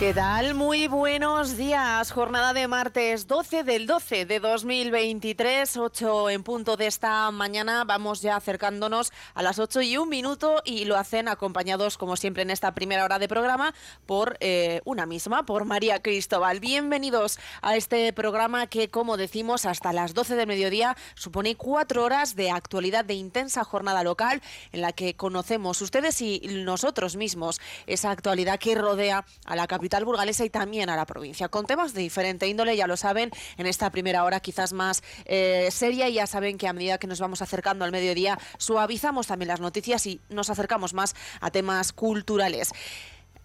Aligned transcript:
¿Qué 0.00 0.14
tal? 0.14 0.54
Muy 0.54 0.86
buenos 0.86 1.58
días. 1.58 2.10
Jornada 2.10 2.54
de 2.54 2.66
martes 2.66 3.26
12 3.26 3.64
del 3.64 3.86
12 3.86 4.24
de 4.24 4.40
2023, 4.40 5.76
8 5.76 6.30
en 6.30 6.42
punto 6.42 6.78
de 6.78 6.86
esta 6.86 7.30
mañana. 7.30 7.84
Vamos 7.84 8.22
ya 8.22 8.36
acercándonos 8.36 9.12
a 9.34 9.42
las 9.42 9.58
8 9.58 9.82
y 9.82 9.98
un 9.98 10.08
minuto 10.08 10.62
y 10.64 10.86
lo 10.86 10.96
hacen 10.96 11.28
acompañados, 11.28 11.98
como 11.98 12.16
siempre, 12.16 12.44
en 12.44 12.50
esta 12.50 12.72
primera 12.72 13.04
hora 13.04 13.18
de 13.18 13.28
programa 13.28 13.74
por 14.06 14.38
eh, 14.40 14.80
una 14.86 15.04
misma, 15.04 15.44
por 15.44 15.66
María 15.66 16.00
Cristóbal. 16.00 16.60
Bienvenidos 16.60 17.38
a 17.60 17.76
este 17.76 18.10
programa 18.14 18.68
que, 18.68 18.88
como 18.88 19.18
decimos, 19.18 19.66
hasta 19.66 19.92
las 19.92 20.14
12 20.14 20.34
del 20.34 20.46
mediodía 20.46 20.96
supone 21.14 21.56
cuatro 21.56 22.04
horas 22.04 22.36
de 22.36 22.50
actualidad 22.50 23.04
de 23.04 23.12
intensa 23.12 23.64
jornada 23.64 24.02
local 24.02 24.40
en 24.72 24.80
la 24.80 24.92
que 24.92 25.14
conocemos 25.14 25.82
ustedes 25.82 26.22
y 26.22 26.40
nosotros 26.64 27.16
mismos 27.16 27.60
esa 27.86 28.10
actualidad 28.10 28.58
que 28.58 28.74
rodea 28.74 29.26
a 29.44 29.56
la 29.56 29.66
capital 29.66 29.89
burgalesa 30.04 30.44
y 30.44 30.50
también 30.50 30.90
a 30.90 30.96
la 30.96 31.06
provincia, 31.06 31.48
con 31.48 31.66
temas 31.66 31.92
de 31.92 32.00
diferente 32.00 32.46
índole, 32.48 32.76
ya 32.76 32.86
lo 32.86 32.96
saben, 32.96 33.30
en 33.56 33.66
esta 33.66 33.90
primera 33.90 34.24
hora 34.24 34.40
quizás 34.40 34.72
más 34.72 35.02
eh, 35.24 35.68
seria 35.70 36.08
y 36.08 36.14
ya 36.14 36.26
saben 36.26 36.58
que 36.58 36.68
a 36.68 36.72
medida 36.72 36.98
que 36.98 37.06
nos 37.06 37.20
vamos 37.20 37.42
acercando 37.42 37.84
al 37.84 37.92
mediodía 37.92 38.38
suavizamos 38.58 39.26
también 39.26 39.48
las 39.48 39.60
noticias 39.60 40.06
y 40.06 40.20
nos 40.28 40.50
acercamos 40.50 40.94
más 40.94 41.14
a 41.40 41.50
temas 41.50 41.92
culturales. 41.92 42.72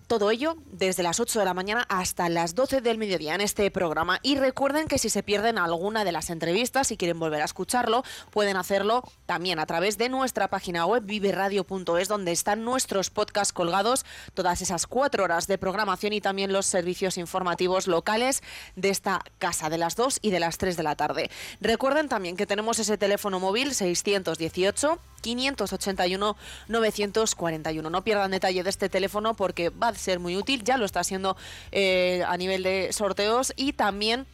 Todo 0.08 0.30
ello 0.30 0.56
desde 0.72 1.02
las 1.02 1.20
8 1.20 1.40
de 1.40 1.46
la 1.46 1.56
mañana 1.56 1.84
hasta 1.90 2.30
las 2.30 2.54
12 2.54 2.82
del 2.82 3.00
mediodía 3.00 3.34
en 3.34 3.42
este 3.42 3.72
programa. 3.72 4.20
Y 4.22 4.36
recuerden 4.36 4.88
que 4.88 5.00
si 5.00 5.10
se 5.10 5.24
pierden 5.24 5.58
alguna 5.58 6.04
de 6.04 6.12
las 6.12 6.30
entrevistas 6.30 6.92
y 6.92 6.98
quieren 6.98 7.18
volver 7.18 7.42
a 7.42 7.46
escucharlo, 7.46 8.04
pueden 8.30 8.56
hacerlo 8.56 9.04
también 9.26 9.58
a 9.58 9.66
través 9.66 9.98
de 9.98 10.10
nuestra 10.10 10.48
página 10.48 10.86
web 10.86 11.04
viveradio.es, 11.06 12.08
donde 12.08 12.32
están 12.32 12.64
nuestros 12.64 13.10
podcasts 13.10 13.52
colgados, 13.52 14.06
todas 14.36 14.62
esas 14.62 14.86
cuatro 14.86 15.24
horas 15.24 15.48
de 15.48 15.58
programación 15.58 16.14
y 16.14 16.22
también 16.22 16.54
los 16.54 16.68
servicios 16.68 17.18
informativos 17.18 17.88
locales 17.88 18.44
de 18.76 18.90
esta 18.90 19.24
casa 19.40 19.72
de 19.72 19.80
las 19.80 19.96
2 19.96 20.20
y 20.22 20.30
de 20.30 20.40
las 20.40 20.60
3 20.60 20.78
de 20.78 20.84
la 20.84 20.96
tarde. 20.96 21.32
Recuerden 21.62 22.10
también 22.10 22.38
que 22.38 22.46
tenemos 22.46 22.78
ese 22.78 23.00
teléfono 23.00 23.40
móvil 23.40 23.74
618 23.74 25.00
581 25.22 26.38
941. 26.68 27.90
No 27.90 28.04
pierdan 28.04 28.30
detalle 28.30 28.62
de 28.62 28.70
este 28.70 28.90
teléfono 28.90 29.34
porque 29.34 29.70
va 29.70 29.95
ser 29.98 30.20
muy 30.20 30.38
útil, 30.38 30.64
ya 30.64 30.78
lo 30.78 30.86
está 30.86 31.02
haciendo 31.02 31.38
eh, 31.72 32.24
a 32.28 32.38
nivel 32.38 32.64
de 32.64 32.92
sorteos 32.92 33.54
y 33.56 33.74
también 33.74 34.26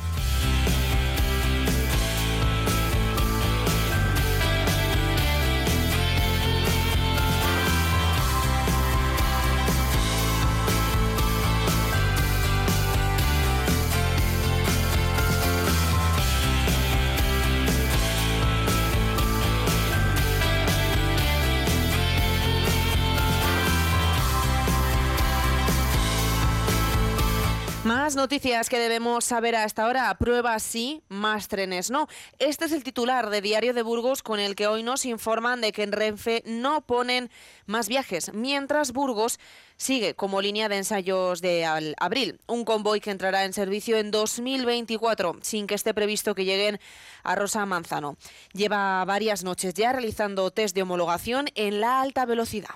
Más 28.13 28.17
noticias 28.17 28.69
que 28.69 28.79
debemos 28.79 29.25
saber 29.25 29.57
a 29.57 29.65
esta 29.65 29.87
hora. 29.87 30.15
Pruebas 30.19 30.63
sí, 30.63 31.01
más 31.09 31.49
trenes 31.49 31.91
no. 31.91 32.09
Este 32.39 32.67
es 32.67 32.73
el 32.73 32.85
titular 32.85 33.31
de 33.31 33.41
Diario 33.41 33.73
de 33.73 33.81
Burgos 33.81 34.23
con 34.23 34.39
el 34.39 34.55
que 34.55 34.67
hoy 34.67 34.83
nos 34.83 35.07
informan 35.07 35.63
de 35.63 35.73
que 35.73 35.83
en 35.83 35.93
Renfe 35.93 36.43
no 36.45 36.83
ponen 36.83 37.31
más 37.65 37.89
viajes, 37.89 38.35
mientras 38.35 38.93
Burgos 38.93 39.41
sigue 39.79 40.13
como 40.13 40.43
línea 40.43 40.69
de 40.69 40.77
ensayos 40.77 41.41
de 41.41 41.65
abril. 41.99 42.39
Un 42.47 42.67
convoy 42.67 43.01
que 43.01 43.13
entrará 43.13 43.47
en 43.47 43.55
servicio 43.55 43.97
en 43.97 44.11
2024 44.11 45.39
sin 45.41 45.67
que 45.67 45.75
esté 45.75 45.95
previsto 45.95 46.35
que 46.35 46.45
lleguen 46.45 46.81
a 47.23 47.35
Rosa 47.35 47.65
Manzano. 47.65 48.19
Lleva 48.53 49.03
varias 49.07 49.43
noches 49.43 49.73
ya 49.73 49.91
realizando 49.91 50.51
test 50.51 50.75
de 50.75 50.83
homologación 50.83 51.47
en 51.55 51.81
la 51.81 52.03
alta 52.03 52.27
velocidad. 52.27 52.75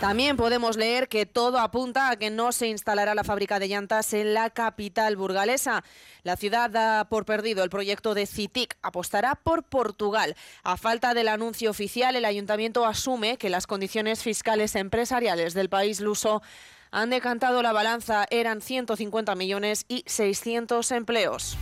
También 0.00 0.36
podemos 0.36 0.76
leer 0.76 1.08
que 1.08 1.24
todo 1.24 1.58
apunta 1.58 2.10
a 2.10 2.16
que 2.16 2.28
no 2.28 2.52
se 2.52 2.68
instalará 2.68 3.14
la 3.14 3.24
fábrica 3.24 3.58
de 3.58 3.68
llantas 3.68 4.12
en 4.12 4.34
la 4.34 4.50
capital 4.50 5.16
burgalesa. 5.16 5.84
La 6.22 6.36
ciudad 6.36 6.68
da 6.68 7.06
por 7.08 7.24
perdido 7.24 7.64
el 7.64 7.70
proyecto 7.70 8.12
de 8.12 8.26
CITIC, 8.26 8.76
apostará 8.82 9.36
por 9.36 9.64
Portugal. 9.64 10.36
A 10.62 10.76
falta 10.76 11.14
del 11.14 11.28
anuncio 11.28 11.70
oficial, 11.70 12.14
el 12.14 12.26
ayuntamiento 12.26 12.84
asume 12.84 13.38
que 13.38 13.48
las 13.48 13.66
condiciones 13.66 14.22
fiscales 14.22 14.74
empresariales 14.74 15.54
del 15.54 15.70
país 15.70 16.00
luso 16.00 16.42
han 16.90 17.08
decantado 17.08 17.62
la 17.62 17.72
balanza, 17.72 18.26
eran 18.30 18.60
150 18.60 19.34
millones 19.34 19.86
y 19.88 20.04
600 20.06 20.92
empleos. 20.92 21.56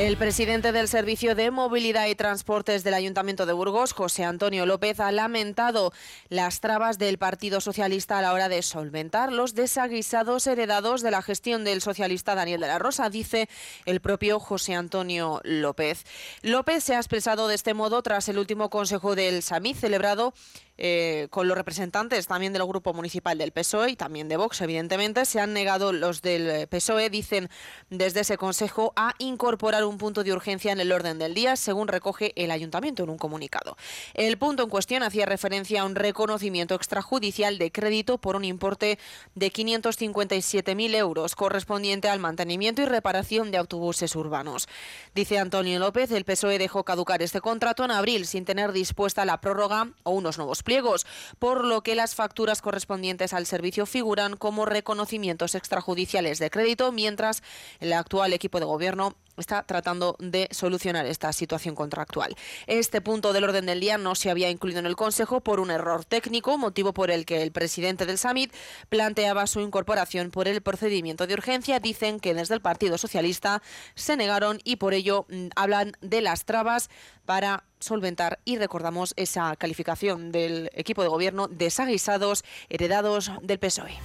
El 0.00 0.16
presidente 0.16 0.72
del 0.72 0.88
Servicio 0.88 1.36
de 1.36 1.52
Movilidad 1.52 2.08
y 2.08 2.16
Transportes 2.16 2.82
del 2.82 2.94
Ayuntamiento 2.94 3.46
de 3.46 3.52
Burgos, 3.52 3.92
José 3.92 4.24
Antonio 4.24 4.66
López, 4.66 4.98
ha 4.98 5.12
lamentado 5.12 5.92
las 6.28 6.60
trabas 6.60 6.98
del 6.98 7.16
Partido 7.16 7.60
Socialista 7.60 8.18
a 8.18 8.22
la 8.22 8.32
hora 8.32 8.48
de 8.48 8.62
solventar 8.62 9.32
los 9.32 9.54
desaguisados 9.54 10.48
heredados 10.48 11.00
de 11.02 11.12
la 11.12 11.22
gestión 11.22 11.62
del 11.62 11.80
socialista 11.80 12.34
Daniel 12.34 12.60
de 12.60 12.66
la 12.66 12.80
Rosa, 12.80 13.08
dice 13.08 13.48
el 13.86 14.00
propio 14.00 14.40
José 14.40 14.74
Antonio 14.74 15.40
López. 15.44 16.04
López 16.42 16.82
se 16.82 16.96
ha 16.96 16.98
expresado 16.98 17.46
de 17.46 17.54
este 17.54 17.72
modo 17.72 18.02
tras 18.02 18.28
el 18.28 18.38
último 18.38 18.70
consejo 18.70 19.14
del 19.14 19.44
SAMID 19.44 19.76
celebrado 19.76 20.34
eh, 20.76 21.28
con 21.30 21.48
los 21.48 21.56
representantes 21.56 22.26
también 22.26 22.52
del 22.52 22.64
grupo 22.64 22.92
municipal 22.92 23.38
del 23.38 23.52
PSOE 23.52 23.90
y 23.90 23.96
también 23.96 24.28
de 24.28 24.36
Vox, 24.36 24.60
evidentemente, 24.60 25.24
se 25.24 25.40
han 25.40 25.52
negado 25.52 25.92
los 25.92 26.22
del 26.22 26.66
PSOE, 26.68 27.10
dicen 27.10 27.48
desde 27.90 28.20
ese 28.20 28.36
consejo, 28.36 28.92
a 28.96 29.14
incorporar 29.18 29.84
un 29.84 29.98
punto 29.98 30.24
de 30.24 30.32
urgencia 30.32 30.72
en 30.72 30.80
el 30.80 30.92
orden 30.92 31.18
del 31.18 31.34
día, 31.34 31.56
según 31.56 31.88
recoge 31.88 32.32
el 32.36 32.50
ayuntamiento 32.50 33.04
en 33.04 33.10
un 33.10 33.18
comunicado. 33.18 33.76
El 34.14 34.36
punto 34.38 34.64
en 34.64 34.68
cuestión 34.68 35.02
hacía 35.02 35.26
referencia 35.26 35.82
a 35.82 35.84
un 35.84 35.94
reconocimiento 35.94 36.74
extrajudicial 36.74 37.58
de 37.58 37.70
crédito 37.70 38.18
por 38.18 38.36
un 38.36 38.44
importe 38.44 38.98
de 39.34 39.52
557.000 39.52 40.94
euros, 40.96 41.34
correspondiente 41.34 42.08
al 42.08 42.20
mantenimiento 42.20 42.82
y 42.82 42.86
reparación 42.86 43.50
de 43.50 43.58
autobuses 43.58 44.16
urbanos. 44.16 44.68
Dice 45.14 45.38
Antonio 45.38 45.78
López, 45.78 46.10
el 46.10 46.24
PSOE 46.24 46.58
dejó 46.58 46.84
caducar 46.84 47.22
este 47.22 47.40
contrato 47.40 47.84
en 47.84 47.90
abril 47.90 48.26
sin 48.26 48.44
tener 48.44 48.72
dispuesta 48.72 49.24
la 49.24 49.40
prórroga 49.40 49.90
o 50.02 50.10
unos 50.10 50.38
nuevos 50.38 50.63
pliegos, 50.64 51.06
por 51.38 51.64
lo 51.64 51.82
que 51.82 51.94
las 51.94 52.16
facturas 52.16 52.60
correspondientes 52.60 53.32
al 53.32 53.46
servicio 53.46 53.86
figuran 53.86 54.36
como 54.36 54.64
reconocimientos 54.66 55.54
extrajudiciales 55.54 56.40
de 56.40 56.50
crédito, 56.50 56.90
mientras 56.90 57.42
el 57.78 57.92
actual 57.92 58.32
equipo 58.32 58.58
de 58.58 58.66
gobierno 58.66 59.14
está 59.36 59.62
tratando 59.62 60.16
de 60.18 60.48
solucionar 60.50 61.06
esta 61.06 61.32
situación 61.32 61.74
contractual. 61.74 62.36
Este 62.66 63.00
punto 63.00 63.32
del 63.32 63.44
orden 63.44 63.66
del 63.66 63.80
día 63.80 63.98
no 63.98 64.14
se 64.14 64.30
había 64.30 64.50
incluido 64.50 64.78
en 64.80 64.86
el 64.86 64.96
Consejo 64.96 65.40
por 65.40 65.60
un 65.60 65.70
error 65.70 66.04
técnico, 66.04 66.58
motivo 66.58 66.92
por 66.92 67.10
el 67.10 67.26
que 67.26 67.42
el 67.42 67.52
presidente 67.52 68.06
del 68.06 68.18
Summit 68.18 68.52
planteaba 68.88 69.46
su 69.46 69.60
incorporación 69.60 70.30
por 70.30 70.48
el 70.48 70.62
procedimiento 70.62 71.26
de 71.26 71.34
urgencia. 71.34 71.80
Dicen 71.80 72.20
que 72.20 72.34
desde 72.34 72.54
el 72.54 72.60
Partido 72.60 72.98
Socialista 72.98 73.62
se 73.94 74.16
negaron 74.16 74.60
y 74.64 74.76
por 74.76 74.94
ello 74.94 75.26
mm, 75.28 75.48
hablan 75.56 75.92
de 76.00 76.20
las 76.20 76.44
trabas 76.44 76.90
para 77.24 77.64
solventar 77.78 78.40
y 78.44 78.58
recordamos 78.58 79.14
esa 79.16 79.54
calificación 79.56 80.32
del 80.32 80.70
equipo 80.74 81.02
de 81.02 81.08
gobierno 81.08 81.48
desaguisados 81.48 82.44
heredados 82.68 83.30
del 83.42 83.58
PSOE. 83.58 83.98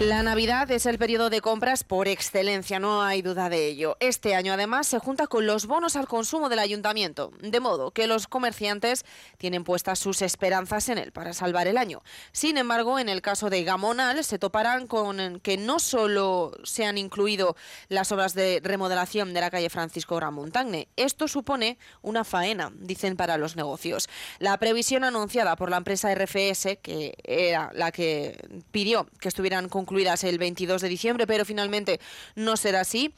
La 0.00 0.22
Navidad 0.22 0.70
es 0.70 0.86
el 0.86 0.96
periodo 0.96 1.28
de 1.28 1.42
compras 1.42 1.84
por 1.84 2.08
excelencia, 2.08 2.80
no 2.80 3.02
hay 3.02 3.20
duda 3.20 3.50
de 3.50 3.66
ello. 3.66 3.98
Este 4.00 4.34
año 4.34 4.54
además 4.54 4.86
se 4.86 4.98
junta 4.98 5.26
con 5.26 5.46
los 5.46 5.66
bonos 5.66 5.94
al 5.94 6.08
consumo 6.08 6.48
del 6.48 6.60
ayuntamiento, 6.60 7.32
de 7.42 7.60
modo 7.60 7.90
que 7.90 8.06
los 8.06 8.26
comerciantes 8.26 9.04
tienen 9.36 9.62
puestas 9.62 9.98
sus 9.98 10.22
esperanzas 10.22 10.88
en 10.88 10.96
él 10.96 11.12
para 11.12 11.34
salvar 11.34 11.68
el 11.68 11.76
año. 11.76 12.00
Sin 12.32 12.56
embargo, 12.56 12.98
en 12.98 13.10
el 13.10 13.20
caso 13.20 13.50
de 13.50 13.62
Gamonal 13.62 14.24
se 14.24 14.38
toparán 14.38 14.86
con 14.86 15.38
que 15.40 15.58
no 15.58 15.78
solo 15.78 16.52
se 16.64 16.86
han 16.86 16.96
incluido 16.96 17.54
las 17.90 18.10
obras 18.10 18.32
de 18.32 18.62
remodelación 18.64 19.34
de 19.34 19.42
la 19.42 19.50
calle 19.50 19.68
Francisco 19.68 20.16
Gran 20.16 20.32
Montagne, 20.32 20.88
esto 20.96 21.28
supone 21.28 21.76
una 22.00 22.24
faena, 22.24 22.72
dicen 22.74 23.18
para 23.18 23.36
los 23.36 23.54
negocios. 23.54 24.08
La 24.38 24.56
previsión 24.56 25.04
anunciada 25.04 25.56
por 25.56 25.68
la 25.68 25.76
empresa 25.76 26.14
RFS, 26.14 26.78
que 26.80 27.18
era 27.22 27.70
la 27.74 27.92
que 27.92 28.62
pidió 28.70 29.06
que 29.20 29.28
estuvieran 29.28 29.68
concluidas 29.68 29.89
concluidas 29.90 30.22
el 30.22 30.38
22 30.38 30.82
de 30.82 30.88
diciembre, 30.88 31.26
pero 31.26 31.44
finalmente 31.44 31.98
no 32.36 32.56
será 32.56 32.82
así. 32.82 33.12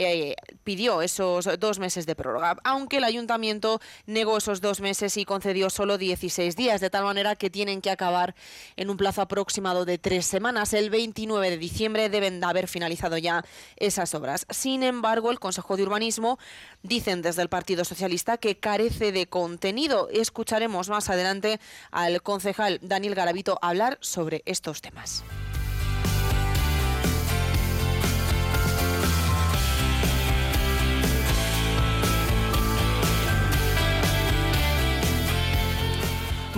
Eh, 0.00 0.36
pidió 0.62 1.02
esos 1.02 1.48
dos 1.58 1.80
meses 1.80 2.06
de 2.06 2.14
prórroga, 2.14 2.56
aunque 2.62 2.98
el 2.98 3.04
ayuntamiento 3.04 3.80
negó 4.06 4.36
esos 4.36 4.60
dos 4.60 4.80
meses 4.80 5.16
y 5.16 5.24
concedió 5.24 5.70
solo 5.70 5.98
16 5.98 6.54
días, 6.54 6.80
de 6.80 6.90
tal 6.90 7.02
manera 7.02 7.34
que 7.34 7.50
tienen 7.50 7.80
que 7.80 7.90
acabar 7.90 8.36
en 8.76 8.90
un 8.90 8.96
plazo 8.96 9.22
aproximado 9.22 9.86
de 9.86 9.98
tres 9.98 10.26
semanas. 10.26 10.72
El 10.72 10.90
29 10.90 11.50
de 11.50 11.56
diciembre 11.56 12.10
deben 12.10 12.38
de 12.38 12.46
haber 12.46 12.68
finalizado 12.68 13.16
ya 13.18 13.44
esas 13.76 14.14
obras. 14.14 14.46
Sin 14.50 14.84
embargo, 14.84 15.32
el 15.32 15.40
Consejo 15.40 15.76
de 15.76 15.82
Urbanismo 15.82 16.38
dicen 16.82 17.22
desde 17.22 17.42
el 17.42 17.48
Partido 17.48 17.84
Socialista 17.84 18.36
que 18.36 18.60
carece 18.60 19.10
de 19.10 19.26
contenido. 19.26 20.08
Escucharemos 20.12 20.90
más 20.90 21.10
adelante 21.10 21.58
al 21.90 22.22
concejal 22.22 22.78
Daniel 22.82 23.16
Garavito 23.16 23.58
hablar 23.62 23.98
sobre 24.00 24.42
estos 24.46 24.80
temas. 24.80 25.24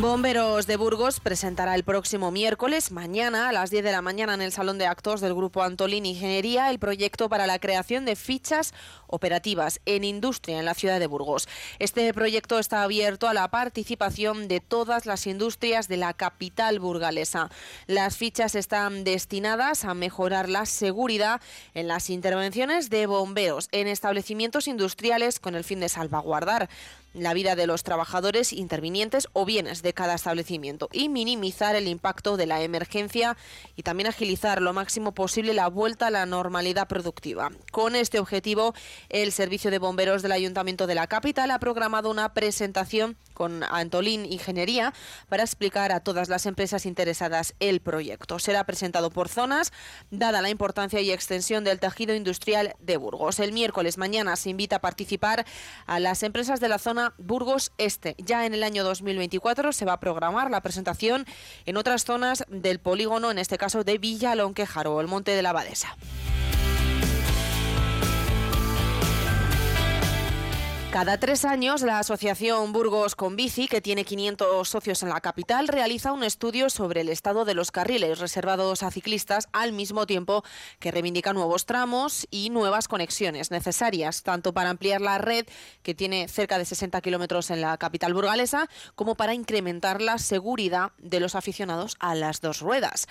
Bomberos 0.01 0.67
de 0.67 0.79
Burgos 0.79 1.21
presentará 1.21 1.75
el 1.75 1.85
próximo 1.85 2.31
miércoles, 2.31 2.91
mañana 2.91 3.51
a 3.51 3.53
las 3.53 3.71
10 3.71 3.85
de 3.85 3.93
la 3.93 4.01
mañana 4.01 4.33
en 4.33 4.41
el 4.41 4.51
Salón 4.51 4.79
de 4.79 4.87
Actos 4.87 5.21
del 5.21 5.35
Grupo 5.35 5.63
Antolín 5.63 6.07
Ingeniería, 6.07 6.71
el 6.71 6.79
proyecto 6.79 7.29
para 7.29 7.47
la 7.47 7.59
creación 7.59 8.07
de 8.07 8.17
fichas 8.17 8.73
operativas 9.09 9.79
en 9.85 10.05
industria 10.05 10.59
en 10.59 10.65
la 10.65 10.73
ciudad 10.73 11.01
de 11.01 11.07
Burgos. 11.07 11.49
Este 11.79 12.15
proyecto 12.15 12.59
está 12.59 12.83
abierto 12.83 13.29
a 13.29 13.35
la 13.35 13.49
participación 13.49 14.49
de 14.49 14.61
todas 14.61 15.05
las 15.05 15.27
industrias 15.27 15.87
de 15.87 15.99
la 15.99 16.15
capital 16.15 16.79
burgalesa. 16.79 17.51
Las 17.87 18.17
fichas 18.17 18.55
están 18.55 19.05
destinadas 19.05 19.85
a 19.85 19.93
mejorar 19.93 20.49
la 20.49 20.65
seguridad 20.65 21.43
en 21.75 21.89
las 21.89 22.09
intervenciones 22.09 22.89
de 22.89 23.05
bomberos 23.05 23.69
en 23.71 23.87
establecimientos 23.87 24.67
industriales 24.67 25.41
con 25.41 25.55
el 25.55 25.65
fin 25.65 25.81
de 25.81 25.91
salvaguardar 25.91 26.71
la 27.13 27.35
vida 27.35 27.57
de 27.57 27.67
los 27.67 27.83
trabajadores 27.83 28.53
intervinientes 28.53 29.29
o 29.33 29.45
bienes 29.45 29.83
de 29.83 29.93
cada 29.93 30.15
establecimiento 30.15 30.89
y 30.93 31.09
minimizar 31.09 31.75
el 31.77 31.89
impacto 31.89 32.37
de 32.37 32.47
la 32.47 32.63
emergencia 32.63 33.37
y 33.77 33.83
también 33.83 34.09
agilizar 34.09 34.63
lo 34.63 34.73
máximo 34.73 35.13
posible 35.13 35.55
la 35.55 35.69
vuelta 35.69 36.09
a 36.09 36.11
la 36.11 36.27
normalidad 36.27 36.89
productiva. 36.89 37.51
Con 37.73 37.97
este 37.97 38.19
objetivo, 38.19 38.75
el 39.09 39.33
Servicio 39.33 39.71
de 39.71 39.79
Bomberos 39.79 40.23
del 40.23 40.33
Ayuntamiento 40.33 40.87
de 40.87 40.95
la 40.95 41.07
Capital 41.07 41.51
ha 41.51 41.59
programado 41.59 42.11
una 42.11 42.33
presentación 42.33 43.17
con 43.41 43.63
Antolín 43.63 44.27
Ingeniería 44.27 44.93
para 45.31 45.43
explicar 45.43 45.93
a 45.93 46.01
todas 46.01 46.29
las 46.29 46.45
empresas 46.45 46.85
interesadas 46.85 47.55
el 47.59 47.81
proyecto. 47.81 48.39
Será 48.39 48.65
presentado 48.65 49.09
por 49.09 49.31
zonas, 49.31 49.73
dada 50.11 50.43
la 50.43 50.51
importancia 50.51 51.01
y 51.01 51.11
extensión 51.11 51.65
del 51.65 51.81
tejido 51.81 52.15
industrial 52.15 52.75
de 52.81 52.99
Burgos. 52.99 53.41
El 53.41 53.53
miércoles 53.53 53.97
mañana 53.97 54.37
se 54.37 54.51
invita 54.51 54.77
a 54.77 54.81
participar 54.81 55.47
a 55.87 56.01
las 56.01 56.23
empresas 56.23 56.61
de 56.61 56.69
la 56.69 56.79
zona 56.79 57.15
Burgos 57.17 57.73
Este. 57.79 58.15
Ya 58.19 58.45
en 58.45 58.53
el 58.53 58.63
año 58.63 58.85
2024 58.85 59.73
se 59.73 59.87
va 59.87 59.95
a 59.95 60.01
programar 60.01 60.51
la 60.51 60.61
presentación 60.61 61.25
en 61.65 61.79
otras 61.79 62.05
zonas 62.05 62.45
del 62.51 62.79
polígono, 62.79 63.31
en 63.31 63.39
este 63.39 63.57
caso 63.57 63.85
de 63.85 63.97
Villa 63.97 64.35
Lonquejar 64.35 64.87
o 64.87 65.01
el 65.01 65.07
Monte 65.07 65.31
de 65.31 65.41
la 65.41 65.49
Abadesa. 65.49 65.97
Cada 70.93 71.19
tres 71.19 71.45
años, 71.45 71.83
la 71.83 72.01
Asociación 72.01 72.73
Burgos 72.73 73.15
con 73.15 73.37
Bici, 73.37 73.69
que 73.69 73.81
tiene 73.81 74.05
500 74.05 74.69
socios 74.69 75.05
en 75.05 75.11
la 75.11 75.21
capital, 75.21 75.69
realiza 75.69 76.11
un 76.11 76.25
estudio 76.25 76.69
sobre 76.69 77.03
el 77.03 77.09
estado 77.09 77.45
de 77.45 77.55
los 77.55 77.71
carriles 77.71 78.19
reservados 78.19 78.83
a 78.83 78.91
ciclistas 78.91 79.49
al 79.53 79.73
mismo 79.73 80.05
tiempo 80.09 80.43
que 80.81 80.91
reivindica 80.91 81.33
nuevos 81.33 81.65
tramos 81.65 82.27
y 82.33 82.51
nuevas 82.51 82.89
conexiones 82.89 83.53
necesarias, 83.53 84.25
tanto 84.25 84.53
para 84.53 84.71
ampliar 84.71 85.01
la 85.01 85.19
red, 85.19 85.47
que 85.85 85.95
tiene 85.95 86.27
cerca 86.27 86.59
de 86.59 86.65
60 86.65 87.01
kilómetros 87.03 87.51
en 87.51 87.61
la 87.61 87.79
capital 87.79 88.13
burgalesa, 88.13 88.69
como 88.97 89.15
para 89.15 89.33
incrementar 89.33 90.03
la 90.03 90.19
seguridad 90.19 90.91
de 90.99 91.21
los 91.21 91.37
aficionados 91.37 91.97
a 92.01 92.17
las 92.17 92.41
dos 92.41 92.59
ruedas. 92.59 93.07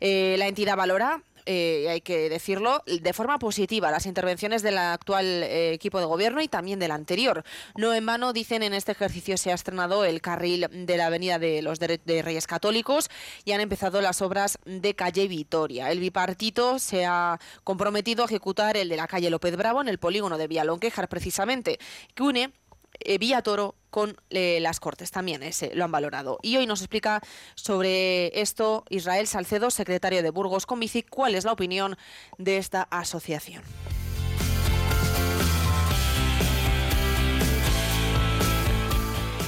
Eh, 0.00 0.36
la 0.38 0.46
entidad 0.46 0.78
valora 0.78 1.22
eh, 1.50 1.88
hay 1.88 2.02
que 2.02 2.28
decirlo, 2.28 2.82
de 2.84 3.12
forma 3.14 3.38
positiva 3.38 3.90
las 3.90 4.04
intervenciones 4.04 4.62
del 4.62 4.76
actual 4.76 5.24
eh, 5.24 5.72
equipo 5.72 5.98
de 5.98 6.04
gobierno 6.04 6.42
y 6.42 6.48
también 6.48 6.78
del 6.78 6.90
anterior. 6.90 7.42
No 7.74 7.94
en 7.94 8.04
vano, 8.04 8.34
dicen, 8.34 8.62
en 8.62 8.74
este 8.74 8.92
ejercicio 8.92 9.38
se 9.38 9.50
ha 9.50 9.54
estrenado 9.54 10.04
el 10.04 10.20
carril 10.20 10.66
de 10.70 10.96
la 10.98 11.06
Avenida 11.06 11.38
de 11.38 11.62
los 11.62 11.78
Reyes 11.78 12.46
Católicos 12.46 13.08
y 13.46 13.52
han 13.52 13.62
empezado 13.62 14.02
las 14.02 14.20
obras 14.20 14.58
de 14.66 14.92
calle 14.92 15.26
Vitoria. 15.26 15.90
El 15.90 16.00
bipartito 16.00 16.78
se 16.78 17.06
ha 17.06 17.40
comprometido 17.64 18.24
a 18.24 18.26
ejecutar 18.26 18.76
el 18.76 18.90
de 18.90 18.96
la 18.96 19.06
calle 19.06 19.30
López 19.30 19.56
Bravo 19.56 19.80
en 19.80 19.88
el 19.88 19.96
polígono 19.96 20.36
de 20.36 20.48
Villalonquejar, 20.48 21.08
precisamente, 21.08 21.78
que 22.14 22.24
une 22.24 22.52
eh, 23.00 23.18
Villa 23.18 23.42
Toro 23.42 23.74
con 23.90 24.16
eh, 24.30 24.58
las 24.60 24.80
Cortes, 24.80 25.10
también 25.10 25.42
ese 25.42 25.74
lo 25.74 25.84
han 25.84 25.92
valorado. 25.92 26.38
Y 26.42 26.56
hoy 26.56 26.66
nos 26.66 26.80
explica 26.80 27.20
sobre 27.54 28.40
esto 28.40 28.84
Israel 28.90 29.26
Salcedo, 29.26 29.70
secretario 29.70 30.22
de 30.22 30.30
Burgos 30.30 30.66
con 30.66 30.80
Bici, 30.80 31.02
cuál 31.02 31.34
es 31.34 31.44
la 31.44 31.52
opinión 31.52 31.96
de 32.36 32.58
esta 32.58 32.82
asociación. 32.82 33.62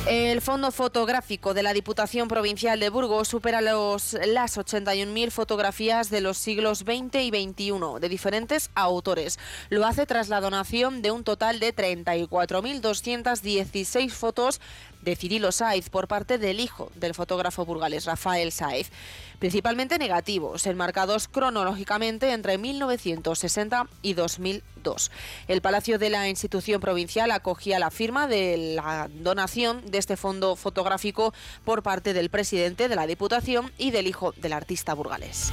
El 0.07 0.41
fondo 0.41 0.73
fotográfico 0.73 1.53
de 1.53 1.63
la 1.63 1.75
Diputación 1.75 2.27
Provincial 2.27 2.81
de 2.81 2.89
Burgos 2.89 3.29
supera 3.29 3.61
los, 3.61 4.17
las 4.27 4.57
81.000 4.57 5.31
fotografías 5.31 6.09
de 6.09 6.23
los 6.23 6.39
siglos 6.39 6.79
XX 6.79 7.17
y 7.17 7.29
XXI 7.29 7.75
de 8.01 8.09
diferentes 8.09 8.71
autores. 8.75 9.39
Lo 9.69 9.85
hace 9.85 10.07
tras 10.07 10.31
la 10.31 10.41
donación 10.41 11.03
de 11.03 11.11
un 11.11 11.23
total 11.23 11.61
de 11.61 11.77
34.216 11.77 14.11
fotos 14.11 14.63
de 15.03 15.17
Cirilo 15.17 15.53
Saiz 15.53 15.91
por 15.91 16.09
parte 16.09 16.39
del 16.39 16.61
hijo 16.61 16.91
del 16.95 17.15
fotógrafo 17.15 17.65
burgalés 17.65 18.05
Rafael 18.05 18.53
Saiz, 18.53 18.91
principalmente 19.39 19.99
negativos, 19.99 20.67
enmarcados 20.67 21.29
cronológicamente 21.29 22.33
entre 22.33 22.59
1960 22.59 23.87
y 24.03 24.15
2002. 24.15 25.11
El 25.49 25.63
Palacio 25.63 25.99
de 25.99 26.11
la 26.11 26.29
institución 26.29 26.81
provincial 26.81 27.31
acogía 27.31 27.79
la 27.79 27.91
firma 27.91 28.27
de 28.27 28.75
la 28.77 29.09
donación 29.13 29.83
de 29.91 29.99
este 29.99 30.17
fondo 30.17 30.57
fotográfico 30.57 31.33
por 31.65 31.83
parte 31.83 32.13
del 32.13 32.31
presidente 32.31 32.89
de 32.89 32.97
la 32.97 33.07
Diputación 33.07 33.73
y 33.79 33.91
del 33.91 34.07
hijo 34.07 34.33
del 34.37 34.53
artista 34.53 34.95
burgalés. 34.95 35.53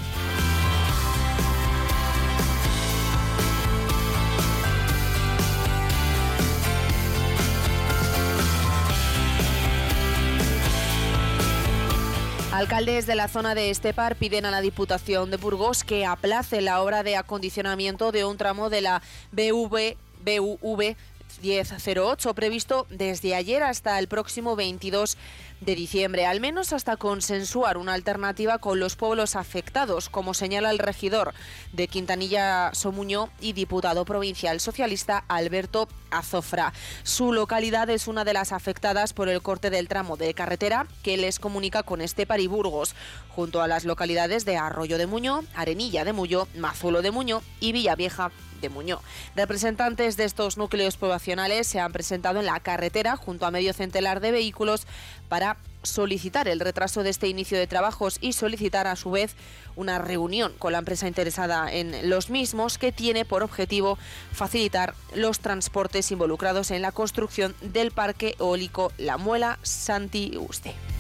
Alcaldes 12.58 13.06
de 13.06 13.14
la 13.14 13.28
zona 13.28 13.54
de 13.54 13.70
Estepar 13.70 14.16
piden 14.16 14.44
a 14.44 14.50
la 14.50 14.62
Diputación 14.62 15.30
de 15.30 15.38
Burgos 15.38 15.84
que 15.84 16.08
aplace 16.08 16.60
la 16.60 16.82
obra 16.82 17.04
de 17.04 17.16
acondicionamiento 17.16 18.12
de 18.12 18.26
un 18.26 18.36
tramo 18.38 18.72
de 18.72 18.82
la 18.82 19.04
BV, 19.32 19.96
BUV 20.26 20.96
1008 21.44 22.34
previsto 22.34 22.88
desde 22.90 23.36
ayer 23.36 23.62
hasta 23.62 24.00
el 24.00 24.08
próximo 24.08 24.56
22 24.56 25.18
de 25.62 25.76
diciembre, 25.76 26.26
al 26.26 26.40
menos 26.40 26.74
hasta 26.74 26.98
consensuar 26.98 27.78
una 27.78 27.94
alternativa 27.94 28.60
con 28.60 28.80
los 28.80 28.96
pueblos 28.96 29.36
afectados, 29.36 30.10
como 30.10 30.34
señala 30.34 30.70
el 30.72 30.80
regidor 30.80 31.34
de 31.74 31.88
Quintanilla 31.88 32.72
Somuño 32.74 33.30
y 33.42 33.54
diputado 33.54 34.06
provincial 34.06 34.60
socialista 34.60 35.24
Alberto 35.28 35.88
Azofra. 36.12 36.74
Su 37.04 37.34
localidad 37.34 37.90
es 37.90 38.08
una 38.08 38.24
de 38.24 38.34
las 38.34 38.52
afectadas 38.52 39.14
por 39.14 39.30
el 39.30 39.42
corte 39.42 39.70
del 39.70 39.88
tramo 39.88 40.16
de 40.16 40.34
carretera 40.34 40.88
que 41.04 41.18
les 41.18 41.40
comunica 41.40 41.84
con 41.84 42.02
Estepar 42.02 42.40
y 42.40 42.48
Burgos, 42.48 42.96
junto 43.30 43.62
a 43.62 43.68
las 43.68 43.86
localidades 43.86 44.46
de 44.46 44.58
Arroyo 44.58 44.98
de 44.98 45.08
Muño, 45.08 45.44
Arenilla 45.56 46.06
de 46.06 46.14
Muño, 46.14 46.48
Mazulo 46.56 47.02
de 47.02 47.12
Muño 47.12 47.42
y 47.60 47.72
Villavieja 47.72 48.32
de 48.62 48.70
Muñoz. 48.70 49.02
Representantes 49.36 50.18
de 50.18 50.24
estos 50.24 50.58
núcleos 50.58 50.98
poblacionales 50.98 51.68
se 51.68 51.80
han 51.80 51.92
presentado 51.92 52.40
en 52.40 52.46
la 52.46 52.60
carretera 52.60 53.16
junto 53.16 53.46
a 53.46 53.52
medio 53.52 53.74
centenar 53.74 54.20
de 54.20 54.32
vehículos 54.32 54.88
para 55.30 55.47
solicitar 55.88 56.48
el 56.48 56.60
retraso 56.60 57.03
de 57.03 57.10
este 57.10 57.27
inicio 57.27 57.58
de 57.58 57.67
trabajos 57.67 58.17
y 58.22 58.34
solicitar 58.34 58.88
a 58.88 58.96
su 58.96 59.12
vez 59.12 59.36
una 59.75 60.00
reunión 60.00 60.53
con 60.60 60.72
la 60.72 60.79
empresa 60.79 61.08
interesada 61.08 61.72
en 61.72 62.10
los 62.10 62.29
mismos 62.29 62.77
que 62.77 62.91
tiene 62.91 63.25
por 63.25 63.44
objetivo 63.44 63.98
facilitar 64.32 64.94
los 65.15 65.39
transportes 65.39 66.12
involucrados 66.12 66.72
en 66.72 66.82
la 66.82 66.91
construcción 66.91 67.56
del 67.62 67.91
parque 67.91 68.36
eólico 68.39 68.91
La 68.98 69.17
Muela 69.17 69.60
Santi 69.63 70.38
Uste. 70.38 70.97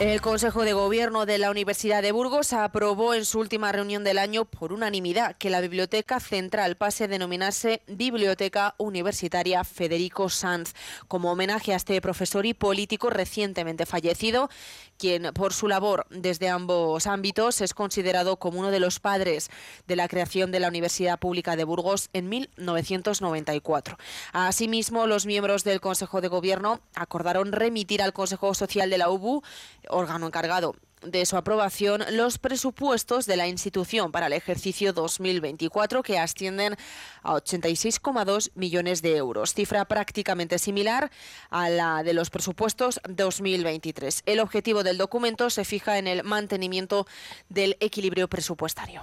El 0.00 0.20
Consejo 0.20 0.64
de 0.64 0.72
Gobierno 0.72 1.26
de 1.26 1.38
la 1.38 1.50
Universidad 1.50 2.02
de 2.02 2.10
Burgos 2.10 2.52
aprobó 2.52 3.14
en 3.14 3.24
su 3.24 3.38
última 3.38 3.70
reunión 3.70 4.02
del 4.02 4.18
año 4.18 4.46
por 4.46 4.72
unanimidad 4.72 5.36
que 5.36 5.48
la 5.48 5.60
Biblioteca 5.60 6.18
Central 6.18 6.76
pase 6.76 7.04
a 7.04 7.08
denominarse 7.08 7.82
Biblioteca 7.86 8.74
Universitaria 8.78 9.62
Federico 9.62 10.28
Sanz, 10.28 10.74
como 11.06 11.30
homenaje 11.30 11.72
a 11.72 11.76
este 11.76 12.00
profesor 12.00 12.46
y 12.46 12.54
político 12.54 13.10
recientemente 13.10 13.86
fallecido, 13.86 14.50
quien 14.98 15.32
por 15.34 15.52
su 15.52 15.68
labor 15.68 16.06
desde 16.10 16.48
ambos 16.48 17.06
ámbitos 17.06 17.60
es 17.60 17.72
considerado 17.72 18.38
como 18.38 18.58
uno 18.58 18.70
de 18.72 18.80
los 18.80 18.98
padres 18.98 19.50
de 19.86 19.96
la 19.96 20.08
creación 20.08 20.50
de 20.50 20.60
la 20.60 20.68
Universidad 20.68 21.18
Pública 21.18 21.54
de 21.54 21.64
Burgos 21.64 22.08
en 22.12 22.28
1994. 22.28 23.98
Asimismo, 24.32 25.06
los 25.06 25.26
miembros 25.26 25.62
del 25.62 25.80
Consejo 25.80 26.20
de 26.20 26.28
Gobierno 26.28 26.80
acordaron 26.94 27.52
remitir 27.52 28.02
al 28.02 28.12
Consejo 28.12 28.54
Social 28.54 28.90
de 28.90 28.98
la 28.98 29.10
UBU 29.10 29.42
órgano 29.88 30.26
encargado 30.26 30.74
de 31.02 31.26
su 31.26 31.36
aprobación 31.36 32.04
los 32.12 32.38
presupuestos 32.38 33.26
de 33.26 33.36
la 33.36 33.48
institución 33.48 34.12
para 34.12 34.26
el 34.26 34.32
ejercicio 34.32 34.92
2024 34.92 36.02
que 36.02 36.18
ascienden 36.18 36.76
a 37.22 37.34
86,2 37.34 38.50
millones 38.54 39.02
de 39.02 39.16
euros, 39.16 39.54
cifra 39.54 39.84
prácticamente 39.84 40.58
similar 40.58 41.10
a 41.50 41.68
la 41.68 42.02
de 42.02 42.14
los 42.14 42.30
presupuestos 42.30 43.00
2023. 43.08 44.22
El 44.26 44.40
objetivo 44.40 44.82
del 44.82 44.98
documento 44.98 45.50
se 45.50 45.64
fija 45.64 45.98
en 45.98 46.06
el 46.06 46.22
mantenimiento 46.22 47.06
del 47.48 47.76
equilibrio 47.80 48.28
presupuestario. 48.28 49.02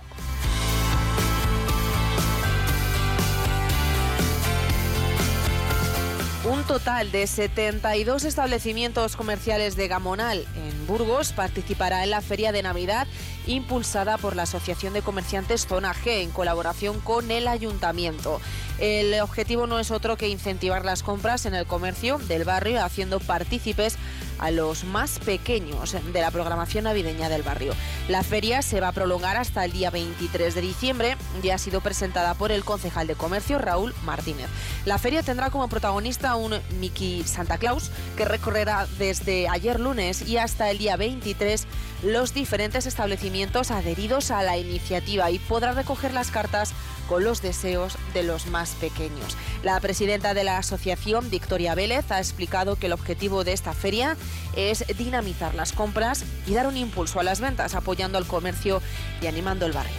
Un 6.50 6.64
total 6.64 7.12
de 7.12 7.28
72 7.28 8.24
establecimientos 8.24 9.16
comerciales 9.16 9.76
de 9.76 9.88
Gamonal 9.88 10.48
en 10.56 10.88
Burgos 10.88 11.32
participará 11.32 12.04
en 12.04 12.10
la 12.10 12.22
Feria 12.22 12.52
de 12.52 12.64
Navidad 12.64 13.06
impulsada 13.46 14.18
por 14.18 14.36
la 14.36 14.44
Asociación 14.44 14.94
de 14.94 15.04
Comerciantes 15.04 15.68
Zona 15.68 15.94
G 15.94 16.24
en 16.24 16.32
colaboración 16.32 17.02
con 17.02 17.30
el 17.30 17.48
Ayuntamiento. 17.48 18.42
El 18.80 19.20
objetivo 19.20 19.68
no 19.68 19.78
es 19.78 19.92
otro 19.92 20.16
que 20.16 20.30
incentivar 20.30 20.86
las 20.86 21.04
compras 21.04 21.46
en 21.46 21.54
el 21.54 21.66
comercio 21.66 22.18
del 22.18 22.46
barrio 22.46 22.82
haciendo 22.84 23.20
partícipes 23.20 23.98
a 24.40 24.52
los 24.52 24.86
más 24.86 25.20
pequeños 25.20 25.98
de 26.14 26.22
la 26.22 26.32
programación 26.32 26.86
navideña 26.86 27.28
del 27.28 27.44
barrio. 27.44 27.74
La 28.08 28.24
feria 28.24 28.62
se 28.62 28.80
va 28.80 28.88
a 28.88 28.92
prolongar 28.94 29.36
hasta 29.36 29.66
el 29.66 29.74
día 29.74 29.90
23 29.90 30.56
de 30.56 30.62
diciembre 30.62 31.18
y 31.44 31.50
ha 31.50 31.58
sido 31.58 31.82
presentada 31.82 32.36
por 32.36 32.54
el 32.54 32.64
concejal 32.64 33.06
de 33.08 33.16
comercio 33.16 33.58
Raúl 33.60 33.94
Martínez. 34.06 34.48
La 34.86 34.98
feria 34.98 35.24
tendrá 35.24 35.50
como 35.50 35.68
protagonista 35.68 36.36
un 36.36 36.56
Mickey 36.80 37.24
Santa 37.24 37.58
Claus 37.58 37.92
que 38.16 38.24
recorrerá 38.24 38.88
desde 38.98 39.50
ayer 39.50 39.78
lunes 39.78 40.26
y 40.26 40.38
hasta 40.38 40.72
el 40.72 40.78
día 40.78 40.96
23 40.96 41.68
los 42.04 42.34
diferentes 42.34 42.86
establecimientos 42.86 43.72
adheridos 43.72 44.32
a 44.32 44.42
la 44.42 44.58
iniciativa 44.58 45.30
y 45.32 45.40
podrá 45.40 45.74
recoger 45.74 46.14
las 46.14 46.32
cartas 46.32 46.74
con 47.10 47.24
los 47.24 47.42
deseos 47.42 47.98
de 48.14 48.22
los 48.22 48.46
más 48.46 48.76
pequeños. 48.76 49.36
La 49.64 49.80
presidenta 49.80 50.36
de 50.36 50.44
la 50.44 50.60
asociación, 50.60 51.32
Victoria 51.32 51.74
Vélez, 51.74 52.12
ha 52.12 52.20
explicado 52.20 52.76
que 52.76 52.86
el 52.86 52.94
objetivo 52.94 53.44
de 53.44 53.54
esta 53.54 53.74
feria 53.74 54.16
es 54.56 54.86
dinamizar 54.96 55.56
las 55.56 55.74
compras 55.74 56.24
y 56.46 56.54
dar 56.54 56.68
un 56.68 56.78
impulso 56.78 57.20
a 57.20 57.24
las 57.24 57.42
ventas, 57.42 57.74
apoyando 57.74 58.20
al 58.20 58.28
comercio 58.28 58.80
y 59.22 59.28
animando 59.28 59.66
el 59.66 59.72
barrio. 59.72 59.98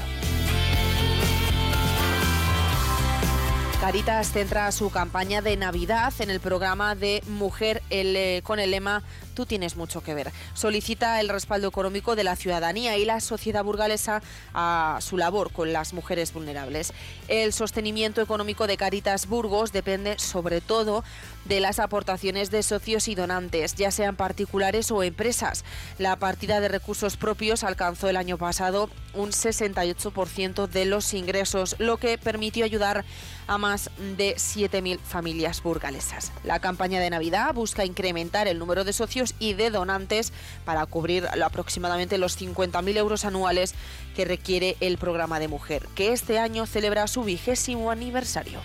Caritas 3.81 4.31
centra 4.31 4.71
su 4.73 4.91
campaña 4.91 5.41
de 5.41 5.57
Navidad 5.57 6.13
en 6.21 6.29
el 6.29 6.39
programa 6.39 6.95
de 6.95 7.23
Mujer 7.27 7.83
eh, 7.89 8.43
con 8.45 8.61
el 8.61 8.71
lema 8.73 9.03
Tú 9.35 9.47
tienes 9.47 9.77
mucho 9.77 10.03
que 10.03 10.15
ver. 10.15 10.33
Solicita 10.55 11.21
el 11.21 11.29
respaldo 11.29 11.69
económico 11.69 12.17
de 12.17 12.25
la 12.25 12.37
ciudadanía 12.37 12.97
y 12.97 13.05
la 13.05 13.21
sociedad 13.21 13.65
burgalesa 13.65 14.23
a 14.55 14.99
su 15.01 15.17
labor 15.17 15.53
con 15.53 15.73
las 15.73 15.93
mujeres 15.93 16.33
vulnerables. 16.33 16.93
El 17.29 17.53
sostenimiento 17.53 18.21
económico 18.21 18.67
de 18.67 18.77
Caritas 18.77 19.27
Burgos 19.27 19.73
depende 19.73 20.19
sobre 20.19 20.61
todo 20.61 21.05
de 21.45 21.61
las 21.61 21.79
aportaciones 21.79 22.51
de 22.51 22.63
socios 22.63 23.09
y 23.09 23.15
donantes, 23.15 23.75
ya 23.75 23.91
sean 23.91 24.17
particulares 24.17 24.91
o 24.91 25.03
empresas. 25.03 25.65
La 25.99 26.17
partida 26.17 26.61
de 26.61 26.69
recursos 26.69 27.17
propios 27.17 27.65
alcanzó 27.65 28.09
el 28.09 28.17
año 28.17 28.39
pasado 28.39 28.91
un 29.15 29.31
68% 29.31 30.69
de 30.69 30.85
los 30.85 31.15
ingresos, 31.15 31.77
lo 31.79 31.97
que 31.97 32.19
permitió 32.19 32.65
ayudar 32.65 33.05
a 33.47 33.59
más 33.59 33.91
de 34.17 34.37
7.000 34.37 35.01
familias 35.01 35.63
burgalesas. 35.63 36.33
La 36.45 36.61
campaña 36.61 37.01
de 37.01 37.11
Navidad 37.11 37.53
busca 37.53 37.85
incrementar 37.85 38.47
el 38.47 38.59
número 38.59 38.85
de 38.85 38.93
socios 38.93 39.20
y 39.39 39.55
de 39.55 39.71
donantes 39.71 40.33
para 40.65 40.85
cubrir 40.87 41.27
aproximadamente 41.43 42.19
los 42.19 42.41
50.000 42.41 42.97
euros 42.97 43.25
anuales 43.25 43.75
que 44.15 44.25
requiere 44.25 44.77
el 44.81 44.99
programa 44.99 45.39
de 45.39 45.49
mujer, 45.49 45.87
que 45.95 46.13
este 46.13 46.39
año 46.39 46.67
celebra 46.67 47.07
su 47.07 47.23
vigésimo 47.25 47.91
aniversario. 47.91 48.61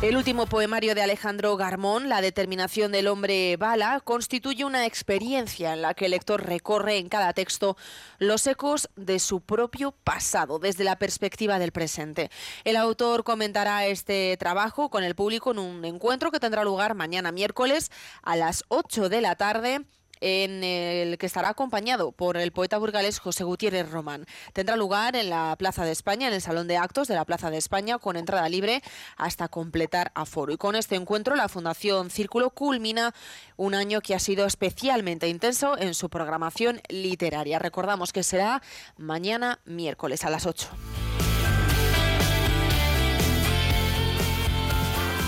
El 0.00 0.16
último 0.16 0.46
poemario 0.46 0.94
de 0.94 1.02
Alejandro 1.02 1.56
Garmón, 1.56 2.08
La 2.08 2.20
determinación 2.20 2.92
del 2.92 3.08
hombre 3.08 3.56
bala, 3.56 3.98
constituye 3.98 4.64
una 4.64 4.86
experiencia 4.86 5.72
en 5.72 5.82
la 5.82 5.92
que 5.94 6.04
el 6.04 6.12
lector 6.12 6.46
recorre 6.46 6.98
en 6.98 7.08
cada 7.08 7.32
texto 7.32 7.76
los 8.20 8.46
ecos 8.46 8.88
de 8.94 9.18
su 9.18 9.40
propio 9.40 9.90
pasado 9.90 10.60
desde 10.60 10.84
la 10.84 11.00
perspectiva 11.00 11.58
del 11.58 11.72
presente. 11.72 12.30
El 12.62 12.76
autor 12.76 13.24
comentará 13.24 13.86
este 13.86 14.36
trabajo 14.36 14.88
con 14.88 15.02
el 15.02 15.16
público 15.16 15.50
en 15.50 15.58
un 15.58 15.84
encuentro 15.84 16.30
que 16.30 16.38
tendrá 16.38 16.62
lugar 16.62 16.94
mañana 16.94 17.32
miércoles 17.32 17.90
a 18.22 18.36
las 18.36 18.62
8 18.68 19.08
de 19.08 19.20
la 19.20 19.34
tarde 19.34 19.84
en 20.20 20.64
el 20.64 21.18
que 21.18 21.26
estará 21.26 21.50
acompañado 21.50 22.12
por 22.12 22.36
el 22.36 22.52
poeta 22.52 22.78
burgalés 22.78 23.18
José 23.18 23.44
Gutiérrez 23.44 23.90
Román. 23.90 24.26
Tendrá 24.52 24.76
lugar 24.76 25.16
en 25.16 25.30
la 25.30 25.54
Plaza 25.58 25.84
de 25.84 25.92
España, 25.92 26.28
en 26.28 26.34
el 26.34 26.42
Salón 26.42 26.68
de 26.68 26.76
Actos 26.76 27.08
de 27.08 27.14
la 27.14 27.24
Plaza 27.24 27.50
de 27.50 27.58
España, 27.58 27.98
con 27.98 28.16
entrada 28.16 28.48
libre 28.48 28.82
hasta 29.16 29.48
completar 29.48 30.12
aforo. 30.14 30.52
Y 30.52 30.56
con 30.56 30.76
este 30.76 30.96
encuentro, 30.96 31.36
la 31.36 31.48
Fundación 31.48 32.10
Círculo 32.10 32.50
culmina 32.50 33.14
un 33.56 33.74
año 33.74 34.00
que 34.00 34.14
ha 34.14 34.18
sido 34.18 34.46
especialmente 34.46 35.28
intenso 35.28 35.78
en 35.78 35.94
su 35.94 36.08
programación 36.08 36.80
literaria. 36.88 37.58
Recordamos 37.58 38.12
que 38.12 38.22
será 38.22 38.62
mañana 38.96 39.60
miércoles 39.64 40.24
a 40.24 40.30
las 40.30 40.46
8. 40.46 40.68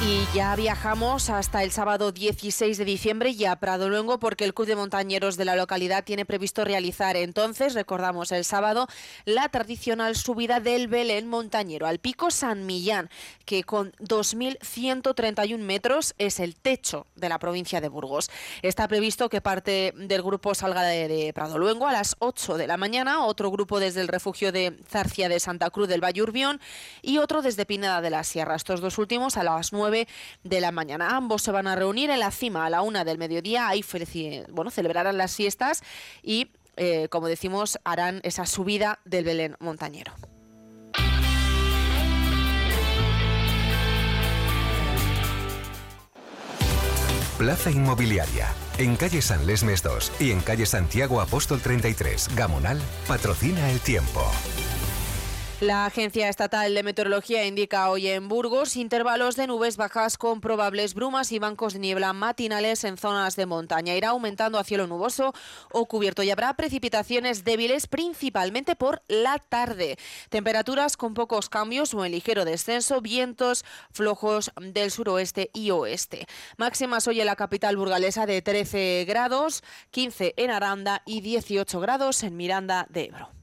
Y 0.02 0.26
ya 0.34 0.56
viajamos 0.56 1.28
hasta 1.28 1.62
el 1.62 1.72
sábado 1.72 2.10
16 2.10 2.78
de 2.78 2.86
diciembre 2.86 3.30
y 3.30 3.44
a 3.44 3.56
Prado 3.56 3.90
Luengo 3.90 4.18
porque 4.18 4.46
el 4.46 4.54
Club 4.54 4.66
de 4.66 4.74
Montañeros 4.74 5.36
de 5.36 5.44
la 5.44 5.56
localidad 5.56 6.04
tiene 6.04 6.24
previsto 6.24 6.64
realizar 6.64 7.18
entonces, 7.18 7.74
recordamos 7.74 8.32
el 8.32 8.46
sábado, 8.46 8.86
la 9.26 9.50
tradicional 9.50 10.16
subida 10.16 10.58
del 10.58 10.88
Belén 10.88 11.28
montañero 11.28 11.86
al 11.86 11.98
pico 11.98 12.30
San 12.30 12.64
Millán, 12.64 13.10
que 13.44 13.62
con 13.62 13.92
2.131 13.98 15.58
metros 15.58 16.14
es 16.16 16.40
el 16.40 16.56
techo 16.56 17.06
de 17.14 17.28
la 17.28 17.38
provincia 17.38 17.82
de 17.82 17.90
Burgos. 17.90 18.30
Está 18.62 18.88
previsto 18.88 19.28
que 19.28 19.42
parte 19.42 19.92
del 19.98 20.22
grupo 20.22 20.54
salga 20.54 20.82
de, 20.82 21.30
Prado 21.34 21.58
Luengo 21.58 21.86
a 21.86 21.92
las 21.92 22.16
8 22.20 22.56
de 22.56 22.66
la 22.66 22.78
mañana, 22.78 23.26
otro 23.26 23.50
grupo 23.50 23.78
desde 23.78 24.00
el 24.00 24.08
refugio 24.08 24.50
de 24.50 24.78
Zarcia 24.88 25.28
de 25.28 25.40
Santa 25.40 25.68
Cruz 25.68 25.88
del 25.88 26.02
Valle 26.02 26.22
Urbión 26.22 26.58
y 27.02 27.18
otro 27.18 27.42
desde 27.42 27.66
Pineda 27.66 28.00
de 28.00 28.08
la 28.08 28.24
Sierra. 28.24 28.54
Estos 28.54 28.80
dos 28.80 28.96
últimos 28.96 29.36
a 29.36 29.42
las 29.42 29.74
9 29.74 29.89
de 29.90 30.60
la 30.60 30.72
mañana. 30.72 31.16
Ambos 31.16 31.42
se 31.42 31.52
van 31.52 31.66
a 31.66 31.76
reunir 31.76 32.10
en 32.10 32.20
la 32.20 32.30
cima 32.30 32.66
a 32.66 32.70
la 32.70 32.82
una 32.82 33.04
del 33.04 33.18
mediodía. 33.18 33.68
Ahí 33.68 33.84
bueno, 34.50 34.70
celebrarán 34.70 35.18
las 35.18 35.36
fiestas 35.36 35.82
y, 36.22 36.50
eh, 36.76 37.08
como 37.10 37.28
decimos, 37.28 37.78
harán 37.84 38.20
esa 38.22 38.46
subida 38.46 39.00
del 39.04 39.24
Belén 39.24 39.56
montañero. 39.60 40.12
Plaza 47.40 47.70
Inmobiliaria. 47.70 48.48
En 48.76 48.96
calle 48.96 49.22
San 49.22 49.46
Lesmes 49.46 49.82
2 49.82 50.12
y 50.20 50.30
en 50.30 50.40
calle 50.40 50.66
Santiago 50.66 51.22
Apóstol 51.22 51.62
33, 51.62 52.36
Gamonal, 52.36 52.78
patrocina 53.08 53.70
el 53.70 53.80
tiempo. 53.80 54.20
La 55.60 55.84
Agencia 55.84 56.30
Estatal 56.30 56.74
de 56.74 56.82
Meteorología 56.82 57.44
indica 57.44 57.90
hoy 57.90 58.06
en 58.06 58.28
Burgos 58.28 58.76
intervalos 58.76 59.36
de 59.36 59.46
nubes 59.46 59.76
bajas 59.76 60.16
con 60.16 60.40
probables 60.40 60.94
brumas 60.94 61.32
y 61.32 61.38
bancos 61.38 61.74
de 61.74 61.80
niebla 61.80 62.14
matinales 62.14 62.82
en 62.84 62.96
zonas 62.96 63.36
de 63.36 63.44
montaña. 63.44 63.94
Irá 63.94 64.08
aumentando 64.08 64.58
a 64.58 64.64
cielo 64.64 64.86
nuboso 64.86 65.34
o 65.70 65.84
cubierto 65.84 66.22
y 66.22 66.30
habrá 66.30 66.54
precipitaciones 66.54 67.44
débiles 67.44 67.88
principalmente 67.88 68.74
por 68.74 69.02
la 69.06 69.38
tarde. 69.38 69.98
Temperaturas 70.30 70.96
con 70.96 71.12
pocos 71.12 71.50
cambios 71.50 71.92
o 71.92 72.06
en 72.06 72.12
ligero 72.12 72.46
descenso, 72.46 73.02
vientos 73.02 73.66
flojos 73.92 74.52
del 74.58 74.90
suroeste 74.90 75.50
y 75.52 75.72
oeste. 75.72 76.26
Máximas 76.56 77.06
hoy 77.06 77.20
en 77.20 77.26
la 77.26 77.36
capital 77.36 77.76
burgalesa 77.76 78.24
de 78.24 78.40
13 78.40 79.04
grados, 79.06 79.62
15 79.90 80.32
en 80.38 80.52
Aranda 80.52 81.02
y 81.04 81.20
18 81.20 81.80
grados 81.80 82.22
en 82.22 82.38
Miranda 82.38 82.86
de 82.88 83.04
Ebro. 83.04 83.39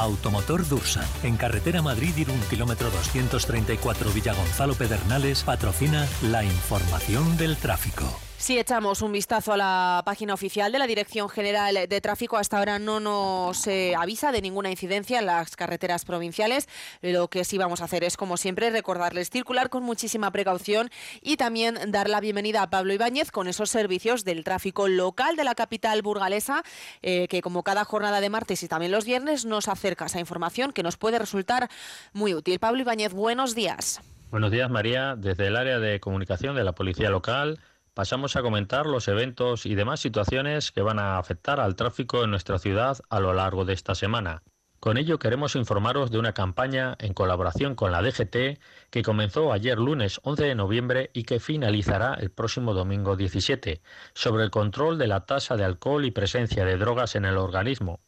Automotor 0.00 0.68
Dursa, 0.68 1.06
en 1.22 1.36
carretera 1.36 1.82
Madrid-Irún, 1.82 2.40
kilómetro 2.48 2.90
234 2.90 4.10
Villagonzalo 4.12 4.74
Pedernales, 4.74 5.42
patrocina 5.42 6.06
la 6.22 6.44
información 6.44 7.36
del 7.36 7.56
tráfico. 7.56 8.29
Si 8.40 8.58
echamos 8.58 9.02
un 9.02 9.12
vistazo 9.12 9.52
a 9.52 9.56
la 9.58 10.02
página 10.06 10.32
oficial 10.32 10.72
de 10.72 10.78
la 10.78 10.86
Dirección 10.86 11.28
General 11.28 11.74
de 11.86 12.00
Tráfico, 12.00 12.38
hasta 12.38 12.56
ahora 12.56 12.78
no 12.78 12.98
nos 12.98 13.66
eh, 13.66 13.94
avisa 13.94 14.32
de 14.32 14.40
ninguna 14.40 14.70
incidencia 14.70 15.18
en 15.18 15.26
las 15.26 15.56
carreteras 15.56 16.06
provinciales. 16.06 16.66
Lo 17.02 17.28
que 17.28 17.44
sí 17.44 17.58
vamos 17.58 17.82
a 17.82 17.84
hacer 17.84 18.02
es, 18.02 18.16
como 18.16 18.38
siempre, 18.38 18.70
recordarles 18.70 19.28
circular 19.28 19.68
con 19.68 19.82
muchísima 19.82 20.30
precaución 20.30 20.88
y 21.20 21.36
también 21.36 21.78
dar 21.88 22.08
la 22.08 22.18
bienvenida 22.18 22.62
a 22.62 22.70
Pablo 22.70 22.94
Ibáñez 22.94 23.30
con 23.30 23.46
esos 23.46 23.68
servicios 23.68 24.24
del 24.24 24.42
tráfico 24.42 24.88
local 24.88 25.36
de 25.36 25.44
la 25.44 25.54
capital 25.54 26.00
burgalesa, 26.00 26.62
eh, 27.02 27.28
que 27.28 27.42
como 27.42 27.62
cada 27.62 27.84
jornada 27.84 28.22
de 28.22 28.30
martes 28.30 28.62
y 28.62 28.68
también 28.68 28.90
los 28.90 29.04
viernes 29.04 29.44
nos 29.44 29.68
acerca 29.68 30.06
esa 30.06 30.18
información 30.18 30.72
que 30.72 30.82
nos 30.82 30.96
puede 30.96 31.18
resultar 31.18 31.68
muy 32.14 32.32
útil. 32.32 32.58
Pablo 32.58 32.80
Ibáñez, 32.80 33.12
buenos 33.12 33.54
días. 33.54 34.00
Buenos 34.30 34.50
días, 34.50 34.70
María. 34.70 35.14
Desde 35.14 35.48
el 35.48 35.56
área 35.56 35.78
de 35.78 36.00
comunicación 36.00 36.56
de 36.56 36.64
la 36.64 36.72
Policía 36.72 37.10
Local 37.10 37.58
pasamos 37.94 38.36
a 38.36 38.42
comentar 38.42 38.86
los 38.86 39.08
eventos 39.08 39.66
y 39.66 39.74
demás 39.74 40.00
situaciones 40.00 40.72
que 40.72 40.82
van 40.82 40.98
a 40.98 41.18
afectar 41.18 41.60
al 41.60 41.76
tráfico 41.76 42.24
en 42.24 42.30
nuestra 42.30 42.58
ciudad 42.58 42.98
a 43.08 43.20
lo 43.20 43.32
largo 43.32 43.64
de 43.64 43.72
esta 43.72 43.94
semana. 43.94 44.42
Con 44.80 44.96
ello 44.96 45.18
queremos 45.18 45.56
informaros 45.56 46.10
de 46.10 46.18
una 46.18 46.32
campaña 46.32 46.96
en 47.00 47.12
colaboración 47.12 47.74
con 47.74 47.92
la 47.92 48.00
DGT 48.00 48.58
que 48.88 49.02
comenzó 49.02 49.52
ayer 49.52 49.78
lunes 49.78 50.20
11 50.22 50.44
de 50.44 50.54
noviembre 50.54 51.10
y 51.12 51.24
que 51.24 51.38
finalizará 51.38 52.14
el 52.14 52.30
próximo 52.30 52.72
domingo 52.72 53.14
17 53.14 53.82
sobre 54.14 54.44
el 54.44 54.50
control 54.50 54.96
de 54.96 55.06
la 55.06 55.26
tasa 55.26 55.58
de 55.58 55.64
alcohol 55.64 56.06
y 56.06 56.12
presencia 56.12 56.64
de 56.64 56.78
drogas 56.78 57.14
en 57.14 57.26
el 57.26 57.36
organismo. 57.36 58.00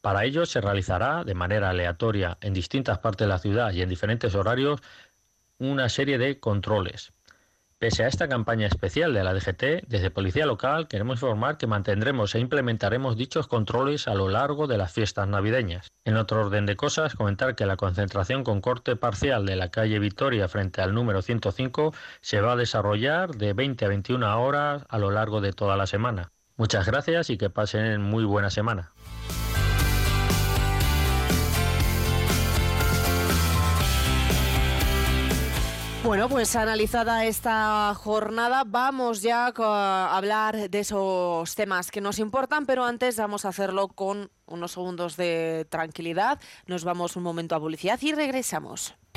Para 0.00 0.24
ello 0.24 0.46
se 0.46 0.60
realizará 0.60 1.24
de 1.24 1.34
manera 1.34 1.70
aleatoria 1.70 2.38
en 2.40 2.54
distintas 2.54 2.98
partes 2.98 3.26
de 3.26 3.32
la 3.32 3.40
ciudad 3.40 3.72
y 3.72 3.82
en 3.82 3.88
diferentes 3.88 4.36
horarios 4.36 4.80
una 5.58 5.88
serie 5.88 6.18
de 6.18 6.38
controles. 6.38 7.12
Pese 7.82 8.04
a 8.04 8.06
esta 8.06 8.28
campaña 8.28 8.68
especial 8.68 9.12
de 9.12 9.24
la 9.24 9.34
DGT, 9.34 9.88
desde 9.88 10.12
Policía 10.12 10.46
Local 10.46 10.86
queremos 10.86 11.16
informar 11.16 11.58
que 11.58 11.66
mantendremos 11.66 12.32
e 12.32 12.38
implementaremos 12.38 13.16
dichos 13.16 13.48
controles 13.48 14.06
a 14.06 14.14
lo 14.14 14.28
largo 14.28 14.68
de 14.68 14.78
las 14.78 14.92
fiestas 14.92 15.26
navideñas. 15.26 15.88
En 16.04 16.16
otro 16.16 16.42
orden 16.42 16.64
de 16.64 16.76
cosas, 16.76 17.16
comentar 17.16 17.56
que 17.56 17.66
la 17.66 17.76
concentración 17.76 18.44
con 18.44 18.60
corte 18.60 18.94
parcial 18.94 19.46
de 19.46 19.56
la 19.56 19.72
calle 19.72 19.98
Victoria 19.98 20.46
frente 20.46 20.80
al 20.80 20.94
número 20.94 21.22
105 21.22 21.92
se 22.20 22.40
va 22.40 22.52
a 22.52 22.56
desarrollar 22.56 23.34
de 23.34 23.52
20 23.52 23.84
a 23.84 23.88
21 23.88 24.40
horas 24.40 24.84
a 24.88 24.98
lo 24.98 25.10
largo 25.10 25.40
de 25.40 25.52
toda 25.52 25.76
la 25.76 25.88
semana. 25.88 26.30
Muchas 26.56 26.86
gracias 26.86 27.30
y 27.30 27.36
que 27.36 27.50
pasen 27.50 28.00
muy 28.00 28.22
buena 28.22 28.50
semana. 28.50 28.92
Bueno, 36.04 36.28
pues 36.28 36.56
analizada 36.56 37.26
esta 37.26 37.94
jornada, 37.94 38.64
vamos 38.66 39.22
ya 39.22 39.52
a 39.56 40.16
hablar 40.16 40.68
de 40.68 40.80
esos 40.80 41.54
temas 41.54 41.92
que 41.92 42.00
nos 42.00 42.18
importan, 42.18 42.66
pero 42.66 42.84
antes 42.84 43.16
vamos 43.16 43.44
a 43.44 43.50
hacerlo 43.50 43.86
con 43.86 44.28
unos 44.46 44.72
segundos 44.72 45.16
de 45.16 45.64
tranquilidad. 45.70 46.40
Nos 46.66 46.82
vamos 46.82 47.14
un 47.14 47.22
momento 47.22 47.54
a 47.54 47.60
publicidad 47.60 48.00
y 48.02 48.12
regresamos. 48.12 48.96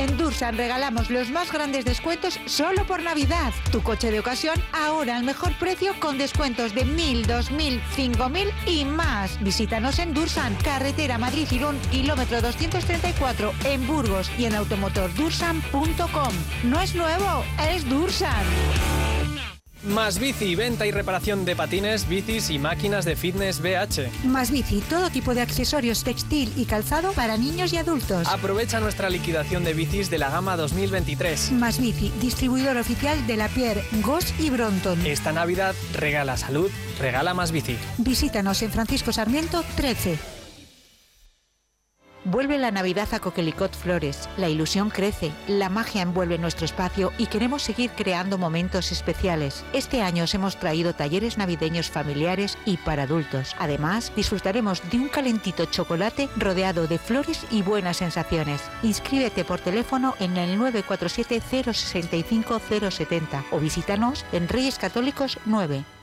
En 0.00 0.16
Dursan 0.16 0.56
regalamos 0.56 1.10
los 1.10 1.28
más 1.28 1.52
grandes 1.52 1.84
descuentos 1.84 2.40
solo 2.46 2.86
por 2.86 3.02
Navidad. 3.02 3.52
Tu 3.70 3.82
coche 3.82 4.10
de 4.10 4.18
ocasión 4.18 4.54
ahora 4.72 5.18
al 5.18 5.24
mejor 5.24 5.52
precio 5.58 5.92
con 6.00 6.16
descuentos 6.16 6.74
de 6.74 6.86
1.000, 6.86 7.26
2.000, 7.26 7.82
5.000 7.94 8.50
y 8.66 8.86
más. 8.86 9.38
Visítanos 9.44 9.98
en 9.98 10.14
Dursan, 10.14 10.54
carretera 10.64 11.18
Madrid-Girón, 11.18 11.78
kilómetro 11.90 12.40
234 12.40 13.52
en 13.64 13.86
Burgos 13.86 14.30
y 14.38 14.46
en 14.46 14.54
automotordursan.com. 14.54 16.32
No 16.64 16.80
es 16.80 16.94
nuevo, 16.94 17.44
es 17.68 17.86
Dursan. 17.86 18.46
Más 19.82 20.18
bici, 20.18 20.54
venta 20.54 20.86
y 20.86 20.90
reparación 20.90 21.46
de 21.46 21.56
patines, 21.56 22.06
bicis 22.06 22.50
y 22.50 22.58
máquinas 22.58 23.06
de 23.06 23.16
fitness 23.16 23.60
BH. 23.62 24.26
Más 24.26 24.50
bici, 24.50 24.82
todo 24.82 25.08
tipo 25.08 25.34
de 25.34 25.40
accesorios 25.40 26.04
textil 26.04 26.52
y 26.56 26.66
calzado 26.66 27.12
para 27.12 27.38
niños 27.38 27.72
y 27.72 27.78
adultos. 27.78 28.28
Aprovecha 28.28 28.78
nuestra 28.78 29.08
liquidación 29.08 29.64
de 29.64 29.72
bicis 29.72 30.10
de 30.10 30.18
la 30.18 30.28
gama 30.28 30.56
2023. 30.56 31.52
Más 31.52 31.80
bici, 31.80 32.12
distribuidor 32.20 32.76
oficial 32.76 33.26
de 33.26 33.36
la 33.38 33.48
Pierre, 33.48 33.82
Goss 34.02 34.34
y 34.38 34.50
Bronton. 34.50 35.04
Esta 35.06 35.32
Navidad 35.32 35.74
regala 35.94 36.36
salud, 36.36 36.70
regala 36.98 37.32
más 37.32 37.50
bici. 37.50 37.78
Visítanos 37.96 38.60
en 38.60 38.70
Francisco 38.70 39.12
Sarmiento 39.12 39.64
13. 39.76 40.39
Vuelve 42.24 42.58
la 42.58 42.70
Navidad 42.70 43.08
a 43.12 43.20
Coquelicot 43.20 43.74
Flores. 43.74 44.28
La 44.36 44.50
ilusión 44.50 44.90
crece, 44.90 45.32
la 45.48 45.70
magia 45.70 46.02
envuelve 46.02 46.36
nuestro 46.36 46.66
espacio 46.66 47.12
y 47.16 47.26
queremos 47.28 47.62
seguir 47.62 47.90
creando 47.92 48.36
momentos 48.36 48.92
especiales. 48.92 49.64
Este 49.72 50.02
año 50.02 50.24
os 50.24 50.34
hemos 50.34 50.58
traído 50.58 50.92
talleres 50.92 51.38
navideños 51.38 51.88
familiares 51.88 52.58
y 52.66 52.76
para 52.76 53.04
adultos. 53.04 53.56
Además, 53.58 54.12
disfrutaremos 54.14 54.82
de 54.90 54.98
un 54.98 55.08
calentito 55.08 55.64
chocolate 55.64 56.28
rodeado 56.36 56.86
de 56.86 56.98
flores 56.98 57.46
y 57.50 57.62
buenas 57.62 57.96
sensaciones. 57.96 58.60
Inscríbete 58.82 59.46
por 59.46 59.58
teléfono 59.58 60.14
en 60.20 60.36
el 60.36 60.58
947 60.58 61.72
065 61.72 62.60
070 62.90 63.44
o 63.50 63.58
visítanos 63.58 64.26
en 64.32 64.46
Reyes 64.46 64.78
Católicos 64.78 65.38
9. 65.46 65.99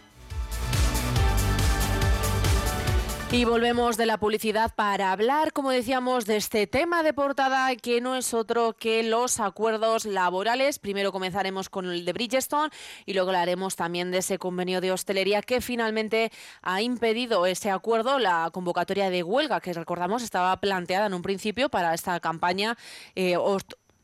Y 3.29 3.43
volvemos 3.43 3.97
de 3.97 4.05
la 4.05 4.17
publicidad 4.17 4.73
para 4.73 5.11
hablar, 5.11 5.51
como 5.51 5.69
decíamos, 5.69 6.25
de 6.25 6.37
este 6.37 6.65
tema 6.65 7.03
de 7.03 7.13
portada 7.13 7.75
que 7.75 7.99
no 7.99 8.15
es 8.15 8.33
otro 8.33 8.71
que 8.71 9.03
los 9.03 9.41
acuerdos 9.41 10.05
laborales. 10.05 10.79
Primero 10.79 11.11
comenzaremos 11.11 11.67
con 11.67 11.87
el 11.87 12.05
de 12.05 12.13
Bridgestone 12.13 12.71
y 13.05 13.13
luego 13.13 13.29
hablaremos 13.29 13.75
también 13.75 14.11
de 14.11 14.19
ese 14.19 14.39
convenio 14.39 14.79
de 14.79 14.93
hostelería 14.93 15.41
que 15.41 15.59
finalmente 15.59 16.31
ha 16.61 16.81
impedido 16.81 17.45
ese 17.45 17.69
acuerdo, 17.69 18.17
la 18.17 18.49
convocatoria 18.53 19.09
de 19.09 19.23
huelga 19.23 19.59
que 19.59 19.73
recordamos 19.73 20.23
estaba 20.23 20.55
planteada 20.61 21.07
en 21.07 21.13
un 21.13 21.21
principio 21.21 21.67
para 21.67 21.93
esta 21.93 22.17
campaña 22.21 22.77
eh, 23.13 23.35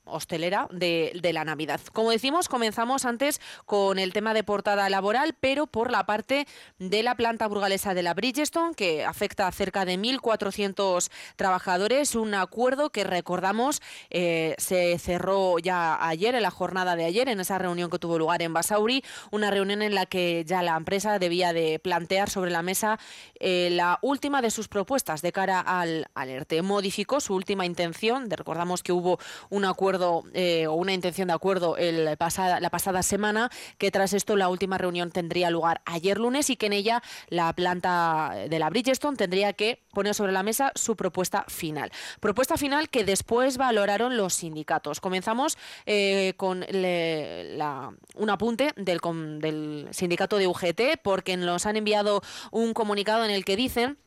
hostelera 0.05 0.67
de, 0.71 1.11
la 1.33 1.45
Navidad. 1.45 1.79
Como 1.93 2.11
decimos, 2.11 2.49
comenzamos 2.49 3.05
antes 3.05 3.39
con 3.65 3.97
el 3.97 4.13
tema 4.13 4.33
de 4.33 4.43
portada 4.43 4.89
laboral, 4.89 5.35
pero 5.39 5.67
por 5.67 5.91
la 5.91 6.05
parte 6.05 6.47
de 6.77 7.03
la 7.03 7.15
planta 7.15 7.47
burgalesa 7.47 7.93
de 7.93 8.03
la 8.03 8.13
Bridgestone, 8.13 8.75
que 8.75 9.05
afecta 9.05 9.47
a 9.47 9.51
cerca 9.51 9.85
de 9.85 9.97
1.400 9.97 11.09
trabajadores. 11.35 12.15
Un 12.15 12.33
acuerdo 12.33 12.89
que 12.89 13.03
recordamos 13.03 13.81
eh, 14.09 14.55
se 14.57 14.99
cerró 14.99 15.59
ya 15.59 16.05
ayer, 16.05 16.35
en 16.35 16.43
la 16.43 16.51
jornada 16.51 16.95
de 16.95 17.05
ayer, 17.05 17.29
en 17.29 17.39
esa 17.39 17.57
reunión 17.57 17.89
que 17.89 17.99
tuvo 17.99 18.19
lugar 18.19 18.41
en 18.41 18.53
Basauri, 18.53 19.03
una 19.31 19.49
reunión 19.49 19.81
en 19.81 19.95
la 19.95 20.05
que 20.05 20.43
ya 20.45 20.61
la 20.61 20.75
empresa 20.75 21.17
debía 21.19 21.53
de 21.53 21.79
plantear 21.79 22.29
sobre 22.29 22.51
la 22.51 22.61
mesa 22.61 22.99
eh, 23.39 23.69
la 23.71 23.99
última 24.01 24.41
de 24.41 24.51
sus 24.51 24.67
propuestas 24.67 25.21
de 25.21 25.31
cara 25.31 25.59
al, 25.59 26.07
alerte. 26.13 26.61
Modificó 26.61 27.19
su 27.19 27.33
última 27.33 27.65
intención, 27.65 28.29
recordamos 28.29 28.83
que 28.83 28.91
hubo 28.91 29.19
un 29.49 29.65
acuerdo 29.65 29.92
eh, 30.33 30.67
o 30.67 30.73
una 30.73 30.93
intención 30.93 31.27
de 31.27 31.33
acuerdo 31.33 31.77
el 31.77 32.17
pasada, 32.17 32.59
la 32.59 32.69
pasada 32.69 33.03
semana, 33.03 33.49
que 33.77 33.91
tras 33.91 34.13
esto 34.13 34.35
la 34.35 34.49
última 34.49 34.77
reunión 34.77 35.11
tendría 35.11 35.49
lugar 35.49 35.81
ayer 35.85 36.17
lunes 36.17 36.49
y 36.49 36.55
que 36.55 36.67
en 36.67 36.73
ella 36.73 37.01
la 37.29 37.53
planta 37.53 38.33
de 38.49 38.59
la 38.59 38.69
Bridgestone 38.69 39.17
tendría 39.17 39.53
que 39.53 39.83
poner 39.93 40.13
sobre 40.13 40.31
la 40.31 40.43
mesa 40.43 40.71
su 40.75 40.95
propuesta 40.95 41.45
final. 41.47 41.91
Propuesta 42.19 42.57
final 42.57 42.89
que 42.89 43.03
después 43.03 43.57
valoraron 43.57 44.17
los 44.17 44.33
sindicatos. 44.33 44.99
Comenzamos 44.99 45.57
eh, 45.85 46.33
con 46.37 46.65
un 46.65 48.29
apunte 48.29 48.73
del, 48.75 48.99
del 49.39 49.87
sindicato 49.91 50.37
de 50.37 50.47
UGT 50.47 50.81
porque 51.01 51.37
nos 51.37 51.65
han 51.65 51.77
enviado 51.77 52.21
un 52.51 52.73
comunicado 52.73 53.25
en 53.25 53.31
el 53.31 53.45
que 53.45 53.55
dicen 53.55 53.97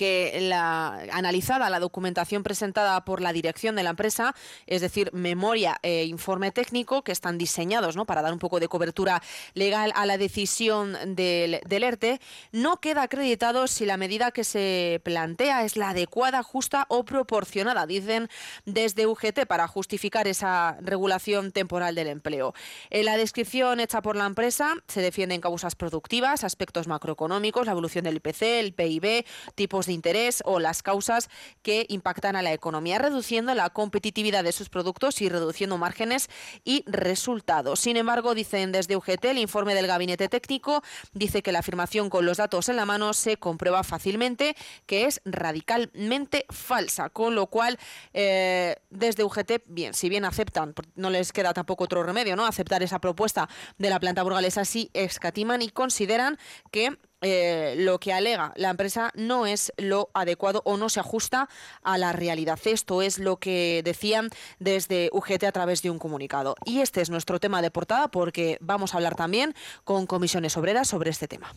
que 0.00 0.38
la 0.40 0.94
analizada 1.12 1.68
la 1.68 1.78
documentación 1.78 2.42
presentada 2.42 3.04
por 3.04 3.20
la 3.20 3.34
dirección 3.34 3.76
de 3.76 3.82
la 3.82 3.90
empresa, 3.90 4.34
es 4.66 4.80
decir, 4.80 5.10
memoria 5.12 5.78
e 5.82 6.04
informe 6.04 6.52
técnico, 6.52 7.02
que 7.02 7.12
están 7.12 7.36
diseñados 7.36 7.96
¿no? 7.96 8.06
para 8.06 8.22
dar 8.22 8.32
un 8.32 8.38
poco 8.38 8.60
de 8.60 8.68
cobertura 8.68 9.22
legal 9.52 9.92
a 9.94 10.06
la 10.06 10.16
decisión 10.16 10.96
del, 11.14 11.60
del 11.66 11.82
ERTE, 11.82 12.18
no 12.50 12.80
queda 12.80 13.02
acreditado 13.02 13.66
si 13.66 13.84
la 13.84 13.98
medida 13.98 14.30
que 14.30 14.42
se 14.42 15.02
plantea 15.04 15.64
es 15.66 15.76
la 15.76 15.90
adecuada, 15.90 16.42
justa 16.42 16.86
o 16.88 17.04
proporcionada, 17.04 17.84
dicen 17.84 18.30
desde 18.64 19.06
UGT, 19.06 19.44
para 19.46 19.68
justificar 19.68 20.26
esa 20.28 20.78
regulación 20.80 21.52
temporal 21.52 21.94
del 21.94 22.06
empleo. 22.06 22.54
En 22.88 23.04
la 23.04 23.18
descripción 23.18 23.80
hecha 23.80 24.00
por 24.00 24.16
la 24.16 24.24
empresa 24.24 24.76
se 24.88 25.02
defienden 25.02 25.42
causas 25.42 25.74
productivas, 25.74 26.42
aspectos 26.42 26.88
macroeconómicos, 26.88 27.66
la 27.66 27.72
evolución 27.72 28.04
del 28.04 28.16
IPC, 28.16 28.42
el 28.42 28.72
PIB, 28.72 29.26
tipos 29.54 29.84
de 29.84 29.89
interés 29.92 30.42
o 30.44 30.60
las 30.60 30.82
causas 30.82 31.28
que 31.62 31.86
impactan 31.88 32.36
a 32.36 32.42
la 32.42 32.52
economía, 32.52 32.98
reduciendo 32.98 33.54
la 33.54 33.70
competitividad 33.70 34.44
de 34.44 34.52
sus 34.52 34.68
productos 34.68 35.20
y 35.20 35.28
reduciendo 35.28 35.78
márgenes 35.78 36.28
y 36.64 36.84
resultados. 36.86 37.80
Sin 37.80 37.96
embargo, 37.96 38.34
dicen 38.34 38.72
desde 38.72 38.96
UGT, 38.96 39.24
el 39.26 39.38
informe 39.38 39.74
del 39.74 39.86
gabinete 39.86 40.28
técnico 40.28 40.82
dice 41.12 41.42
que 41.42 41.52
la 41.52 41.60
afirmación 41.60 42.10
con 42.10 42.26
los 42.26 42.38
datos 42.38 42.68
en 42.68 42.76
la 42.76 42.86
mano 42.86 43.12
se 43.14 43.36
comprueba 43.36 43.82
fácilmente 43.82 44.56
que 44.86 45.06
es 45.06 45.20
radicalmente 45.24 46.46
falsa, 46.50 47.10
con 47.10 47.34
lo 47.34 47.46
cual 47.46 47.78
eh, 48.12 48.76
desde 48.90 49.24
UGT, 49.24 49.62
bien, 49.66 49.94
si 49.94 50.08
bien 50.08 50.24
aceptan, 50.24 50.74
no 50.94 51.10
les 51.10 51.32
queda 51.32 51.52
tampoco 51.54 51.84
otro 51.84 52.02
remedio, 52.02 52.36
¿no? 52.36 52.46
Aceptar 52.46 52.82
esa 52.82 53.00
propuesta 53.00 53.48
de 53.78 53.90
la 53.90 54.00
planta 54.00 54.22
burgalesa, 54.22 54.64
sí 54.64 54.90
escatiman 54.94 55.62
y 55.62 55.70
consideran 55.70 56.38
que 56.70 56.96
eh, 57.20 57.74
lo 57.78 57.98
que 57.98 58.12
alega 58.12 58.52
la 58.56 58.70
empresa 58.70 59.10
no 59.14 59.46
es 59.46 59.72
lo 59.76 60.10
adecuado 60.14 60.62
o 60.64 60.76
no 60.76 60.88
se 60.88 61.00
ajusta 61.00 61.48
a 61.82 61.98
la 61.98 62.12
realidad. 62.12 62.58
Esto 62.64 63.02
es 63.02 63.18
lo 63.18 63.36
que 63.36 63.82
decían 63.84 64.30
desde 64.58 65.10
UGT 65.12 65.44
a 65.44 65.52
través 65.52 65.82
de 65.82 65.90
un 65.90 65.98
comunicado. 65.98 66.54
Y 66.64 66.80
este 66.80 67.00
es 67.00 67.10
nuestro 67.10 67.40
tema 67.40 67.62
de 67.62 67.70
portada 67.70 68.08
porque 68.08 68.58
vamos 68.60 68.94
a 68.94 68.98
hablar 68.98 69.16
también 69.16 69.54
con 69.84 70.06
comisiones 70.06 70.56
obreras 70.56 70.88
sobre 70.88 71.10
este 71.10 71.28
tema. 71.28 71.52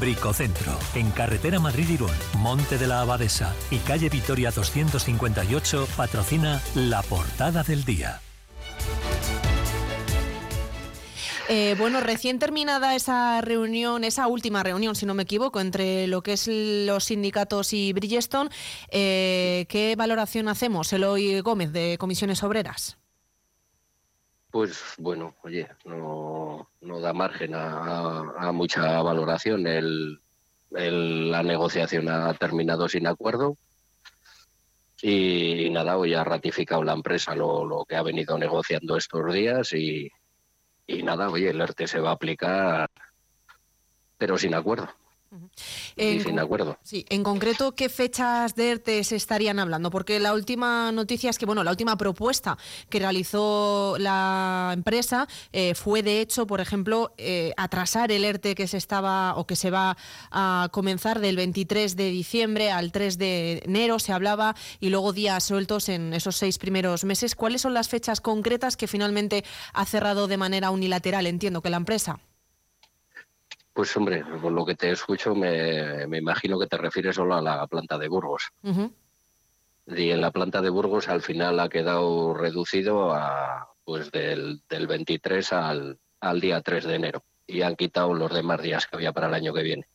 Bricocentro, 0.00 0.72
en 0.94 1.10
carretera 1.10 1.60
Madrid-Irún, 1.60 2.10
Monte 2.38 2.78
de 2.78 2.86
la 2.86 3.02
Abadesa 3.02 3.54
y 3.70 3.78
calle 3.78 4.08
Vitoria 4.08 4.50
258, 4.50 5.88
patrocina 5.96 6.60
la 6.74 7.02
portada 7.02 7.62
del 7.62 7.84
día. 7.84 8.20
Eh, 11.48 11.74
bueno, 11.76 12.00
recién 12.00 12.38
terminada 12.38 12.94
esa 12.94 13.42
reunión, 13.42 14.02
esa 14.02 14.26
última 14.28 14.62
reunión, 14.62 14.94
si 14.94 15.04
no 15.04 15.12
me 15.12 15.24
equivoco, 15.24 15.60
entre 15.60 16.06
lo 16.06 16.22
que 16.22 16.32
es 16.32 16.48
los 16.48 17.04
sindicatos 17.04 17.74
y 17.74 17.92
Bridgestone, 17.92 18.48
eh, 18.90 19.66
¿qué 19.68 19.94
valoración 19.94 20.48
hacemos, 20.48 20.90
Eloy 20.94 21.40
Gómez, 21.40 21.70
de 21.72 21.98
Comisiones 21.98 22.42
Obreras? 22.42 22.96
Pues 24.50 24.80
bueno, 24.96 25.34
oye, 25.42 25.68
no, 25.84 26.66
da 26.80 27.12
margen 27.12 27.52
a, 27.54 28.50
mucha 28.52 29.02
valoración. 29.02 29.64
la 30.70 31.42
negociación 31.42 32.08
ha 32.08 32.32
terminado 32.34 32.88
sin 32.88 33.06
acuerdo 33.06 33.58
y 35.02 35.68
nada, 35.70 35.98
hoy 35.98 36.14
ha 36.14 36.24
ratificado 36.24 36.82
la 36.82 36.94
empresa 36.94 37.34
lo, 37.34 37.66
lo 37.66 37.84
que 37.84 37.96
ha 37.96 38.02
venido 38.02 38.38
negociando 38.38 38.96
estos 38.96 39.30
días 39.34 39.72
y, 39.74 40.08
y 40.86 41.02
nada, 41.02 41.28
oye, 41.28 41.50
el 41.50 41.60
ERTE 41.60 41.86
se 41.86 42.00
va 42.00 42.10
a 42.10 42.14
aplicar, 42.14 42.88
pero 44.18 44.38
sin 44.38 44.54
acuerdo. 44.54 44.88
En, 45.96 46.38
acuerdo. 46.38 46.78
Sí, 46.82 47.04
en 47.08 47.22
concreto, 47.22 47.74
¿qué 47.74 47.88
fechas 47.88 48.54
de 48.54 48.70
ERTE 48.70 49.04
se 49.04 49.16
estarían 49.16 49.58
hablando? 49.58 49.90
Porque 49.90 50.18
la 50.20 50.34
última 50.34 50.92
noticia 50.92 51.30
es 51.30 51.38
que, 51.38 51.46
bueno, 51.46 51.64
la 51.64 51.70
última 51.70 51.96
propuesta 51.96 52.58
que 52.88 52.98
realizó 52.98 53.96
la 53.98 54.72
empresa 54.74 55.28
eh, 55.52 55.74
fue, 55.74 56.02
de 56.02 56.20
hecho, 56.20 56.46
por 56.46 56.60
ejemplo, 56.60 57.12
eh, 57.18 57.52
atrasar 57.56 58.12
el 58.12 58.24
ERTE 58.24 58.54
que 58.54 58.66
se 58.66 58.76
estaba 58.76 59.36
o 59.36 59.46
que 59.46 59.56
se 59.56 59.70
va 59.70 59.96
a 60.30 60.68
comenzar 60.72 61.20
del 61.20 61.36
23 61.36 61.96
de 61.96 62.10
diciembre 62.10 62.70
al 62.70 62.92
3 62.92 63.18
de 63.18 63.62
enero, 63.64 63.98
se 63.98 64.12
hablaba, 64.12 64.54
y 64.80 64.90
luego 64.90 65.12
días 65.12 65.44
sueltos 65.44 65.88
en 65.88 66.12
esos 66.14 66.36
seis 66.36 66.58
primeros 66.58 67.04
meses. 67.04 67.34
¿Cuáles 67.34 67.62
son 67.62 67.74
las 67.74 67.88
fechas 67.88 68.20
concretas 68.20 68.76
que 68.76 68.88
finalmente 68.88 69.44
ha 69.72 69.84
cerrado 69.84 70.26
de 70.26 70.36
manera 70.36 70.70
unilateral? 70.70 71.26
Entiendo 71.26 71.62
que 71.62 71.70
la 71.70 71.76
empresa. 71.76 72.20
Pues 73.74 73.94
hombre, 73.96 74.24
por 74.40 74.52
lo 74.52 74.64
que 74.64 74.76
te 74.76 74.92
escucho 74.92 75.34
me, 75.34 76.04
imagino 76.16 76.58
que 76.60 76.68
te 76.68 76.78
refieres 76.78 77.16
solo 77.16 77.34
a 77.34 77.42
la 77.42 77.66
planta 77.66 77.98
de 77.98 78.08
Burgos. 78.08 78.50
Y 79.86 80.10
en 80.10 80.20
la 80.20 80.30
planta 80.30 80.62
de 80.62 80.70
Burgos 80.70 81.08
al 81.08 81.22
final 81.22 81.58
ha 81.58 81.68
quedado 81.68 82.34
reducido 82.34 83.12
a 83.12 83.68
pues 83.84 84.10
del, 84.12 84.62
23 84.70 85.52
al, 85.52 85.98
al 86.20 86.40
día 86.40 86.62
3 86.62 86.84
de 86.84 86.94
enero 86.94 87.24
y 87.46 87.62
han 87.62 87.76
quitado 87.76 88.14
los 88.14 88.32
demás 88.32 88.62
días 88.62 88.86
que 88.86 88.96
había 88.96 89.12
para 89.12 89.26
el 89.26 89.34
año 89.34 89.52
que 89.52 89.62
viene. 89.62 89.86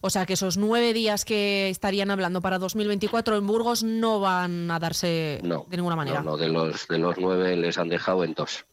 O 0.00 0.10
sea 0.10 0.26
que 0.26 0.34
esos 0.34 0.56
nueve 0.56 0.92
días 0.92 1.24
que 1.24 1.70
estarían 1.70 2.10
hablando 2.10 2.40
para 2.40 2.58
2024 2.58 3.36
en 3.36 3.46
Burgos 3.46 3.82
no 3.82 4.20
van 4.20 4.70
a 4.70 4.78
darse 4.78 5.40
de 5.42 5.76
ninguna 5.76 5.96
manera. 5.96 6.22
No, 6.22 6.32
no, 6.32 6.36
de 6.36 6.48
los, 6.48 6.86
de 6.86 6.98
los 6.98 7.18
nueve 7.18 7.56
les 7.56 7.78
han 7.78 7.88
dejado 7.88 8.24
en 8.24 8.34
dos 8.34 8.66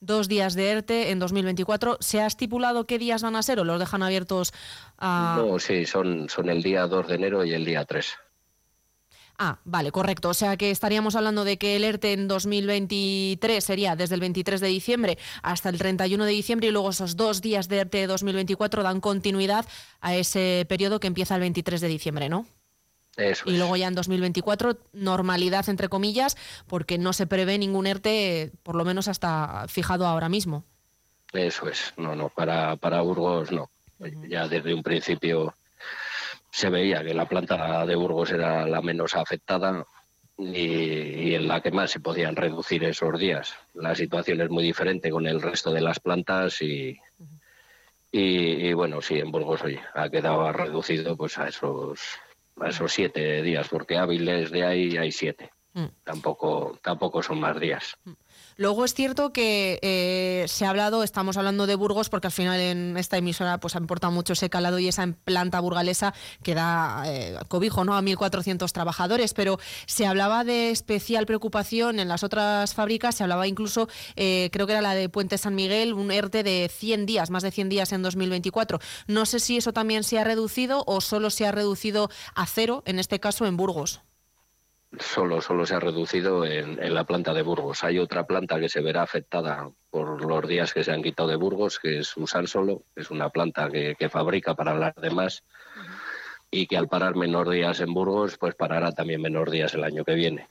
dos 0.00 0.28
días 0.28 0.54
de 0.54 0.70
ERTE 0.70 1.10
en 1.10 1.18
2024. 1.18 1.98
¿Se 2.00 2.20
ha 2.20 2.26
estipulado 2.26 2.86
qué 2.86 2.98
días 2.98 3.22
van 3.22 3.36
a 3.36 3.42
ser 3.42 3.60
o 3.60 3.64
los 3.64 3.78
dejan 3.78 4.02
abiertos 4.02 4.52
a...? 4.98 5.36
No, 5.38 5.58
sí, 5.58 5.86
son, 5.86 6.28
son 6.28 6.48
el 6.48 6.62
día 6.62 6.86
2 6.86 7.08
de 7.08 7.14
enero 7.14 7.44
y 7.44 7.54
el 7.54 7.64
día 7.64 7.84
3. 7.84 8.16
Ah, 9.40 9.60
vale, 9.64 9.92
correcto. 9.92 10.30
O 10.30 10.34
sea 10.34 10.56
que 10.56 10.72
estaríamos 10.72 11.14
hablando 11.14 11.44
de 11.44 11.58
que 11.58 11.76
el 11.76 11.84
ERTE 11.84 12.12
en 12.12 12.26
2023 12.26 13.62
sería 13.62 13.94
desde 13.94 14.16
el 14.16 14.20
23 14.20 14.60
de 14.60 14.66
diciembre 14.66 15.18
hasta 15.42 15.68
el 15.68 15.78
31 15.78 16.24
de 16.24 16.32
diciembre 16.32 16.68
y 16.68 16.70
luego 16.72 16.90
esos 16.90 17.14
dos 17.14 17.40
días 17.40 17.68
de 17.68 17.78
ERTE 17.78 17.98
de 17.98 18.06
2024 18.08 18.82
dan 18.82 19.00
continuidad 19.00 19.64
a 20.00 20.16
ese 20.16 20.66
periodo 20.68 20.98
que 20.98 21.06
empieza 21.06 21.36
el 21.36 21.42
23 21.42 21.80
de 21.80 21.88
diciembre, 21.88 22.28
¿no? 22.28 22.46
Y 23.44 23.56
luego 23.56 23.76
ya 23.76 23.88
en 23.88 23.94
2024 23.94 24.78
normalidad 24.92 25.68
entre 25.68 25.88
comillas 25.88 26.36
porque 26.66 26.98
no 26.98 27.12
se 27.12 27.26
prevé 27.26 27.58
ningún 27.58 27.86
ERTE 27.86 28.52
por 28.62 28.76
lo 28.76 28.84
menos 28.84 29.08
hasta 29.08 29.66
fijado 29.68 30.06
ahora 30.06 30.28
mismo. 30.28 30.64
Eso 31.32 31.68
es, 31.68 31.92
no, 31.96 32.14
no, 32.14 32.30
para, 32.30 32.76
para 32.76 33.00
Burgos 33.02 33.52
no. 33.52 33.70
Ya 34.28 34.46
desde 34.48 34.72
un 34.72 34.82
principio 34.82 35.54
se 36.50 36.70
veía 36.70 37.04
que 37.04 37.14
la 37.14 37.26
planta 37.26 37.84
de 37.84 37.96
Burgos 37.96 38.30
era 38.30 38.66
la 38.66 38.80
menos 38.80 39.14
afectada 39.14 39.84
y, 40.38 41.34
en 41.34 41.48
la 41.48 41.60
que 41.60 41.72
más 41.72 41.90
se 41.90 42.00
podían 42.00 42.36
reducir 42.36 42.84
esos 42.84 43.18
días. 43.18 43.54
La 43.74 43.94
situación 43.94 44.40
es 44.40 44.48
muy 44.48 44.62
diferente 44.62 45.10
con 45.10 45.26
el 45.26 45.42
resto 45.42 45.72
de 45.72 45.80
las 45.80 45.98
plantas 45.98 46.62
y, 46.62 46.98
y, 48.12 48.72
bueno, 48.72 49.02
sí, 49.02 49.18
en 49.18 49.32
Burgos 49.32 49.62
hoy 49.64 49.78
ha 49.94 50.08
quedado 50.08 50.50
reducido 50.52 51.16
pues 51.16 51.36
a 51.38 51.48
esos 51.48 52.00
esos 52.66 52.92
siete 52.92 53.42
días, 53.42 53.68
porque 53.68 53.96
hábiles 53.96 54.50
de 54.50 54.64
ahí 54.64 54.96
hay 54.96 55.12
siete. 55.12 55.50
Mm. 55.74 55.86
Tampoco, 56.04 56.78
tampoco 56.82 57.22
son 57.22 57.40
más 57.40 57.58
días. 57.60 57.96
Mm. 58.04 58.12
Luego 58.60 58.84
es 58.84 58.92
cierto 58.92 59.32
que 59.32 59.78
eh, 59.82 60.44
se 60.48 60.66
ha 60.66 60.70
hablado, 60.70 61.04
estamos 61.04 61.36
hablando 61.36 61.68
de 61.68 61.76
Burgos, 61.76 62.08
porque 62.08 62.26
al 62.26 62.32
final 62.32 62.58
en 62.58 62.96
esta 62.96 63.16
emisora 63.16 63.60
pues 63.60 63.76
ha 63.76 63.78
importado 63.78 64.12
mucho 64.12 64.32
ese 64.32 64.50
calado 64.50 64.80
y 64.80 64.88
esa 64.88 65.06
planta 65.22 65.60
burgalesa 65.60 66.12
que 66.42 66.56
da 66.56 67.04
eh, 67.06 67.38
cobijo 67.46 67.84
¿no? 67.84 67.96
a 67.96 68.02
1.400 68.02 68.72
trabajadores, 68.72 69.32
pero 69.32 69.60
se 69.86 70.06
hablaba 70.06 70.42
de 70.42 70.72
especial 70.72 71.24
preocupación 71.24 72.00
en 72.00 72.08
las 72.08 72.24
otras 72.24 72.74
fábricas, 72.74 73.14
se 73.14 73.22
hablaba 73.22 73.46
incluso, 73.46 73.88
eh, 74.16 74.48
creo 74.50 74.66
que 74.66 74.72
era 74.72 74.82
la 74.82 74.96
de 74.96 75.08
Puente 75.08 75.38
San 75.38 75.54
Miguel, 75.54 75.94
un 75.94 76.10
ERTE 76.10 76.42
de 76.42 76.68
100 76.68 77.06
días, 77.06 77.30
más 77.30 77.44
de 77.44 77.52
100 77.52 77.68
días 77.68 77.92
en 77.92 78.02
2024. 78.02 78.80
No 79.06 79.24
sé 79.24 79.38
si 79.38 79.56
eso 79.56 79.72
también 79.72 80.02
se 80.02 80.18
ha 80.18 80.24
reducido 80.24 80.82
o 80.88 81.00
solo 81.00 81.30
se 81.30 81.46
ha 81.46 81.52
reducido 81.52 82.10
a 82.34 82.44
cero, 82.44 82.82
en 82.86 82.98
este 82.98 83.20
caso 83.20 83.46
en 83.46 83.56
Burgos 83.56 84.00
solo, 84.98 85.40
solo 85.40 85.66
se 85.66 85.74
ha 85.74 85.80
reducido 85.80 86.44
en, 86.44 86.94
la 86.94 87.04
planta 87.04 87.34
de 87.34 87.42
Burgos. 87.42 87.84
Hay 87.84 87.98
otra 87.98 88.26
planta 88.26 88.58
que 88.58 88.68
se 88.68 88.80
verá 88.80 89.02
afectada 89.02 89.70
por 89.90 90.24
los 90.24 90.48
días 90.48 90.72
que 90.72 90.84
se 90.84 90.92
han 90.92 91.02
quitado 91.02 91.28
de 91.28 91.36
Burgos, 91.36 91.78
que 91.78 91.98
es 91.98 92.16
Usar 92.16 92.48
Solo, 92.48 92.82
es 92.96 93.10
una 93.10 93.30
planta 93.30 93.68
que, 93.70 94.08
fabrica 94.08 94.54
para 94.54 94.74
las 94.74 94.94
demás 94.96 95.44
y 96.50 96.66
que 96.66 96.78
al 96.78 96.88
parar 96.88 97.14
menor 97.14 97.50
días 97.50 97.80
en 97.80 97.92
Burgos, 97.92 98.38
pues 98.38 98.54
parará 98.54 98.92
también 98.92 99.20
menor 99.20 99.50
días 99.50 99.74
el 99.74 99.84
año 99.84 100.04
que 100.04 100.14
viene. 100.14 100.48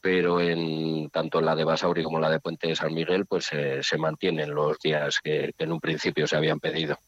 Pero 0.00 0.40
en 0.40 1.08
tanto 1.10 1.40
la 1.40 1.54
de 1.54 1.64
Basauri 1.64 2.02
como 2.02 2.18
la 2.18 2.30
de 2.30 2.40
Puente 2.40 2.68
de 2.68 2.76
San 2.76 2.92
Miguel, 2.92 3.24
pues 3.26 3.46
se 3.46 3.98
mantienen 3.98 4.54
los 4.54 4.78
días 4.80 5.20
que 5.20 5.54
en 5.56 5.72
un 5.72 5.80
principio 5.80 6.26
se 6.26 6.36
habían 6.36 6.60
pedido. 6.60 6.98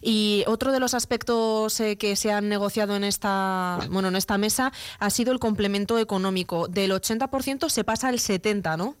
Y 0.00 0.44
otro 0.46 0.72
de 0.72 0.80
los 0.80 0.94
aspectos 0.94 1.78
eh, 1.80 1.96
que 1.96 2.16
se 2.16 2.32
han 2.32 2.48
negociado 2.48 2.96
en 2.96 3.04
esta, 3.04 3.78
bueno, 3.90 4.08
en 4.08 4.16
esta 4.16 4.38
mesa 4.38 4.72
ha 4.98 5.10
sido 5.10 5.32
el 5.32 5.38
complemento 5.38 5.98
económico. 5.98 6.68
Del 6.68 6.92
80% 6.92 7.68
se 7.68 7.84
pasa 7.84 8.08
al 8.08 8.18
70%, 8.18 8.76
¿no? 8.76 8.96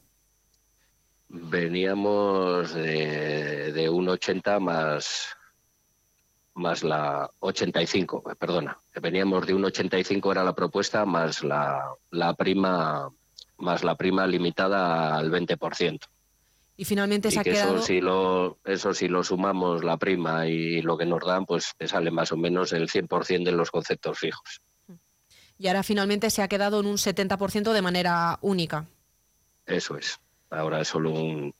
Veníamos 1.28 2.74
de, 2.74 3.72
de 3.72 3.88
un 3.88 4.08
80 4.08 4.60
más, 4.60 5.28
más 6.54 6.82
la 6.82 7.30
85, 7.40 8.22
perdona. 8.38 8.78
Veníamos 9.00 9.46
de 9.46 9.54
un 9.54 9.64
85 9.64 10.32
era 10.32 10.44
la 10.44 10.54
propuesta 10.54 11.06
más 11.06 11.42
la, 11.42 11.94
la 12.10 12.34
prima 12.34 13.08
más 13.56 13.84
la 13.84 13.94
prima 13.94 14.26
limitada 14.26 15.16
al 15.16 15.30
20% 15.30 16.00
y 16.76 16.84
finalmente 16.84 17.30
se 17.30 17.40
ha 17.40 17.44
quedado... 17.44 17.76
Eso 17.76 17.86
si, 17.86 18.00
lo, 18.00 18.58
eso 18.64 18.94
si 18.94 19.08
lo 19.08 19.22
sumamos 19.22 19.84
la 19.84 19.96
prima 19.96 20.46
y 20.46 20.82
lo 20.82 20.96
que 20.96 21.06
nos 21.06 21.24
dan, 21.24 21.44
pues 21.44 21.72
te 21.76 21.86
sale 21.86 22.10
más 22.10 22.32
o 22.32 22.36
menos 22.36 22.72
el 22.72 22.88
100% 22.88 23.44
de 23.44 23.52
los 23.52 23.70
conceptos 23.70 24.18
fijos. 24.18 24.62
Y 25.58 25.68
ahora 25.68 25.82
finalmente 25.82 26.30
se 26.30 26.42
ha 26.42 26.48
quedado 26.48 26.80
en 26.80 26.86
un 26.86 26.96
70% 26.96 27.72
de 27.72 27.82
manera 27.82 28.38
única. 28.40 28.86
Eso 29.66 29.96
es. 29.96 30.18
Ahora 30.50 30.80
es 30.80 30.88
solo 30.88 31.10
un, 31.10 31.54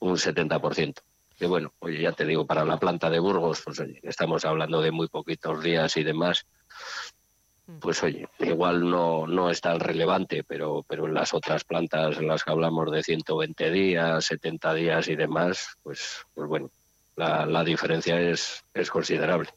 un 0.00 0.16
70%. 0.16 0.94
Que 1.36 1.46
bueno, 1.46 1.72
oye, 1.78 2.02
ya 2.02 2.12
te 2.12 2.26
digo, 2.26 2.46
para 2.46 2.64
la 2.64 2.78
planta 2.78 3.08
de 3.10 3.20
Burgos, 3.20 3.62
pues 3.64 3.78
oye, 3.78 4.00
estamos 4.02 4.44
hablando 4.44 4.82
de 4.82 4.90
muy 4.90 5.08
poquitos 5.08 5.62
días 5.62 5.96
y 5.96 6.02
demás 6.02 6.46
pues 7.80 8.02
oye, 8.02 8.28
igual 8.38 8.88
no, 8.88 9.26
no 9.26 9.50
es 9.50 9.60
tan 9.60 9.78
relevante, 9.78 10.42
pero, 10.44 10.84
pero 10.88 11.06
en 11.06 11.14
las 11.14 11.34
otras 11.34 11.64
plantas 11.64 12.16
en 12.16 12.26
las 12.26 12.42
que 12.42 12.50
hablamos 12.50 12.90
de 12.90 13.02
120 13.02 13.70
días, 13.70 14.24
70 14.24 14.74
días 14.74 15.08
y 15.08 15.16
demás, 15.16 15.76
pues, 15.82 16.24
pues 16.34 16.48
bueno, 16.48 16.70
la, 17.16 17.44
la 17.44 17.64
diferencia 17.64 18.20
es, 18.20 18.64
es 18.72 18.90
considerable. 18.90 19.50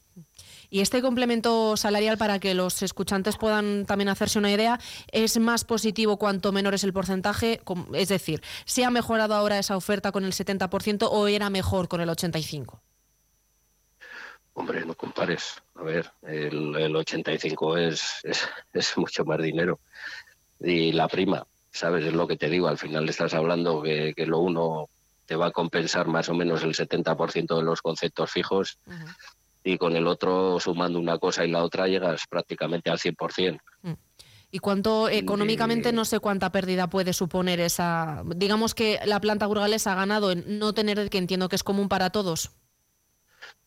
Y 0.68 0.80
este 0.80 1.02
complemento 1.02 1.76
salarial, 1.76 2.16
para 2.16 2.38
que 2.38 2.54
los 2.54 2.82
escuchantes 2.82 3.36
puedan 3.36 3.84
también 3.84 4.08
hacerse 4.08 4.38
una 4.38 4.50
idea, 4.50 4.80
es 5.10 5.38
más 5.38 5.64
positivo 5.64 6.16
cuanto 6.16 6.50
menor 6.50 6.72
es 6.72 6.82
el 6.82 6.94
porcentaje. 6.94 7.60
Es 7.92 8.08
decir, 8.08 8.42
¿se 8.64 8.82
ha 8.84 8.90
mejorado 8.90 9.34
ahora 9.34 9.58
esa 9.58 9.76
oferta 9.76 10.12
con 10.12 10.24
el 10.24 10.32
70% 10.32 11.08
o 11.10 11.28
era 11.28 11.50
mejor 11.50 11.88
con 11.88 12.00
el 12.00 12.08
85%? 12.08 12.80
Hombre, 14.54 14.84
no 14.84 14.94
compares. 14.94 15.62
A 15.74 15.82
ver, 15.82 16.10
el, 16.22 16.76
el 16.76 16.96
85 16.96 17.78
es, 17.78 18.20
es, 18.24 18.48
es, 18.72 18.96
mucho 18.96 19.24
más 19.24 19.40
dinero. 19.40 19.80
Y 20.60 20.92
la 20.92 21.08
prima, 21.08 21.46
¿sabes? 21.70 22.04
Es 22.04 22.12
lo 22.12 22.26
que 22.26 22.36
te 22.36 22.48
digo. 22.48 22.68
Al 22.68 22.78
final 22.78 23.08
estás 23.08 23.34
hablando 23.34 23.82
que, 23.82 24.12
que 24.14 24.26
lo 24.26 24.38
uno 24.38 24.88
te 25.26 25.36
va 25.36 25.46
a 25.46 25.50
compensar 25.50 26.06
más 26.06 26.28
o 26.28 26.34
menos 26.34 26.62
el 26.62 26.74
70% 26.74 27.56
de 27.56 27.62
los 27.62 27.80
conceptos 27.80 28.30
fijos 28.30 28.78
y 29.64 29.78
con 29.78 29.96
el 29.96 30.06
otro 30.06 30.58
sumando 30.60 30.98
una 30.98 31.18
cosa 31.18 31.44
y 31.44 31.50
la 31.50 31.62
otra 31.62 31.86
llegas 31.86 32.24
prácticamente 32.28 32.90
al 32.90 32.98
100%. 32.98 33.58
Mm. 33.82 33.92
¿Y 34.54 34.58
cuánto 34.58 35.08
económicamente 35.08 35.92
no 35.92 36.04
sé 36.04 36.20
cuánta 36.20 36.52
pérdida 36.52 36.90
puede 36.90 37.14
suponer 37.14 37.58
esa? 37.60 38.22
Digamos 38.36 38.74
que 38.74 38.98
la 39.06 39.18
planta 39.18 39.46
burgalesa 39.46 39.92
ha 39.92 39.96
ganado 39.96 40.30
en 40.30 40.58
no 40.58 40.74
tener, 40.74 41.08
que 41.08 41.16
entiendo 41.16 41.48
que 41.48 41.56
es 41.56 41.62
común 41.62 41.88
para 41.88 42.10
todos. 42.10 42.50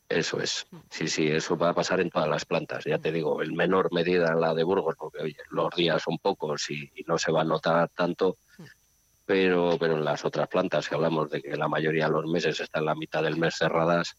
Eso 0.08 0.40
es. 0.40 0.68
Sí, 0.90 1.08
sí, 1.08 1.28
eso 1.28 1.58
va 1.58 1.70
a 1.70 1.74
pasar 1.74 2.00
en 2.00 2.12
todas 2.12 2.30
las 2.30 2.46
plantas. 2.46 2.84
Ya 2.86 3.00
te 3.00 3.12
digo, 3.12 3.42
en 3.42 3.56
menor 3.56 3.92
medida 3.92 4.30
en 4.30 4.42
la 4.42 4.54
de 4.54 4.64
Burgos, 4.64 4.96
porque 4.98 5.24
oye, 5.24 5.38
los 5.50 5.74
días 5.76 6.02
son 6.04 6.20
pocos 6.20 6.70
y, 6.70 6.92
no 7.08 7.18
se 7.18 7.32
va 7.32 7.42
a 7.42 7.46
notar 7.46 7.90
tanto, 7.90 8.38
pero, 9.26 9.78
pero 9.80 9.98
en 9.98 10.06
las 10.06 10.24
otras 10.24 10.48
plantas, 10.48 10.88
que 10.88 10.96
hablamos 10.96 11.32
de 11.32 11.42
que 11.42 11.58
la 11.58 11.68
mayoría 11.68 12.06
de 12.06 12.12
los 12.12 12.26
meses 12.26 12.60
están 12.60 12.84
en 12.84 12.86
la 12.86 12.96
mitad 12.96 13.24
del 13.24 13.38
mes 13.38 13.56
cerradas, 13.56 14.16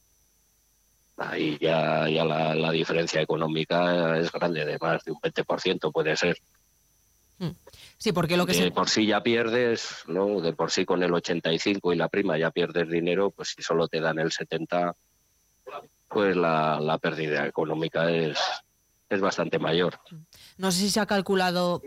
ahí 1.16 1.56
ya, 1.60 2.08
ya 2.08 2.24
la, 2.24 2.70
diferencia 2.72 3.20
económica 3.20 4.18
es 4.18 4.32
grande, 4.32 4.64
de 4.64 4.78
más 4.78 5.04
de 5.04 5.12
un 5.12 5.20
20% 5.20 5.92
puede 5.92 6.16
ser. 6.16 6.36
Mm. 7.38 7.50
Sí, 7.98 8.12
porque 8.12 8.36
lo 8.36 8.44
que 8.44 8.54
de 8.54 8.72
por 8.72 8.88
sí 8.88 9.06
ya 9.06 9.22
pierdes, 9.22 10.02
¿no? 10.08 10.40
De 10.40 10.52
por 10.52 10.70
sí 10.70 10.84
con 10.84 11.02
el 11.02 11.14
85 11.14 11.92
y 11.92 11.96
la 11.96 12.08
prima 12.08 12.36
ya 12.38 12.50
pierdes 12.50 12.88
dinero, 12.88 13.30
pues 13.30 13.54
si 13.56 13.62
solo 13.62 13.88
te 13.88 14.00
dan 14.00 14.18
el 14.18 14.32
70 14.32 14.94
pues 16.08 16.36
la, 16.36 16.98
pérdida 17.00 17.46
económica 17.46 18.10
es, 18.10 18.38
es 19.08 19.20
bastante 19.20 19.58
mayor. 19.58 19.98
No 20.56 20.70
sé 20.70 20.80
si 20.80 20.90
se 20.90 21.00
ha 21.00 21.06
calculado 21.06 21.82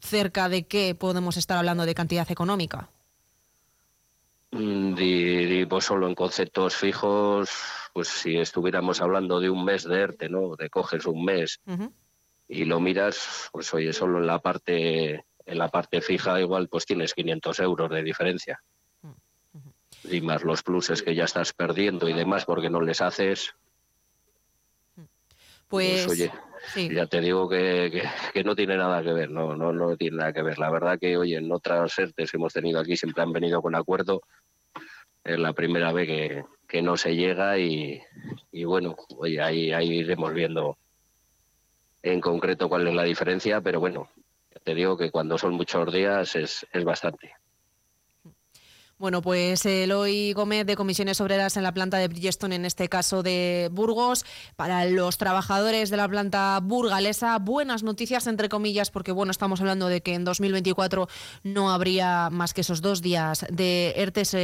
cerca 0.00 0.48
de 0.48 0.66
qué 0.66 0.94
podemos 0.94 1.36
estar 1.36 1.58
hablando 1.58 1.86
de 1.86 1.94
cantidad 1.94 2.30
económica. 2.30 2.88
Mm, 4.50 4.94
pues 5.68 5.84
solo 5.84 6.08
en 6.08 6.14
conceptos 6.14 6.76
fijos, 6.76 7.50
pues 7.92 8.08
si 8.08 8.36
estuviéramos 8.36 9.00
hablando 9.00 9.40
de 9.40 9.48
un 9.48 9.64
mes 9.64 9.84
de 9.84 10.00
ERTE, 10.00 10.28
¿no? 10.28 10.56
De 10.56 10.68
coges 10.68 11.06
un 11.06 11.24
mes 11.24 11.60
y 12.48 12.66
lo 12.66 12.80
miras, 12.80 13.48
pues 13.52 13.72
oye, 13.72 13.92
solo 13.92 14.18
en 14.18 14.26
la 14.26 14.40
parte 14.40 15.24
en 15.44 15.58
la 15.58 15.68
parte 15.68 16.00
fija 16.00 16.40
igual 16.40 16.68
pues 16.68 16.86
tienes 16.86 17.14
500 17.14 17.58
euros 17.60 17.90
de 17.90 18.02
diferencia 18.02 18.62
y 20.04 20.20
más 20.20 20.42
los 20.44 20.62
pluses 20.62 21.02
que 21.02 21.14
ya 21.14 21.24
estás 21.24 21.52
perdiendo 21.52 22.08
y 22.08 22.12
demás 22.12 22.44
porque 22.44 22.70
no 22.70 22.80
les 22.80 23.00
haces. 23.00 23.54
Pues, 25.68 26.04
pues 26.06 26.08
oye, 26.08 26.32
ya 26.94 27.06
te 27.06 27.20
digo 27.20 27.48
que, 27.48 28.02
que, 28.32 28.44
no 28.44 28.54
tiene 28.54 28.76
nada 28.76 29.02
que 29.02 29.12
ver, 29.12 29.30
no, 29.30 29.56
no, 29.56 29.72
no 29.72 29.96
tiene 29.96 30.18
nada 30.18 30.32
que 30.32 30.42
ver. 30.42 30.58
La 30.58 30.70
verdad 30.70 30.98
que, 30.98 31.16
oye, 31.16 31.36
en 31.36 31.50
otras 31.50 31.98
ERTES 31.98 32.30
que 32.30 32.36
hemos 32.36 32.52
tenido 32.52 32.80
aquí 32.80 32.96
siempre 32.96 33.22
han 33.22 33.32
venido 33.32 33.62
con 33.62 33.74
acuerdo. 33.74 34.22
Es 35.24 35.38
la 35.38 35.52
primera 35.52 35.92
vez 35.92 36.06
que, 36.06 36.44
que 36.68 36.82
no 36.82 36.96
se 36.96 37.14
llega 37.14 37.58
y, 37.58 38.02
y 38.50 38.64
bueno, 38.64 38.96
oye, 39.16 39.40
ahí, 39.40 39.72
ahí 39.72 40.00
iremos 40.00 40.34
viendo 40.34 40.76
en 42.02 42.20
concreto 42.20 42.68
cuál 42.68 42.88
es 42.88 42.94
la 42.94 43.04
diferencia, 43.04 43.60
pero 43.60 43.80
bueno, 43.80 44.10
te 44.64 44.74
digo 44.74 44.96
que 44.96 45.10
cuando 45.10 45.38
son 45.38 45.54
muchos 45.54 45.92
días 45.92 46.36
es, 46.36 46.66
es 46.72 46.84
bastante. 46.84 47.32
Bueno, 49.02 49.20
pues 49.20 49.66
Eloy 49.66 50.32
Gómez 50.32 50.64
de 50.64 50.76
Comisiones 50.76 51.20
Obreras 51.20 51.56
en 51.56 51.64
la 51.64 51.74
planta 51.74 51.96
de 51.96 52.06
Bridgestone, 52.06 52.54
en 52.54 52.64
este 52.64 52.88
caso 52.88 53.24
de 53.24 53.68
Burgos. 53.72 54.24
Para 54.54 54.84
los 54.84 55.18
trabajadores 55.18 55.90
de 55.90 55.96
la 55.96 56.08
planta 56.08 56.60
burgalesa, 56.62 57.36
buenas 57.40 57.82
noticias, 57.82 58.28
entre 58.28 58.48
comillas, 58.48 58.92
porque 58.92 59.10
bueno, 59.10 59.32
estamos 59.32 59.60
hablando 59.60 59.88
de 59.88 60.02
que 60.02 60.14
en 60.14 60.22
2024 60.22 61.08
no 61.42 61.72
habría 61.72 62.30
más 62.30 62.54
que 62.54 62.60
esos 62.60 62.80
dos 62.80 63.02
días 63.02 63.44
de 63.50 63.92
ERTES 63.96 64.36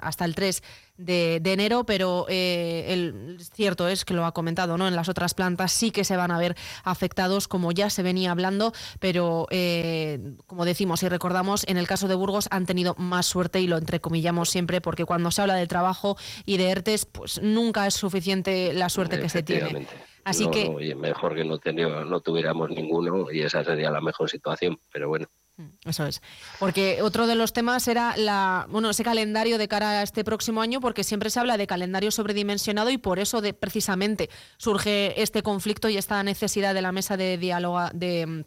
hasta 0.00 0.24
el 0.24 0.34
3 0.34 0.62
de, 0.96 1.40
enero, 1.44 1.84
pero 1.84 2.26
eh, 2.28 2.86
el 2.88 3.38
cierto 3.52 3.88
es 3.88 4.04
que 4.04 4.14
lo 4.14 4.24
ha 4.24 4.32
comentado, 4.32 4.78
¿no? 4.78 4.88
En 4.88 4.96
las 4.96 5.08
otras 5.08 5.34
plantas 5.34 5.72
sí 5.72 5.90
que 5.90 6.04
se 6.04 6.16
van 6.16 6.30
a 6.30 6.38
ver 6.38 6.56
afectados, 6.84 7.48
como 7.48 7.72
ya 7.72 7.90
se 7.90 8.02
venía 8.02 8.30
hablando, 8.30 8.72
pero 9.00 9.46
eh, 9.50 10.18
como 10.46 10.64
decimos 10.64 11.02
y 11.02 11.08
recordamos, 11.08 11.64
en 11.68 11.76
el 11.76 11.86
caso 11.86 12.08
de 12.08 12.14
Burgos 12.14 12.48
han 12.50 12.66
tenido 12.66 12.94
más 12.98 13.26
suerte 13.26 13.60
y 13.60 13.66
lo 13.66 13.76
entrecomillamos 13.76 14.50
siempre, 14.50 14.80
porque 14.80 15.04
cuando 15.04 15.30
se 15.30 15.42
habla 15.42 15.54
de 15.54 15.66
trabajo 15.66 16.16
y 16.44 16.56
de 16.56 16.70
ERTES, 16.70 17.06
pues 17.06 17.42
nunca 17.42 17.86
es 17.86 17.94
suficiente 17.94 18.72
la 18.72 18.88
suerte 18.88 19.20
que 19.20 19.28
se 19.28 19.42
tiene. 19.42 19.86
Así 20.24 20.50
que 20.50 20.94
mejor 20.96 21.34
que 21.36 21.44
no, 21.44 22.04
no 22.04 22.20
tuviéramos 22.20 22.70
ninguno 22.70 23.30
y 23.30 23.42
esa 23.42 23.62
sería 23.62 23.90
la 23.90 24.00
mejor 24.00 24.28
situación, 24.28 24.76
pero 24.92 25.08
bueno. 25.08 25.28
Mm, 25.56 25.88
eso 25.88 26.06
es. 26.06 26.20
Porque 26.58 27.00
otro 27.02 27.26
de 27.26 27.34
los 27.34 27.52
temas 27.52 27.88
era 27.88 28.16
la, 28.16 28.66
bueno, 28.68 28.90
ese 28.90 29.04
calendario 29.04 29.58
de 29.58 29.68
cara 29.68 30.00
a 30.00 30.02
este 30.02 30.24
próximo 30.24 30.60
año, 30.60 30.80
porque 30.80 31.04
siempre 31.04 31.30
se 31.30 31.40
habla 31.40 31.56
de 31.56 31.66
calendario 31.66 32.10
sobredimensionado 32.10 32.90
y 32.90 32.98
por 32.98 33.18
eso 33.18 33.40
de, 33.40 33.54
precisamente 33.54 34.28
surge 34.58 35.20
este 35.22 35.42
conflicto 35.42 35.88
y 35.88 35.96
esta 35.96 36.22
necesidad 36.22 36.74
de 36.74 36.82
la 36.82 36.92
mesa 36.92 37.16
de 37.16 37.38
diálogo, 37.38 37.88
de, 37.94 38.44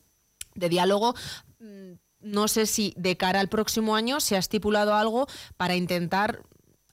de 0.56 0.69
diálogo 0.69 1.15
mm, 1.60 1.93
no 2.22 2.48
sé 2.48 2.65
si 2.65 2.93
de 2.98 3.17
cara 3.17 3.39
al 3.39 3.48
próximo 3.48 3.95
año 3.95 4.19
se 4.19 4.36
ha 4.36 4.39
estipulado 4.39 4.93
algo 4.93 5.28
para 5.58 5.76
intentar 5.76 6.43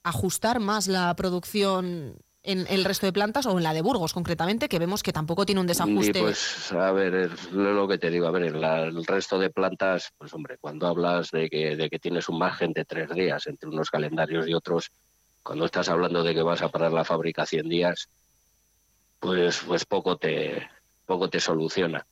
ajustar 0.03 0.59
más 0.59 0.87
la 0.87 1.13
producción 1.15 2.15
en 2.47 2.65
el 2.69 2.85
resto 2.85 3.05
de 3.05 3.13
plantas 3.13 3.45
o 3.45 3.57
en 3.57 3.63
la 3.63 3.73
de 3.73 3.81
Burgos 3.81 4.13
concretamente, 4.13 4.69
que 4.69 4.79
vemos 4.79 5.03
que 5.03 5.11
tampoco 5.11 5.45
tiene 5.45 5.61
un 5.61 5.67
desajuste. 5.67 6.19
pues 6.19 6.71
a 6.71 6.91
ver, 6.93 7.13
es 7.13 7.51
lo 7.51 7.87
que 7.87 7.97
te 7.97 8.09
digo, 8.09 8.25
a 8.25 8.31
ver, 8.31 8.43
en 8.43 8.63
el 8.63 9.05
resto 9.05 9.37
de 9.37 9.49
plantas, 9.49 10.13
pues 10.17 10.33
hombre, 10.33 10.57
cuando 10.59 10.87
hablas 10.87 11.29
de 11.31 11.49
que, 11.49 11.75
de 11.75 11.89
que 11.89 11.99
tienes 11.99 12.29
un 12.29 12.39
margen 12.39 12.71
de 12.71 12.85
tres 12.85 13.09
días 13.09 13.45
entre 13.47 13.69
unos 13.69 13.89
calendarios 13.89 14.47
y 14.47 14.53
otros, 14.53 14.91
cuando 15.43 15.65
estás 15.65 15.89
hablando 15.89 16.23
de 16.23 16.33
que 16.33 16.41
vas 16.41 16.61
a 16.61 16.69
parar 16.69 16.93
la 16.93 17.03
fábrica 17.03 17.45
100 17.45 17.69
días, 17.69 18.09
pues, 19.19 19.61
pues 19.67 19.85
poco 19.85 20.17
te 20.17 20.69
poco 21.05 21.29
te 21.29 21.39
soluciona. 21.39 22.05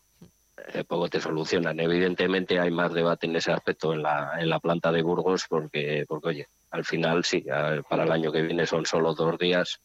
Eh, 0.73 0.83
poco 0.83 1.09
te 1.09 1.21
solucionan. 1.21 1.79
Evidentemente 1.79 2.59
hay 2.59 2.71
más 2.71 2.93
debate 2.93 3.27
en 3.27 3.35
ese 3.35 3.51
aspecto 3.51 3.93
en 3.93 4.01
la, 4.01 4.33
en 4.39 4.49
la 4.49 4.59
planta 4.59 4.91
de 4.91 5.01
Burgos 5.01 5.45
porque, 5.47 6.05
porque, 6.07 6.29
oye, 6.29 6.47
al 6.71 6.85
final 6.85 7.23
sí, 7.23 7.45
para 7.89 8.03
el 8.03 8.11
año 8.11 8.31
que 8.31 8.41
viene 8.41 8.65
son 8.65 8.85
solo 8.85 9.13
dos 9.13 9.37
días 9.37 9.79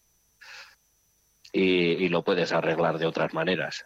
y, 1.52 2.08
lo 2.08 2.22
puedes 2.22 2.52
arreglar 2.52 2.98
de 2.98 3.06
otras 3.06 3.34
maneras. 3.34 3.84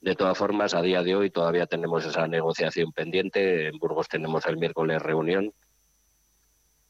De 0.00 0.14
todas 0.16 0.36
formas, 0.36 0.74
a 0.74 0.82
día 0.82 1.02
de 1.02 1.14
hoy 1.14 1.30
todavía 1.30 1.66
tenemos 1.66 2.04
esa 2.04 2.26
negociación 2.26 2.92
pendiente. 2.92 3.68
En 3.68 3.78
Burgos 3.78 4.08
tenemos 4.08 4.44
el 4.46 4.56
miércoles 4.56 5.00
reunión 5.00 5.52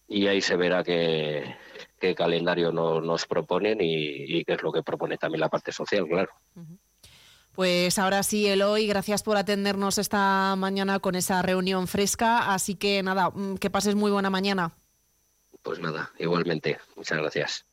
y 0.06 0.26
ahí 0.26 0.40
se 0.40 0.56
verá 0.56 0.82
qué, 0.82 1.56
qué 2.00 2.14
calendario 2.14 2.72
nos 2.72 3.26
proponen 3.26 3.78
y, 3.80 4.44
qué 4.44 4.54
es 4.54 4.62
lo 4.62 4.72
que 4.72 4.82
propone 4.82 5.18
también 5.18 5.40
la 5.40 5.50
parte 5.50 5.70
social, 5.70 6.06
claro. 6.08 6.30
Pues 7.58 7.98
ahora 7.98 8.22
sí, 8.22 8.46
Eloy, 8.46 8.87
gracias 8.87 9.22
por 9.22 9.37
atendernos 9.37 9.98
esta 9.98 10.54
mañana 10.56 11.00
con 11.00 11.16
esa 11.16 11.42
reunión 11.42 11.88
fresca. 11.88 12.54
Así 12.54 12.76
que 12.76 13.02
nada, 13.02 13.30
mm, 13.30 13.56
que 13.56 13.68
pases 13.68 13.96
muy 13.96 14.12
buena 14.12 14.30
mañana. 14.30 14.72
Pues 15.62 15.80
nada, 15.80 16.12
igualmente. 16.18 16.78
Muchas 16.94 17.18
gracias. 17.18 17.67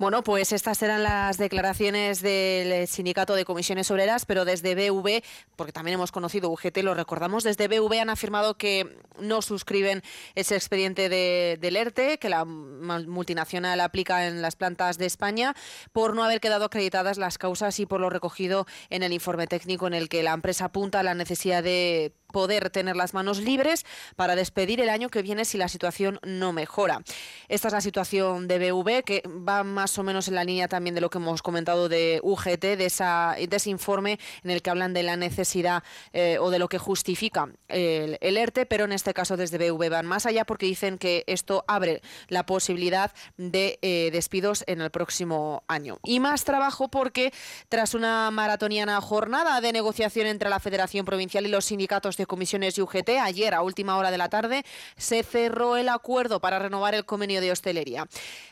Bueno, 0.00 0.24
pues 0.24 0.52
estas 0.52 0.82
eran 0.82 1.02
las 1.02 1.36
declaraciones 1.36 2.22
del 2.22 2.88
Sindicato 2.88 3.34
de 3.34 3.44
Comisiones 3.44 3.90
Obreras, 3.90 4.24
pero 4.24 4.46
desde 4.46 4.74
BV, 4.74 5.22
porque 5.56 5.72
también 5.72 5.96
hemos 5.96 6.10
conocido 6.10 6.48
UGT, 6.48 6.78
lo 6.78 6.94
recordamos, 6.94 7.44
desde 7.44 7.68
BV 7.68 8.00
han 8.00 8.08
afirmado 8.08 8.56
que 8.56 8.96
no 9.18 9.42
suscriben 9.42 10.00
ese 10.34 10.56
expediente 10.56 11.10
de, 11.10 11.58
del 11.60 11.76
ERTE 11.76 12.16
que 12.16 12.30
la 12.30 12.46
multinacional 12.46 13.78
aplica 13.82 14.26
en 14.26 14.40
las 14.40 14.56
plantas 14.56 14.96
de 14.96 15.04
España 15.04 15.54
por 15.92 16.14
no 16.14 16.24
haber 16.24 16.40
quedado 16.40 16.64
acreditadas 16.64 17.18
las 17.18 17.36
causas 17.36 17.78
y 17.78 17.84
por 17.84 18.00
lo 18.00 18.08
recogido 18.08 18.66
en 18.88 19.02
el 19.02 19.12
informe 19.12 19.48
técnico 19.48 19.86
en 19.86 19.92
el 19.92 20.08
que 20.08 20.22
la 20.22 20.32
empresa 20.32 20.64
apunta 20.64 21.00
a 21.00 21.02
la 21.02 21.12
necesidad 21.12 21.62
de 21.62 22.14
poder 22.32 22.70
tener 22.70 22.96
las 22.96 23.14
manos 23.14 23.38
libres 23.38 23.84
para 24.16 24.36
despedir 24.36 24.80
el 24.80 24.88
año 24.88 25.08
que 25.08 25.22
viene 25.22 25.44
si 25.44 25.58
la 25.58 25.68
situación 25.68 26.18
no 26.22 26.52
mejora. 26.52 27.02
Esta 27.48 27.68
es 27.68 27.74
la 27.74 27.80
situación 27.80 28.48
de 28.48 28.72
BV, 28.72 29.02
que 29.04 29.22
va 29.26 29.64
más 29.64 29.98
o 29.98 30.02
menos 30.02 30.28
en 30.28 30.34
la 30.34 30.44
línea 30.44 30.68
también 30.68 30.94
de 30.94 31.00
lo 31.00 31.10
que 31.10 31.18
hemos 31.18 31.42
comentado 31.42 31.88
de 31.88 32.20
UGT, 32.22 32.60
de, 32.60 32.86
esa, 32.86 33.34
ese 33.38 33.70
informe 33.70 34.18
en 34.44 34.50
el 34.50 34.62
que 34.62 34.70
hablan 34.70 34.92
de 34.92 35.02
la 35.02 35.16
necesidad 35.16 35.82
eh, 36.12 36.38
o 36.40 36.50
de 36.50 36.58
lo 36.58 36.68
que 36.68 36.78
justifica 36.78 37.48
el, 37.68 38.18
ERTE, 38.20 38.66
pero 38.66 38.84
en 38.84 38.92
este 38.92 39.14
caso 39.14 39.36
desde 39.36 39.58
BV 39.58 39.90
van 39.90 40.06
más 40.06 40.26
allá 40.26 40.44
porque 40.44 40.66
dicen 40.66 40.98
que 40.98 41.24
esto 41.26 41.64
abre 41.66 42.02
la 42.28 42.46
posibilidad 42.46 43.12
de 43.36 43.78
eh, 43.82 44.10
despidos 44.12 44.64
en 44.66 44.80
el 44.80 44.90
próximo 44.90 45.64
año. 45.68 45.98
Y 46.04 46.20
más 46.20 46.44
trabajo 46.44 46.88
porque 46.88 47.32
tras 47.68 47.94
una 47.94 48.30
maratoniana 48.30 49.00
jornada 49.00 49.60
de 49.60 49.72
negociación 49.72 50.26
entre 50.26 50.48
la 50.48 50.60
Federación 50.60 51.04
Provincial 51.04 51.46
y 51.46 51.50
los 51.50 51.66
sindicatos 51.66 52.16
comisiones 52.26 52.76
y 52.78 52.82
UGT, 52.82 53.10
ayer 53.20 53.54
a 53.54 53.62
última 53.62 53.96
hora 53.96 54.10
de 54.10 54.18
la 54.18 54.28
tarde 54.28 54.64
se 54.96 55.22
cerró 55.22 55.76
el 55.76 55.88
acuerdo 55.88 56.40
para 56.40 56.58
renovar 56.58 56.94
el 56.94 57.04
convenio 57.04 57.40
de 57.40 57.52
hostelería. 57.52 58.06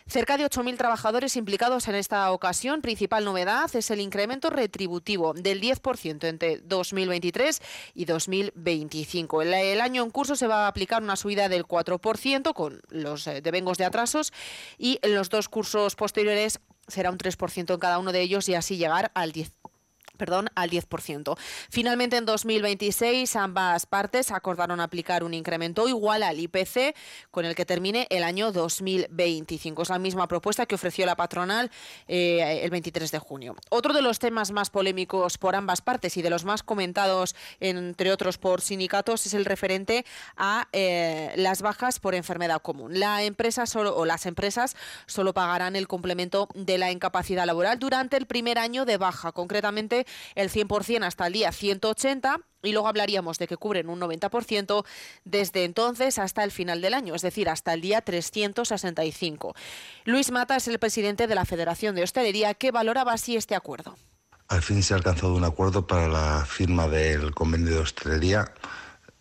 Cerca 0.07 0.37
de 0.37 0.44
8.000 0.44 0.76
trabajadores 0.76 1.37
implicados 1.37 1.88
en 1.88 1.94
esta 1.94 2.33
ocasión. 2.33 2.81
Principal 2.81 3.24
novedad 3.24 3.74
es 3.74 3.90
el 3.90 4.00
incremento 4.00 4.50
retributivo 4.50 5.35
del 5.35 5.61
10% 5.61 6.24
entre 6.24 6.59
2023 6.59 7.61
y 7.94 8.04
2025. 8.04 9.42
El, 9.42 9.54
el 9.54 9.81
año 9.81 10.02
en 10.02 10.11
curso 10.11 10.37
se 10.37 10.46
va 10.46 10.64
a 10.64 10.68
aplicar 10.68 11.02
una 11.02 11.16
subida 11.16 11.48
del 11.48 11.66
4% 11.66 12.54
con 12.54 12.81
los 12.88 13.26
eh, 13.26 13.40
devengos 13.40 13.78
de 13.78 13.85
atrasos 13.85 14.33
y 14.78 14.98
en 15.02 15.14
los 15.14 15.28
dos 15.28 15.48
cursos 15.48 15.94
posteriores 15.96 16.61
será 16.87 17.11
un 17.11 17.18
3% 17.18 17.74
en 17.74 17.81
cada 17.81 17.98
uno 17.98 18.12
de 18.12 18.20
ellos 18.20 18.48
y 18.48 18.54
así 18.54 18.76
llegar 18.76 19.11
al 19.14 19.33
10% 19.33 19.50
perdón, 20.18 20.50
al 20.54 20.68
10%. 20.68 21.38
Finalmente, 21.70 22.18
en 22.18 22.26
2026, 22.26 23.37
ambas 23.37 23.87
partes 23.87 24.31
acordaron 24.31 24.81
aplicar 24.81 25.24
un 25.24 25.33
incremento 25.33 25.88
igual 25.88 26.22
al 26.22 26.38
IPC 26.38 26.94
con 27.31 27.46
el 27.46 27.54
que 27.54 27.64
termine 27.64 28.07
el 28.11 28.22
año 28.22 28.52
2025. 28.52 29.83
Es 29.83 29.88
la 29.88 29.98
misma 29.98 30.28
propuesta 30.28 30.66
que 30.66 30.74
ofreció 30.74 31.07
la 31.07 31.16
patronal 31.16 31.70
eh, 32.07 32.61
el 32.62 32.70
23 32.70 33.11
de 33.11 33.18
junio. 33.18 33.57
Otro 33.70 33.94
de 33.94 34.02
los 34.02 34.18
temas 34.18 34.50
más 34.50 34.68
polémicos 34.68 35.38
por 35.38 35.57
ambas 35.57 35.81
partes 35.81 36.16
y 36.16 36.22
de 36.22 36.31
los 36.31 36.44
más 36.44 36.62
comentados, 36.62 37.35
entre 37.61 38.12
otros 38.12 38.37
por 38.38 38.61
sindicatos, 38.61 39.26
es 39.26 39.35
el 39.35 39.44
referente 39.44 40.04
a 40.37 40.68
eh, 40.72 41.33
las 41.37 41.62
bajas 41.62 42.00
por 42.00 42.14
enfermedad 42.14 42.61
común. 42.61 42.98
La 42.98 43.22
empresa 43.22 43.66
solo, 43.66 43.96
o 43.96 44.04
las 44.04 44.26
empresas 44.26 44.76
solo 45.07 45.33
pagarán 45.33 45.76
el 45.76 45.87
complemento 45.87 46.48
de 46.54 46.78
la 46.78 46.90
incapacidad 46.90 47.46
laboral 47.46 47.78
durante 47.78 48.16
el 48.16 48.26
primer 48.26 48.59
año 48.59 48.85
de 48.85 48.96
baja, 48.96 49.33
concretamente 49.33 50.07
el 50.35 50.51
100% 50.51 51.05
hasta 51.05 51.27
el 51.27 51.33
día 51.33 51.53
180 51.53 52.40
y 52.62 52.73
luego 52.73 52.88
hablaríamos 52.88 53.38
de 53.38 53.47
que 53.47 53.57
cubren 53.57 53.88
un 53.88 54.01
90% 54.01 54.85
desde 55.25 55.64
entonces 55.64 56.18
hasta 56.18 56.44
el 56.44 56.51
final 56.51 56.81
del 56.81 56.94
año, 56.94 57.14
es 57.14 57.23
decir, 57.23 57.49
hasta 57.49 57.73
el 57.73 57.81
día 57.81 58.01
365. 58.01 59.55
Luis 60.05 60.31
Mata 60.31 60.57
es 60.57 60.68
el 60.68 60.79
presidente 60.79 61.27
de 61.27 61.35
la 61.35 61.44
Federación 61.44 61.94
de 61.94 62.03
Hostelería 62.03 62.55
que 62.55 62.71
valoraba 62.71 63.12
así 63.12 63.37
este 63.37 63.55
acuerdo. 63.55 63.97
Al 64.49 64.62
fin 64.62 64.83
se 64.83 64.94
ha 64.94 64.97
alcanzado 64.97 65.35
un 65.35 65.44
acuerdo 65.44 65.87
para 65.87 66.09
la 66.09 66.44
firma 66.47 66.88
del 66.88 67.35
convenio 67.35 67.75
de 67.75 67.81
hostelería. 67.81 68.53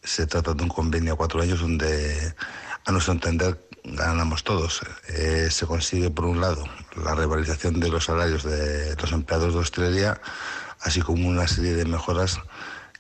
Se 0.02 0.26
trata 0.26 0.54
de 0.54 0.64
un 0.64 0.70
convenio 0.70 1.14
a 1.14 1.18
cuatro 1.18 1.42
años 1.42 1.60
donde, 1.60 2.34
a 2.86 2.92
nuestro 2.94 3.14
entender, 3.14 3.68
ganamos 3.84 4.46
todos. 4.46 4.82
Eh, 5.10 5.50
se 5.52 5.66
consigue, 5.66 6.10
por 6.10 6.26
un 6.26 6.40
lado, 6.40 6.64
la 6.96 7.14
revalorización 7.14 7.80
de 7.82 7.90
los 7.90 8.06
salarios 8.06 8.44
de 8.44 8.96
los 8.96 9.12
empleados 9.12 9.54
de 9.54 9.60
hostelería 9.60 10.22
así 10.82 11.02
como 11.02 11.28
una 11.28 11.48
serie 11.48 11.74
de 11.74 11.86
mejoras 11.86 12.40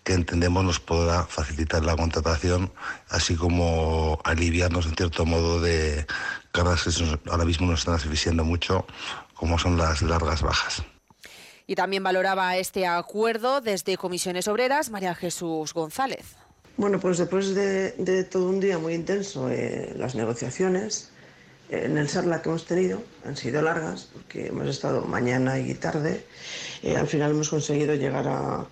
que 0.03 0.13
entendemos 0.13 0.63
nos 0.63 0.79
podrá 0.79 1.25
facilitar 1.25 1.83
la 1.83 1.97
contratación, 1.97 2.71
así 3.09 3.35
como 3.35 4.19
aliviarnos 4.23 4.85
en 4.85 4.95
cierto 4.95 5.25
modo 5.25 5.59
de 5.59 6.05
cargas 6.53 6.83
que 6.83 7.29
ahora 7.29 7.43
mismo 7.43 7.67
nos 7.67 7.81
están 7.81 7.95
asfixiando 7.95 8.45
mucho, 8.45 8.87
como 9.33 9.59
son 9.59 9.77
las 9.77 10.01
largas 10.01 10.41
bajas. 10.41 10.83
Y 11.67 11.75
también 11.75 12.03
valoraba 12.03 12.55
este 12.55 12.87
acuerdo 12.87 13.59
desde 13.59 13.97
Comisiones 13.97 14.47
Obreras 14.47 14.89
María 14.89 15.13
Jesús 15.13 15.73
González. 15.73 16.37
Bueno, 16.77 16.99
pues 16.99 17.17
después 17.17 17.53
de, 17.53 18.23
todo 18.31 18.47
un 18.47 18.61
día 18.61 18.77
muy 18.77 18.93
intenso, 18.93 19.49
eh, 19.49 19.93
las 19.97 20.15
negociaciones 20.15 21.11
en 21.69 21.97
el 21.97 22.07
SARLA 22.07 22.41
que 22.41 22.49
hemos 22.49 22.65
tenido 22.65 23.03
han 23.25 23.35
sido 23.35 23.61
largas 23.61 24.07
porque 24.13 24.47
hemos 24.47 24.67
estado 24.67 25.01
mañana 25.01 25.59
y 25.59 25.73
tarde. 25.73 26.25
Eh, 26.83 26.95
al 26.95 27.07
final 27.07 27.31
hemos 27.31 27.49
conseguido 27.49 27.95
llegar 27.95 28.27
a, 28.27 28.65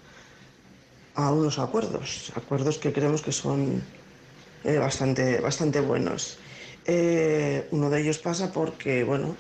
unos 1.32 1.60
acuerdos, 1.60 2.32
acuerdos 2.36 2.78
que 2.78 2.92
creemos 2.92 3.22
que 3.22 3.32
son 3.32 3.82
eh, 4.64 4.78
bastante, 4.78 5.40
bastante 5.40 5.80
buenos. 5.80 6.38
Eh, 6.86 7.68
uno 7.72 7.90
de 7.90 8.02
ellos 8.02 8.20
pasa 8.20 8.52
porque, 8.52 9.04
bueno, 9.04 9.36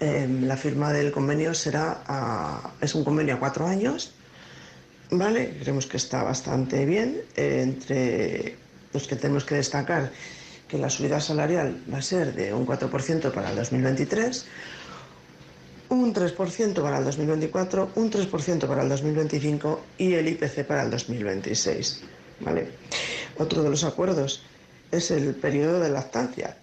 em, 0.00 0.46
la 0.46 0.56
firma 0.56 0.92
del 0.92 1.10
convenio 1.12 1.54
será 1.54 2.72
es 2.80 2.94
un 2.94 3.04
convenio 3.04 3.34
a 3.34 3.38
cuatro 3.38 3.66
años, 3.66 4.12
¿vale? 5.10 5.58
Creemos 5.60 5.86
que 5.86 5.96
está 5.96 6.22
bastante 6.22 6.86
bien. 6.86 7.22
entre 7.36 8.56
los 8.92 9.06
que 9.06 9.16
tenemos 9.16 9.44
que 9.44 9.56
destacar 9.56 10.10
que 10.68 10.78
la 10.78 10.90
subida 10.90 11.20
salarial 11.20 11.82
va 11.92 11.98
a 11.98 12.02
ser 12.02 12.34
de 12.34 12.52
un 12.52 12.66
4% 12.66 13.32
para 13.32 13.50
el 13.50 13.56
2023, 13.56 14.46
un 15.88 16.14
3% 16.14 16.82
para 16.82 16.98
el 16.98 17.04
2024, 17.04 17.92
un 17.94 18.10
3% 18.10 18.66
para 18.66 18.82
el 18.82 18.88
2025 18.90 19.80
y 19.96 20.12
el 20.14 20.28
IPC 20.28 20.66
para 20.66 20.82
el 20.82 20.90
2026. 20.90 22.02
¿vale? 22.40 22.68
Otro 23.38 23.62
de 23.62 23.70
los 23.70 23.84
acuerdos 23.84 24.42
es 24.90 25.10
el 25.10 25.34
periodo 25.34 25.80
de 25.80 25.88
lactancia, 25.88 26.56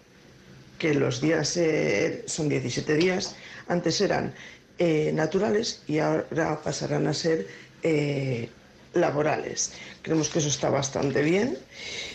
que 0.78 0.94
los 0.94 1.22
días 1.22 1.58
eh, 1.58 2.24
son 2.28 2.50
17 2.50 2.96
días, 2.96 3.36
antes 3.68 4.02
eran 4.02 4.34
eh, 4.78 5.12
naturales 5.14 5.82
y 5.88 6.00
ahora 6.00 6.60
pasarán 6.62 7.08
a 7.08 7.14
ser 7.14 7.48
eh, 7.82 8.50
laborales. 8.96 9.74
Creemos 10.02 10.30
que 10.30 10.40
eso 10.40 10.48
está 10.48 10.70
bastante 10.70 11.22
bien. 11.22 11.58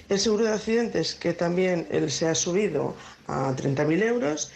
El 0.09 0.19
seguro 0.19 0.47
de 0.47 0.53
accidentes, 0.53 1.15
que 1.15 1.33
también 1.33 1.87
se 2.09 2.27
ha 2.27 2.35
subido 2.35 2.97
a 3.29 3.55
30.000 3.55 4.03
euros. 4.03 4.51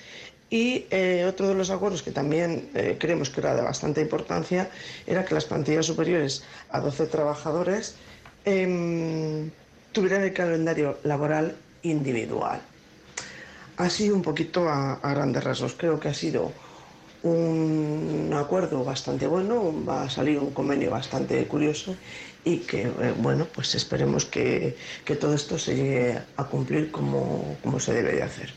Y 0.51 0.87
otro 1.25 1.49
de 1.49 1.55
los 1.55 1.71
acuerdos 1.71 2.03
que 2.03 2.13
también 2.13 2.71
creemos 2.99 3.31
que 3.31 3.41
era 3.41 3.57
de 3.57 3.63
bastante 3.63 4.01
importancia 4.01 4.71
era 5.07 5.25
que 5.25 5.35
las 5.35 5.47
plantillas 5.47 5.87
superiores 5.87 6.45
a 6.71 6.81
12 6.81 7.07
trabajadores 7.07 7.97
em, 8.45 9.51
tuvieran 9.91 10.23
el 10.23 10.33
calendario 10.33 10.99
laboral 11.03 11.57
individual. 11.83 12.61
Así 13.77 14.11
un 14.11 14.23
poquito 14.23 14.69
a, 14.69 15.01
grandes 15.03 15.43
rasgos. 15.43 15.75
Creo 15.75 15.99
que 15.99 16.09
ha 16.09 16.15
sido 16.15 16.53
un 17.25 18.31
acuerdo 18.35 18.85
bastante 18.85 19.27
bueno, 19.27 19.75
va 19.87 20.05
a 20.05 20.11
salir 20.11 20.39
un 20.39 20.51
convenio 20.51 20.91
bastante 20.91 21.43
curioso 21.47 21.97
y 22.45 22.59
que, 22.59 22.83
eh, 22.83 23.15
bueno, 23.17 23.47
pues 23.53 23.75
esperemos 23.75 24.27
que, 24.27 24.77
que, 25.05 25.17
todo 25.17 25.35
esto 25.35 25.59
se 25.59 25.75
llegue 25.75 26.19
a 26.37 26.45
cumplir 26.45 26.91
como, 26.91 27.57
como 27.63 27.81
se 27.81 27.95
debe 27.95 28.13
de 28.13 28.23
hacer. 28.23 28.53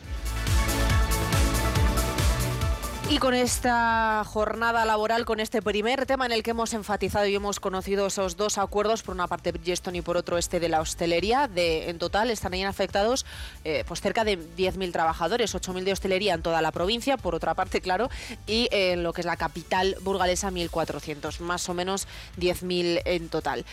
Y 3.10 3.20
con 3.20 3.34
esta 3.34 4.22
jornada 4.26 4.84
laboral, 4.84 5.24
con 5.24 5.40
este 5.40 5.62
primer 5.62 6.06
tema 6.06 6.26
en 6.26 6.34
el 6.34 6.44
que 6.44 6.52
hemos 6.52 6.74
enfatizado 6.74 7.26
y 7.26 7.36
hemos 7.36 7.62
conocido 7.62 8.08
esos 8.08 8.36
dos 8.36 8.58
acuerdos, 8.58 9.02
por 9.02 9.16
una 9.16 9.28
parte 9.28 9.54
Bridgestone 9.54 10.00
y 10.00 10.02
por 10.02 10.18
otro 10.18 10.38
este 10.38 10.60
de 10.60 10.68
la 10.68 10.82
hostelería, 10.82 11.48
de, 11.48 11.90
en 11.90 12.00
total 12.00 12.32
estarían 12.32 12.68
afectados 12.68 13.26
eh, 13.64 13.86
pues 13.88 14.02
cerca 14.02 14.26
de 14.26 14.38
10.000 14.38 14.92
trabajadores, 14.92 15.56
8.000 15.56 15.86
de 15.86 15.94
hostelería 15.94 16.34
en 16.34 16.42
toda 16.42 16.62
la 16.62 16.74
provincia, 16.74 17.16
por 17.16 17.34
otra 17.34 17.54
parte, 17.54 17.80
claro, 17.80 18.10
y 18.46 18.68
en 18.72 19.04
lo 19.04 19.14
que 19.14 19.22
es 19.22 19.26
la 19.26 19.38
capital 19.38 19.96
burgalesa 20.02 20.52
1.400, 20.52 21.40
más 21.40 21.70
o 21.70 21.74
menos 21.74 22.10
10.000 22.38 23.04
en 23.06 23.30
total. 23.30 23.64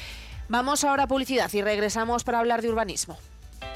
Vamos 0.49 0.85
ahora 0.85 1.05
a 1.05 1.09
publicidad 1.09 1.53
y 1.53 1.61
regresamos 1.61 2.23
para 2.23 2.39
hablar 2.39 2.63
de 2.63 2.69
urbanismo. 2.69 3.19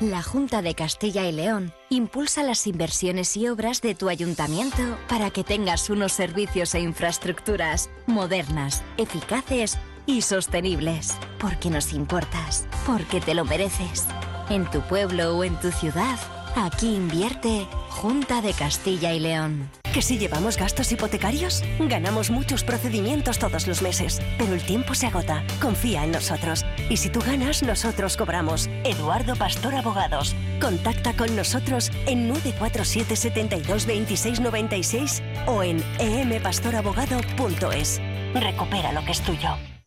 La 0.00 0.22
Junta 0.22 0.62
de 0.62 0.74
Castilla 0.74 1.26
y 1.26 1.32
León 1.32 1.72
impulsa 1.90 2.44
las 2.44 2.66
inversiones 2.68 3.36
y 3.36 3.48
obras 3.48 3.80
de 3.80 3.96
tu 3.96 4.08
ayuntamiento 4.08 4.96
para 5.08 5.30
que 5.30 5.42
tengas 5.42 5.90
unos 5.90 6.12
servicios 6.12 6.74
e 6.74 6.80
infraestructuras 6.80 7.90
modernas, 8.06 8.84
eficaces 8.96 9.76
y 10.06 10.22
sostenibles. 10.22 11.16
Porque 11.40 11.68
nos 11.68 11.92
importas, 11.92 12.66
porque 12.86 13.20
te 13.20 13.34
lo 13.34 13.44
mereces. 13.44 14.06
En 14.50 14.70
tu 14.70 14.80
pueblo 14.82 15.36
o 15.36 15.42
en 15.42 15.58
tu 15.58 15.72
ciudad, 15.72 16.18
aquí 16.54 16.94
invierte 16.94 17.66
Junta 17.88 18.40
de 18.40 18.52
Castilla 18.52 19.12
y 19.12 19.18
León. 19.18 19.68
¿Que 19.92 20.02
si 20.02 20.16
llevamos 20.16 20.56
gastos 20.56 20.92
hipotecarios? 20.92 21.64
Ganamos 21.80 22.30
muchos 22.30 22.62
procedimientos 22.62 23.40
todos 23.40 23.66
los 23.66 23.82
meses, 23.82 24.20
pero 24.38 24.54
el 24.54 24.62
tiempo 24.62 24.94
se 24.94 25.06
agota. 25.06 25.42
Confía 25.60 26.04
en 26.04 26.12
nosotros. 26.12 26.64
Y 26.90 26.96
si 26.96 27.10
tú 27.10 27.20
ganas, 27.20 27.62
nosotros 27.62 28.16
cobramos. 28.16 28.68
Eduardo 28.84 29.36
Pastor 29.36 29.74
Abogados. 29.74 30.34
Contacta 30.60 31.14
con 31.14 31.36
nosotros 31.36 31.90
en 32.06 32.28
947 32.28 33.14
72 33.16 33.84
26 33.86 34.40
96 34.40 35.22
o 35.46 35.62
en 35.62 35.82
empastorabogado.es. 35.98 38.00
Recupera 38.34 38.92
lo 38.92 39.04
que 39.04 39.12
es 39.12 39.20
tuyo. 39.22 39.77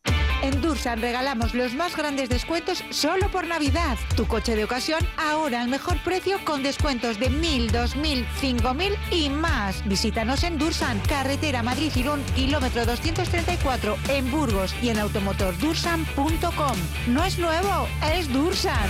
En 0.41 0.61
Dursan 0.61 1.01
regalamos 1.01 1.53
los 1.53 1.73
más 1.73 1.95
grandes 1.95 2.29
descuentos 2.29 2.83
solo 2.89 3.29
por 3.29 3.45
Navidad. 3.47 3.97
Tu 4.15 4.25
coche 4.27 4.55
de 4.55 4.63
ocasión 4.63 4.99
ahora 5.17 5.61
al 5.61 5.69
mejor 5.69 5.97
precio 6.03 6.43
con 6.43 6.63
descuentos 6.63 7.19
de 7.19 7.29
1.000, 7.29 7.71
2.000, 7.71 8.25
5.000 8.41 8.97
y 9.11 9.29
más. 9.29 9.87
Visítanos 9.87 10.43
en 10.43 10.57
Dursan, 10.57 10.99
carretera 11.01 11.61
Madrid-Girón, 11.63 12.23
kilómetro 12.35 12.85
234 12.85 13.97
en 14.09 14.31
Burgos 14.31 14.73
y 14.81 14.89
en 14.89 14.99
automotordursan.com. 14.99 16.77
No 17.07 17.23
es 17.23 17.37
nuevo, 17.37 17.87
es 18.13 18.31
Dursan. 18.31 18.89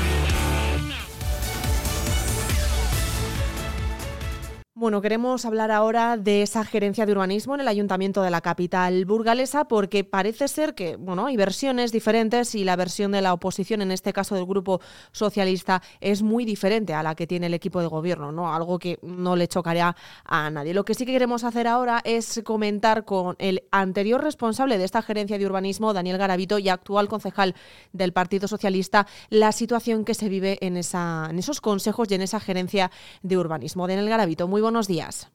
Bueno, 4.81 4.99
queremos 4.99 5.45
hablar 5.45 5.69
ahora 5.69 6.17
de 6.17 6.41
esa 6.41 6.65
gerencia 6.65 7.05
de 7.05 7.11
urbanismo 7.11 7.53
en 7.53 7.61
el 7.61 7.67
ayuntamiento 7.67 8.23
de 8.23 8.31
la 8.31 8.41
capital 8.41 9.05
burgalesa 9.05 9.65
porque 9.65 10.03
parece 10.03 10.47
ser 10.47 10.73
que, 10.73 10.95
bueno, 10.95 11.27
hay 11.27 11.37
versiones 11.37 11.91
diferentes 11.91 12.55
y 12.55 12.63
la 12.63 12.75
versión 12.75 13.11
de 13.11 13.21
la 13.21 13.31
oposición, 13.31 13.83
en 13.83 13.91
este 13.91 14.11
caso 14.11 14.33
del 14.33 14.47
grupo 14.47 14.81
socialista, 15.11 15.83
es 15.99 16.23
muy 16.23 16.45
diferente 16.45 16.95
a 16.95 17.03
la 17.03 17.13
que 17.13 17.27
tiene 17.27 17.45
el 17.45 17.53
equipo 17.53 17.79
de 17.79 17.85
gobierno, 17.85 18.31
¿no? 18.31 18.55
Algo 18.55 18.79
que 18.79 18.97
no 19.03 19.35
le 19.35 19.47
chocaría 19.47 19.95
a 20.25 20.49
nadie. 20.49 20.73
Lo 20.73 20.83
que 20.83 20.95
sí 20.95 21.05
que 21.05 21.11
queremos 21.11 21.43
hacer 21.43 21.67
ahora 21.67 22.01
es 22.03 22.41
comentar 22.43 23.05
con 23.05 23.35
el 23.37 23.61
anterior 23.69 24.23
responsable 24.23 24.79
de 24.79 24.85
esta 24.85 25.03
gerencia 25.03 25.37
de 25.37 25.45
urbanismo, 25.45 25.93
Daniel 25.93 26.17
Garavito, 26.17 26.57
y 26.57 26.69
actual 26.69 27.07
concejal 27.07 27.53
del 27.93 28.13
Partido 28.13 28.47
Socialista, 28.47 29.05
la 29.29 29.51
situación 29.51 30.05
que 30.05 30.15
se 30.15 30.27
vive 30.27 30.57
en, 30.61 30.75
esa, 30.75 31.27
en 31.29 31.37
esos 31.37 31.61
consejos 31.61 32.07
y 32.09 32.15
en 32.15 32.23
esa 32.23 32.39
gerencia 32.39 32.89
de 33.21 33.37
urbanismo. 33.37 33.87
Daniel 33.87 34.09
Garavito, 34.09 34.47
muy 34.47 34.59
buenos 34.59 34.70
días. 34.87 35.31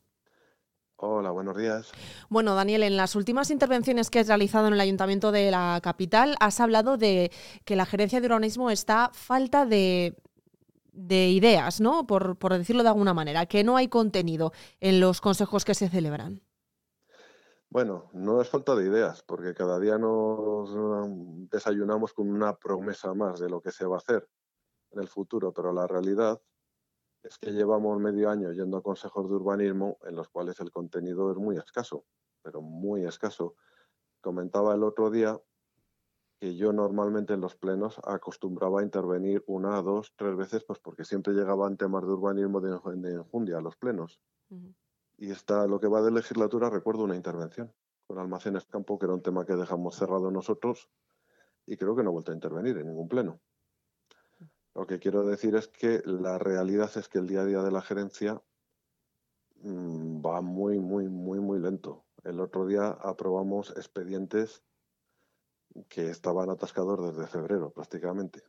Hola, 0.99 1.31
buenos 1.31 1.57
días. 1.57 1.93
Bueno, 2.31 2.55
Daniel, 2.55 2.83
en 2.83 2.97
las 2.97 3.17
últimas 3.17 3.51
intervenciones 3.51 4.09
que 4.09 4.21
has 4.21 4.29
realizado 4.29 4.69
en 4.69 4.75
el 4.75 4.81
Ayuntamiento 4.81 5.31
de 5.31 5.51
la 5.51 5.79
capital, 5.83 6.37
has 6.41 6.59
hablado 6.59 6.97
de 6.97 7.31
que 7.67 7.77
la 7.77 7.85
gerencia 7.85 8.21
de 8.21 8.27
urbanismo 8.27 8.71
está 8.71 9.11
falta 9.13 9.67
de, 9.67 10.17
ideas, 10.95 11.83
¿no? 11.83 12.07
Por, 12.07 12.37
por, 12.37 12.55
decirlo 12.55 12.83
de 12.83 12.89
alguna 12.89 13.13
manera, 13.13 13.45
que 13.45 13.63
no 13.63 13.77
hay 13.77 13.89
contenido 13.89 14.53
en 14.81 14.99
los 15.01 15.21
consejos 15.21 15.67
que 15.67 15.75
se 15.75 15.91
celebran. 15.91 16.41
Bueno, 17.69 18.09
no 18.15 18.41
es 18.41 18.49
falta 18.49 18.75
de 18.75 18.87
ideas, 18.87 19.23
porque 19.23 19.53
cada 19.53 19.79
día 19.79 19.99
nos 19.99 20.71
desayunamos 21.51 22.15
con 22.15 22.31
una 22.31 22.57
promesa 22.57 23.13
más 23.13 23.39
de 23.39 23.51
lo 23.51 23.61
que 23.61 23.71
se 23.71 23.85
va 23.85 23.97
a 23.97 23.99
hacer 23.99 24.27
en 24.93 25.01
el 25.01 25.09
futuro, 25.09 25.53
pero 25.53 25.75
la 25.75 25.87
realidad 25.87 26.41
es 27.27 27.39
que 27.39 27.51
llevamos 27.51 27.99
medio 27.99 28.31
año 28.31 28.53
yendo 28.53 28.77
a 28.77 28.83
consejos 28.83 29.29
de 29.29 29.35
urbanismo 29.35 29.99
en 30.05 30.15
los 30.15 30.29
cuales 30.29 30.61
el 30.61 30.71
contenido 30.71 31.31
es 31.31 31.37
muy 31.37 31.57
escaso, 31.57 32.05
pero 32.43 32.61
muy 32.61 33.05
escaso. 33.05 33.57
Comentaba 34.21 34.75
el 34.75 34.85
otro 34.85 35.11
día 35.11 35.41
que 36.39 36.55
yo 36.55 36.73
normalmente 36.73 37.35
en 37.35 37.41
los 37.41 37.57
plenos 37.57 37.99
acostumbraba 38.05 38.81
a 38.81 38.85
intervenir 38.85 39.43
una, 39.47 39.83
dos, 39.83 40.13
tres 40.17 40.37
veces, 40.37 40.65
pues 40.65 40.79
porque 40.79 41.05
siempre 41.05 41.35
llegaban 41.35 41.77
temas 41.77 42.07
de 42.07 42.13
urbanismo 42.13 42.61
de, 42.61 43.11
enjundia 43.11 43.59
a 43.59 43.63
los 43.63 43.77
plenos. 43.77 44.21
Y 45.17 45.31
está 45.31 45.67
lo 45.67 45.81
que 45.81 45.89
va 45.89 46.03
de 46.03 46.13
legislatura, 46.13 46.71
recuerdo 46.71 47.05
una 47.05 47.17
intervención 47.17 47.73
con 48.07 48.19
Almacenes 48.19 48.67
Campo, 48.67 48.99
que 48.99 49.07
era 49.07 49.15
un 49.15 49.23
tema 49.23 49.45
que 49.45 49.57
dejamos 49.57 49.97
cerrado 49.97 50.31
nosotros, 50.31 50.89
y 51.67 51.77
creo 51.77 51.97
que 51.97 52.05
no 52.05 52.11
he 52.11 52.13
vuelto 52.13 52.31
a 52.31 52.35
intervenir 52.35 52.79
en 52.79 52.87
ningún 52.87 53.09
pleno. 53.09 53.41
Lo 54.77 54.87
que 54.87 54.99
quiero 54.99 55.25
decir 55.25 55.55
es 55.57 55.69
que 55.69 56.03
la 56.05 56.37
realidad 56.37 56.91
es 56.99 57.09
que 57.09 57.17
el 57.17 57.27
día 57.27 57.41
a 57.41 57.45
día 57.47 57.63
de 57.63 57.71
la 57.71 57.81
gerencia 57.81 58.43
mm, 59.63 60.21
va 60.21 60.43
muy, 60.43 60.79
muy, 60.79 61.09
muy, 61.09 61.41
muy 61.41 61.59
lento. 61.59 62.05
El 62.25 62.41
otro 62.41 62.67
día 62.67 62.89
aprobamos 62.89 63.71
expedientes 63.71 64.63
que 65.89 66.11
estaban 66.11 66.51
atascados 66.51 67.17
desde 67.17 67.27
febrero 67.27 67.71
prácticamente 67.71 68.43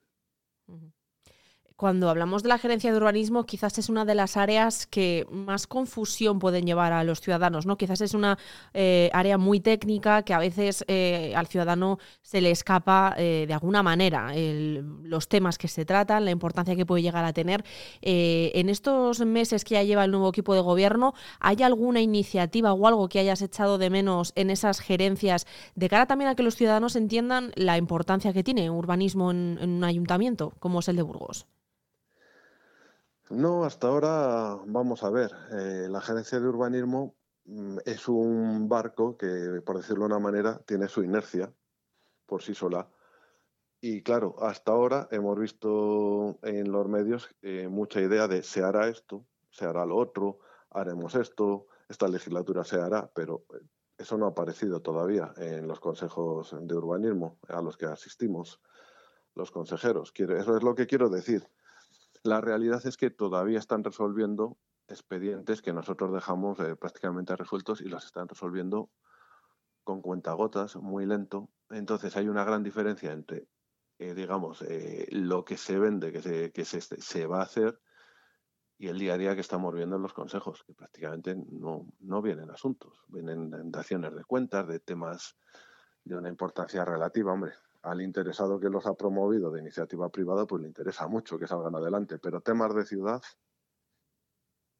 cuando 1.77 2.09
hablamos 2.09 2.41
de 2.41 2.49
la 2.49 2.57
gerencia 2.57 2.91
de 2.91 2.97
urbanismo, 2.97 3.45
quizás 3.45 3.77
es 3.77 3.87
una 3.87 4.03
de 4.03 4.15
las 4.15 4.35
áreas 4.35 4.87
que 4.87 5.27
más 5.29 5.67
confusión 5.67 6.39
pueden 6.39 6.65
llevar 6.65 6.91
a 6.91 7.03
los 7.03 7.21
ciudadanos, 7.21 7.67
¿no? 7.67 7.77
Quizás 7.77 8.01
es 8.01 8.15
una 8.15 8.39
eh, 8.73 9.11
área 9.13 9.37
muy 9.37 9.59
técnica 9.59 10.23
que 10.23 10.33
a 10.33 10.39
veces 10.39 10.83
eh, 10.87 11.33
al 11.35 11.45
ciudadano 11.45 11.99
se 12.23 12.41
le 12.41 12.49
escapa 12.49 13.13
eh, 13.17 13.45
de 13.47 13.53
alguna 13.53 13.83
manera 13.83 14.33
los 14.35 15.29
temas 15.29 15.59
que 15.59 15.67
se 15.67 15.85
tratan, 15.85 16.25
la 16.25 16.31
importancia 16.31 16.75
que 16.75 16.85
puede 16.85 17.03
llegar 17.03 17.23
a 17.25 17.31
tener. 17.31 17.63
en 18.01 18.69
estos 18.69 19.19
meses 19.19 19.63
que 19.63 19.75
ya 19.75 19.83
lleva 19.83 20.03
el 20.03 20.11
nuevo 20.11 20.29
equipo 20.29 20.55
de 20.55 20.61
gobierno, 20.61 21.13
¿hay 21.39 21.61
alguna 21.61 22.01
iniciativa 22.01 22.73
o 22.73 22.87
algo 22.87 23.07
que 23.07 23.19
hayas 23.19 23.41
echado 23.43 23.77
de 23.77 23.91
menos 23.91 24.33
en 24.35 24.49
esas 24.49 24.79
gerencias 24.79 25.45
de 25.75 25.89
cara 25.89 26.07
también 26.07 26.29
a 26.31 26.35
que 26.35 26.43
los 26.43 26.55
ciudadanos 26.55 26.95
entiendan 26.95 27.51
la 27.55 27.77
importancia 27.77 28.33
que 28.33 28.43
tiene 28.43 28.71
urbanismo 28.71 29.29
en 29.29 29.59
un 29.61 29.83
ayuntamiento 29.83 30.53
como 30.59 30.79
es 30.79 30.87
el 30.87 30.95
de 30.95 31.03
Burgos? 31.03 31.45
No, 33.29 33.63
hasta 33.65 33.87
ahora 33.87 34.57
vamos 34.65 35.03
a 35.03 35.09
ver. 35.09 35.31
Eh, 35.51 35.87
la 35.89 35.99
agencia 35.99 36.39
de 36.39 36.47
urbanismo 36.47 37.17
mm, 37.45 37.79
es 37.85 38.07
un 38.07 38.69
barco 38.69 39.17
que, 39.17 39.61
por 39.65 39.77
decirlo 39.77 40.01
de 40.05 40.13
una 40.15 40.19
manera, 40.19 40.59
tiene 40.65 40.87
su 40.87 41.03
inercia 41.03 41.53
por 42.25 42.43
sí 42.43 42.53
sola 42.55 42.89
Y 43.81 44.03
claro, 44.03 44.35
hasta 44.41 44.71
ahora 44.71 45.07
hemos 45.11 45.39
visto 45.39 46.39
en 46.43 46.71
los 46.71 46.87
medios 46.89 47.29
eh, 47.41 47.67
mucha 47.69 48.01
idea 48.01 48.27
de 48.27 48.43
se 48.43 48.63
hará 48.63 48.87
esto, 48.89 49.27
se 49.51 49.65
hará 49.65 49.85
lo 49.85 49.97
otro, 49.97 50.39
haremos 50.71 51.15
esto, 51.15 51.67
esta 51.89 52.07
legislatura 52.07 52.63
se 52.63 52.79
hará, 52.81 53.11
pero 53.13 53.45
eh, 53.55 53.65
eso 53.97 54.17
no 54.17 54.25
ha 54.27 54.29
aparecido 54.29 54.81
todavía 54.81 55.33
en 55.37 55.67
los 55.67 55.79
consejos 55.79 56.55
de 56.59 56.75
urbanismo 56.75 57.39
a 57.49 57.61
los 57.61 57.77
que 57.77 57.85
asistimos 57.87 58.61
los 59.35 59.51
consejeros. 59.51 60.13
Eso 60.17 60.57
es 60.57 60.63
lo 60.63 60.75
que 60.75 60.87
quiero 60.87 61.09
decir. 61.09 61.47
La 62.27 62.41
realidad 62.41 62.85
es 62.85 62.97
que 62.97 63.09
todavía 63.09 63.57
están 63.57 63.85
resolviendo 63.85 64.57
expedientes 64.89 65.61
que 65.61 65.71
nosotros 65.71 66.11
dejamos 66.11 66.59
eh, 66.59 66.75
prácticamente 66.75 67.33
resueltos 67.37 67.79
y 67.79 67.85
los 67.85 68.03
están 68.03 68.27
resolviendo 68.27 68.89
con 69.85 70.01
cuentagotas, 70.01 70.75
muy 70.75 71.05
lento. 71.05 71.49
Entonces 71.69 72.17
hay 72.17 72.27
una 72.27 72.43
gran 72.43 72.63
diferencia 72.63 73.13
entre, 73.13 73.47
eh, 73.97 74.13
digamos, 74.13 74.61
eh, 74.63 75.07
lo 75.11 75.45
que 75.45 75.55
se 75.55 75.79
vende, 75.79 76.11
que, 76.11 76.65
se, 76.65 77.27
va 77.27 77.39
a 77.39 77.43
hacer, 77.43 77.79
y 78.77 78.89
el 78.89 78.99
día 78.99 79.13
a 79.13 79.17
día 79.17 79.33
que 79.33 79.39
estamos 79.39 79.73
viendo 79.73 79.95
en 79.95 80.01
los 80.01 80.13
consejos, 80.13 80.65
que 80.65 80.73
prácticamente 80.73 81.33
no, 81.33 81.87
no 82.01 82.21
vienen 82.21 82.51
asuntos, 82.51 83.05
vienen 83.07 83.71
daciones 83.71 84.13
de 84.13 84.25
cuentas, 84.25 84.67
de 84.67 84.81
temas 84.81 85.37
de 86.03 86.17
una 86.17 86.27
importancia 86.27 86.83
relativa, 86.83 87.31
hombre 87.31 87.53
al 87.89 88.01
interesado 88.01 88.59
que 88.59 88.69
los 88.69 88.85
ha 88.85 88.93
promovido 88.93 89.51
de 89.51 89.61
iniciativa 89.61 90.09
privada, 90.09 90.45
pues 90.45 90.61
le 90.61 90.67
interesa 90.67 91.07
mucho 91.07 91.39
que 91.39 91.47
salgan 91.47 91.75
adelante. 91.75 92.19
Pero 92.19 92.41
temas 92.41 92.75
de 92.75 92.85
ciudad, 92.85 93.21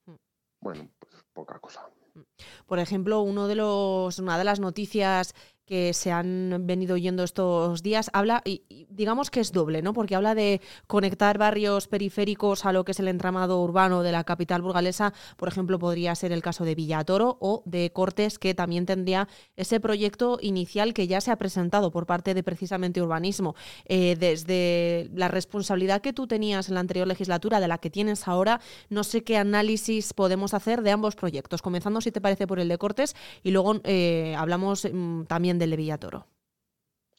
mm. 0.06 0.16
bueno, 0.62 0.90
pues 1.00 1.14
poca 1.34 1.60
cosa. 1.60 1.90
Mm. 2.14 2.22
Por 2.66 2.80
ejemplo, 2.80 3.22
uno 3.22 3.48
de 3.48 3.56
los, 3.56 4.20
una 4.20 4.38
de 4.38 4.44
las 4.44 4.60
noticias 4.60 5.34
que 5.68 5.94
se 5.94 6.12
han 6.12 6.66
venido 6.66 6.96
oyendo 6.96 7.24
estos 7.24 7.84
días, 7.84 8.10
habla, 8.14 8.42
y 8.46 8.88
digamos 8.90 9.30
que 9.30 9.42
es 9.42 9.52
doble, 9.52 9.82
¿no? 9.82 9.94
Porque 9.94 10.16
habla 10.16 10.34
de 10.34 10.62
conectar 10.88 11.38
barrios 11.38 11.88
periféricos 11.88 12.66
a 12.66 12.72
lo 12.72 12.86
que 12.86 12.94
es 12.94 13.00
el 13.00 13.10
entramado 13.10 13.62
urbano 13.62 14.02
de 14.02 14.14
la 14.14 14.24
capital 14.24 14.62
burgalesa. 14.62 15.14
Por 15.36 15.50
ejemplo, 15.50 15.78
podría 15.78 16.16
ser 16.16 16.32
el 16.32 16.42
caso 16.42 16.64
de 16.64 16.74
Villatoro 16.74 17.38
o 17.42 17.64
de 17.66 17.92
Cortes, 17.92 18.40
que 18.40 18.54
también 18.54 18.86
tendría 18.86 19.28
ese 19.58 19.80
proyecto 19.82 20.40
inicial 20.42 20.94
que 20.94 21.06
ya 21.06 21.20
se 21.20 21.32
ha 21.32 21.36
presentado 21.36 21.92
por 21.92 22.06
parte 22.06 22.34
de 22.34 22.44
precisamente 22.44 23.02
urbanismo. 23.02 23.56
Eh, 23.86 24.16
desde 24.18 25.10
la 25.14 25.28
responsabilidad 25.28 26.02
que 26.02 26.14
tú 26.14 26.28
tenías 26.28 26.70
en 26.70 26.76
la 26.76 26.80
anterior 26.80 27.08
legislatura, 27.08 27.60
de 27.60 27.68
la 27.68 27.78
que 27.78 27.90
tienes 27.90 28.28
ahora, 28.28 28.62
no 28.90 29.04
sé 29.04 29.24
qué 29.24 29.38
análisis 29.38 30.14
podemos 30.14 30.54
hacer 30.54 30.82
de 30.82 30.92
ambos 30.92 31.16
proyectos, 31.16 31.62
comenzando, 31.62 32.00
si 32.00 32.12
te 32.12 32.22
parece, 32.22 32.48
por 32.48 32.62
el 32.62 32.70
de 32.70 32.78
Cortes 32.78 33.16
y 33.44 33.52
luego 33.52 33.82
eh, 33.84 34.34
hablamos 34.38 34.88
mm, 34.90 35.24
también 35.24 35.57
del 35.60 35.72
de 35.72 35.78
Villatoro? 35.78 36.28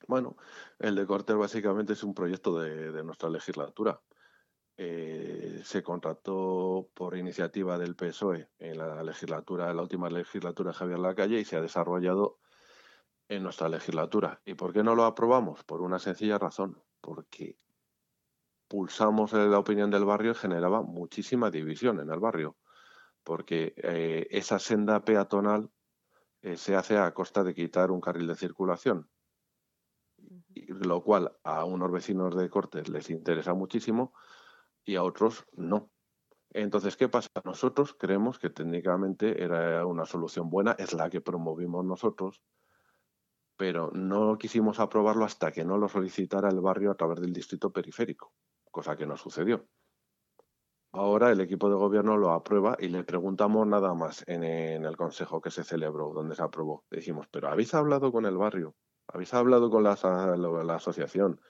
Bueno, 0.06 0.36
el 0.78 0.94
de 0.94 1.06
Cortes 1.06 1.36
básicamente 1.36 1.92
es 1.92 2.02
un 2.02 2.14
proyecto 2.14 2.58
de, 2.58 3.02
nuestra 3.02 3.28
legislatura. 3.28 4.00
Eh, 4.76 5.60
se 5.64 5.82
contrató 5.82 6.88
por 6.94 7.16
iniciativa 7.16 7.78
del 7.78 7.96
PSOE 7.96 8.48
en 8.58 8.78
la 8.78 9.02
legislatura, 9.02 9.70
en 9.70 9.76
la 9.76 9.82
última 9.82 10.08
legislatura 10.08 10.72
Javier 10.72 11.00
Lacalle 11.00 11.40
y 11.40 11.44
se 11.44 11.56
ha 11.56 11.60
desarrollado 11.60 12.38
en 13.28 13.42
nuestra 13.42 13.68
legislatura. 13.68 14.40
¿Y 14.44 14.54
por 14.54 14.72
qué 14.72 14.82
no 14.82 14.94
lo 14.94 15.04
aprobamos? 15.04 15.64
Por 15.64 15.82
una 15.82 15.98
sencilla 15.98 16.38
razón, 16.38 16.80
porque 17.00 17.58
pulsamos 18.68 19.32
la 19.32 19.58
opinión 19.58 19.90
del 19.90 20.04
barrio 20.04 20.32
y 20.32 20.36
generaba 20.36 20.82
muchísima 20.82 21.50
división 21.50 22.00
en 22.00 22.10
el 22.10 22.20
barrio, 22.20 22.56
porque 23.24 23.74
eh, 23.76 24.26
esa 24.30 24.58
senda 24.58 25.04
peatonal 25.04 25.70
eh, 26.42 26.56
se 26.56 26.76
hace 26.76 26.96
a 26.98 27.12
costa 27.12 27.42
de 27.42 27.54
quitar 27.54 27.90
un 27.90 28.00
carril 28.00 28.26
de 28.26 28.36
circulación, 28.36 29.10
lo 30.66 31.02
cual 31.02 31.36
a 31.42 31.64
unos 31.64 31.90
vecinos 31.90 32.36
de 32.36 32.48
Cortes 32.48 32.88
les 32.88 33.10
interesa 33.10 33.54
muchísimo 33.54 34.12
y 34.84 34.96
a 34.96 35.02
otros 35.02 35.46
no. 35.52 35.90
Entonces, 36.50 36.96
¿qué 36.96 37.08
pasa? 37.08 37.28
Nosotros 37.44 37.94
creemos 37.94 38.38
que 38.38 38.50
técnicamente 38.50 39.42
era 39.42 39.84
una 39.84 40.06
solución 40.06 40.48
buena, 40.48 40.72
es 40.78 40.94
la 40.94 41.10
que 41.10 41.20
promovimos 41.20 41.84
nosotros, 41.84 42.42
pero 43.56 43.90
no 43.92 44.38
quisimos 44.38 44.80
aprobarlo 44.80 45.24
hasta 45.24 45.52
que 45.52 45.64
no 45.64 45.76
lo 45.76 45.88
solicitara 45.88 46.48
el 46.48 46.60
barrio 46.60 46.90
a 46.90 46.94
través 46.94 47.20
del 47.20 47.32
distrito 47.32 47.70
periférico, 47.70 48.32
cosa 48.70 48.96
que 48.96 49.06
no 49.06 49.16
sucedió. 49.16 49.68
Ahora 50.92 51.30
el 51.30 51.40
equipo 51.40 51.68
de 51.68 51.76
gobierno 51.76 52.16
lo 52.16 52.32
aprueba 52.32 52.76
y 52.78 52.88
le 52.88 53.04
preguntamos 53.04 53.66
nada 53.66 53.92
más 53.92 54.24
en, 54.26 54.42
el 54.42 54.96
consejo 54.96 55.40
que 55.40 55.50
se 55.50 55.62
celebró, 55.62 56.12
donde 56.14 56.34
se 56.34 56.42
aprobó. 56.42 56.84
Dijimos, 56.90 57.26
pero 57.30 57.48
¿habéis 57.48 57.74
hablado 57.74 58.10
con 58.10 58.24
el 58.24 58.38
barrio? 58.38 58.74
¿Habéis 59.06 59.34
hablado 59.34 59.70
con 59.70 59.82
la, 59.82 59.92
asociación? 60.74 61.40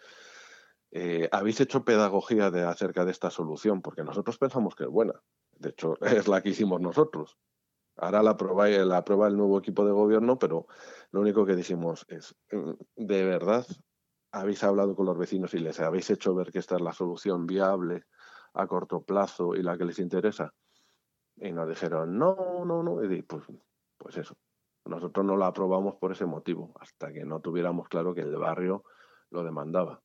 Eh, 0.90 1.28
¿Habéis 1.30 1.60
hecho 1.60 1.84
pedagogía 1.84 2.50
de, 2.50 2.62
acerca 2.62 3.04
de 3.04 3.12
esta 3.12 3.30
solución? 3.30 3.80
Porque 3.80 4.02
nosotros 4.02 4.38
pensamos 4.38 4.74
que 4.74 4.84
es 4.84 4.90
buena. 4.90 5.14
De 5.52 5.70
hecho, 5.70 5.96
es 6.00 6.26
la 6.26 6.40
que 6.40 6.50
hicimos 6.50 6.80
nosotros. 6.80 7.38
Ahora 7.96 8.22
la 8.22 8.30
aprueba, 8.30 8.68
la 8.68 8.98
aprueba 8.98 9.28
el 9.28 9.36
nuevo 9.36 9.58
equipo 9.58 9.84
de 9.84 9.92
gobierno, 9.92 10.38
pero 10.38 10.66
lo 11.10 11.20
único 11.20 11.44
que 11.46 11.56
dijimos 11.56 12.06
es, 12.08 12.34
mm, 12.50 12.72
¿de 12.96 13.24
verdad 13.24 13.66
habéis 14.32 14.62
hablado 14.62 14.94
con 14.94 15.06
los 15.06 15.18
vecinos 15.18 15.54
y 15.54 15.58
les 15.58 15.80
habéis 15.80 16.10
hecho 16.10 16.34
ver 16.34 16.50
que 16.52 16.58
esta 16.58 16.76
es 16.76 16.80
la 16.80 16.92
solución 16.92 17.46
viable? 17.46 18.04
A 18.54 18.66
corto 18.66 19.02
plazo 19.02 19.54
y 19.54 19.62
la 19.62 19.76
que 19.76 19.84
les 19.84 19.98
interesa. 19.98 20.52
Y 21.36 21.52
nos 21.52 21.68
dijeron, 21.68 22.18
no, 22.18 22.64
no, 22.64 22.82
no. 22.82 23.02
Y 23.04 23.22
pues, 23.22 23.44
pues 23.96 24.16
eso. 24.16 24.36
Nosotros 24.84 25.24
no 25.26 25.36
la 25.36 25.48
aprobamos 25.48 25.96
por 25.96 26.12
ese 26.12 26.24
motivo, 26.24 26.72
hasta 26.80 27.12
que 27.12 27.24
no 27.24 27.40
tuviéramos 27.40 27.88
claro 27.88 28.14
que 28.14 28.22
el 28.22 28.34
barrio 28.36 28.84
lo 29.30 29.44
demandaba. 29.44 30.00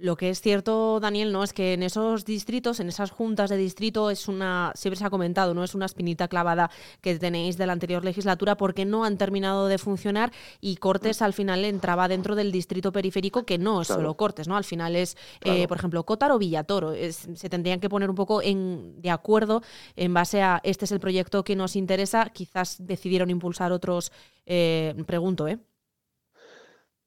Lo 0.00 0.14
que 0.14 0.30
es 0.30 0.40
cierto, 0.40 1.00
Daniel, 1.00 1.32
no 1.32 1.42
es 1.42 1.52
que 1.52 1.72
en 1.72 1.82
esos 1.82 2.24
distritos, 2.24 2.78
en 2.78 2.88
esas 2.88 3.10
juntas 3.10 3.50
de 3.50 3.56
distrito, 3.56 4.10
es 4.10 4.28
una, 4.28 4.70
siempre 4.76 4.96
se 4.96 5.04
ha 5.04 5.10
comentado, 5.10 5.54
no 5.54 5.64
es 5.64 5.74
una 5.74 5.86
espinita 5.86 6.28
clavada 6.28 6.70
que 7.00 7.18
tenéis 7.18 7.58
de 7.58 7.66
la 7.66 7.72
anterior 7.72 8.04
legislatura 8.04 8.56
porque 8.56 8.84
no 8.84 9.04
han 9.04 9.18
terminado 9.18 9.66
de 9.66 9.76
funcionar 9.76 10.30
y 10.60 10.76
Cortes 10.76 11.20
al 11.20 11.32
final 11.32 11.64
entraba 11.64 12.06
dentro 12.06 12.36
del 12.36 12.52
distrito 12.52 12.92
periférico 12.92 13.44
que 13.44 13.58
no 13.58 13.82
es 13.82 13.88
solo 13.88 14.16
Cortes, 14.16 14.46
¿no? 14.46 14.56
Al 14.56 14.62
final 14.62 14.94
es, 14.94 15.16
eh, 15.40 15.66
por 15.66 15.78
ejemplo, 15.78 16.04
Cótaro 16.04 16.36
o 16.36 16.38
Villatoro. 16.38 16.92
se 16.92 17.48
tendrían 17.48 17.80
que 17.80 17.88
poner 17.88 18.08
un 18.08 18.14
poco 18.16 18.40
en, 18.40 19.02
de 19.02 19.10
acuerdo 19.10 19.62
en 19.96 20.14
base 20.14 20.42
a 20.42 20.60
este 20.62 20.84
es 20.84 20.92
el 20.92 21.00
proyecto 21.00 21.42
que 21.42 21.56
nos 21.56 21.74
interesa. 21.74 22.30
Quizás 22.30 22.76
decidieron 22.78 23.30
impulsar 23.30 23.72
otros, 23.72 24.12
eh, 24.46 24.94
pregunto, 25.08 25.48
¿eh? 25.48 25.58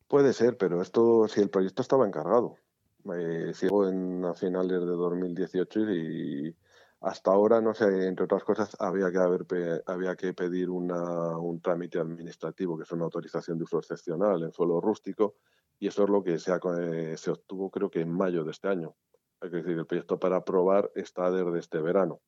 Puede 0.10 0.34
ser, 0.34 0.58
pero 0.58 0.82
esto, 0.82 1.30
si 1.30 1.40
el 1.40 1.50
proyecto 1.50 1.82
estaba 1.82 2.06
encargado. 2.06 2.58
Me 3.04 3.54
sigo 3.54 3.88
en 3.88 4.24
a 4.26 4.34
finales 4.34 4.80
de 4.80 4.86
2018 4.86 5.80
y 5.92 6.56
hasta 7.02 7.32
ahora, 7.32 7.62
no 7.62 7.74
sé, 7.74 8.08
entre 8.08 8.26
otras 8.26 8.44
cosas, 8.44 8.78
había 8.80 9.12
que, 9.12 9.18
haber, 9.18 9.84
había 9.88 10.16
que 10.16 10.34
pedir 10.34 10.70
una, 10.70 11.36
un 11.38 11.60
trámite 11.60 12.00
administrativo, 12.00 12.78
que 12.78 12.84
es 12.84 12.92
una 12.92 13.06
autorización 13.06 13.58
de 13.58 13.64
uso 13.64 13.80
excepcional 13.80 14.44
en 14.44 14.52
suelo 14.52 14.80
rústico, 14.80 15.36
y 15.80 15.88
eso 15.88 16.04
es 16.04 16.10
lo 16.10 16.24
que 16.24 16.38
se, 16.38 16.52
eh, 16.54 17.18
se 17.18 17.32
obtuvo 17.32 17.72
creo 17.72 17.90
que 17.90 18.02
en 18.02 18.12
mayo 18.16 18.44
de 18.44 18.52
este 18.52 18.68
año. 18.68 18.96
Es 19.42 19.52
decir, 19.52 19.76
el 19.80 19.88
proyecto 19.88 20.20
para 20.20 20.38
aprobar 20.38 20.92
está 20.94 21.32
desde 21.32 21.58
este 21.58 21.82
verano, 21.82 22.22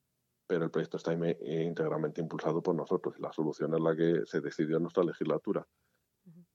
pero 0.47 0.65
el 0.65 0.71
proyecto 0.71 0.97
está 0.97 1.13
íntegramente 1.13 2.19
impulsado 2.19 2.63
por 2.63 2.74
nosotros 2.74 3.13
y 3.19 3.21
la 3.21 3.32
solución 3.32 3.76
es 3.76 3.80
la 3.80 3.95
que 3.95 4.26
se 4.26 4.41
decidió 4.41 4.78
en 4.78 4.84
nuestra 4.84 5.03
legislatura. 5.03 5.67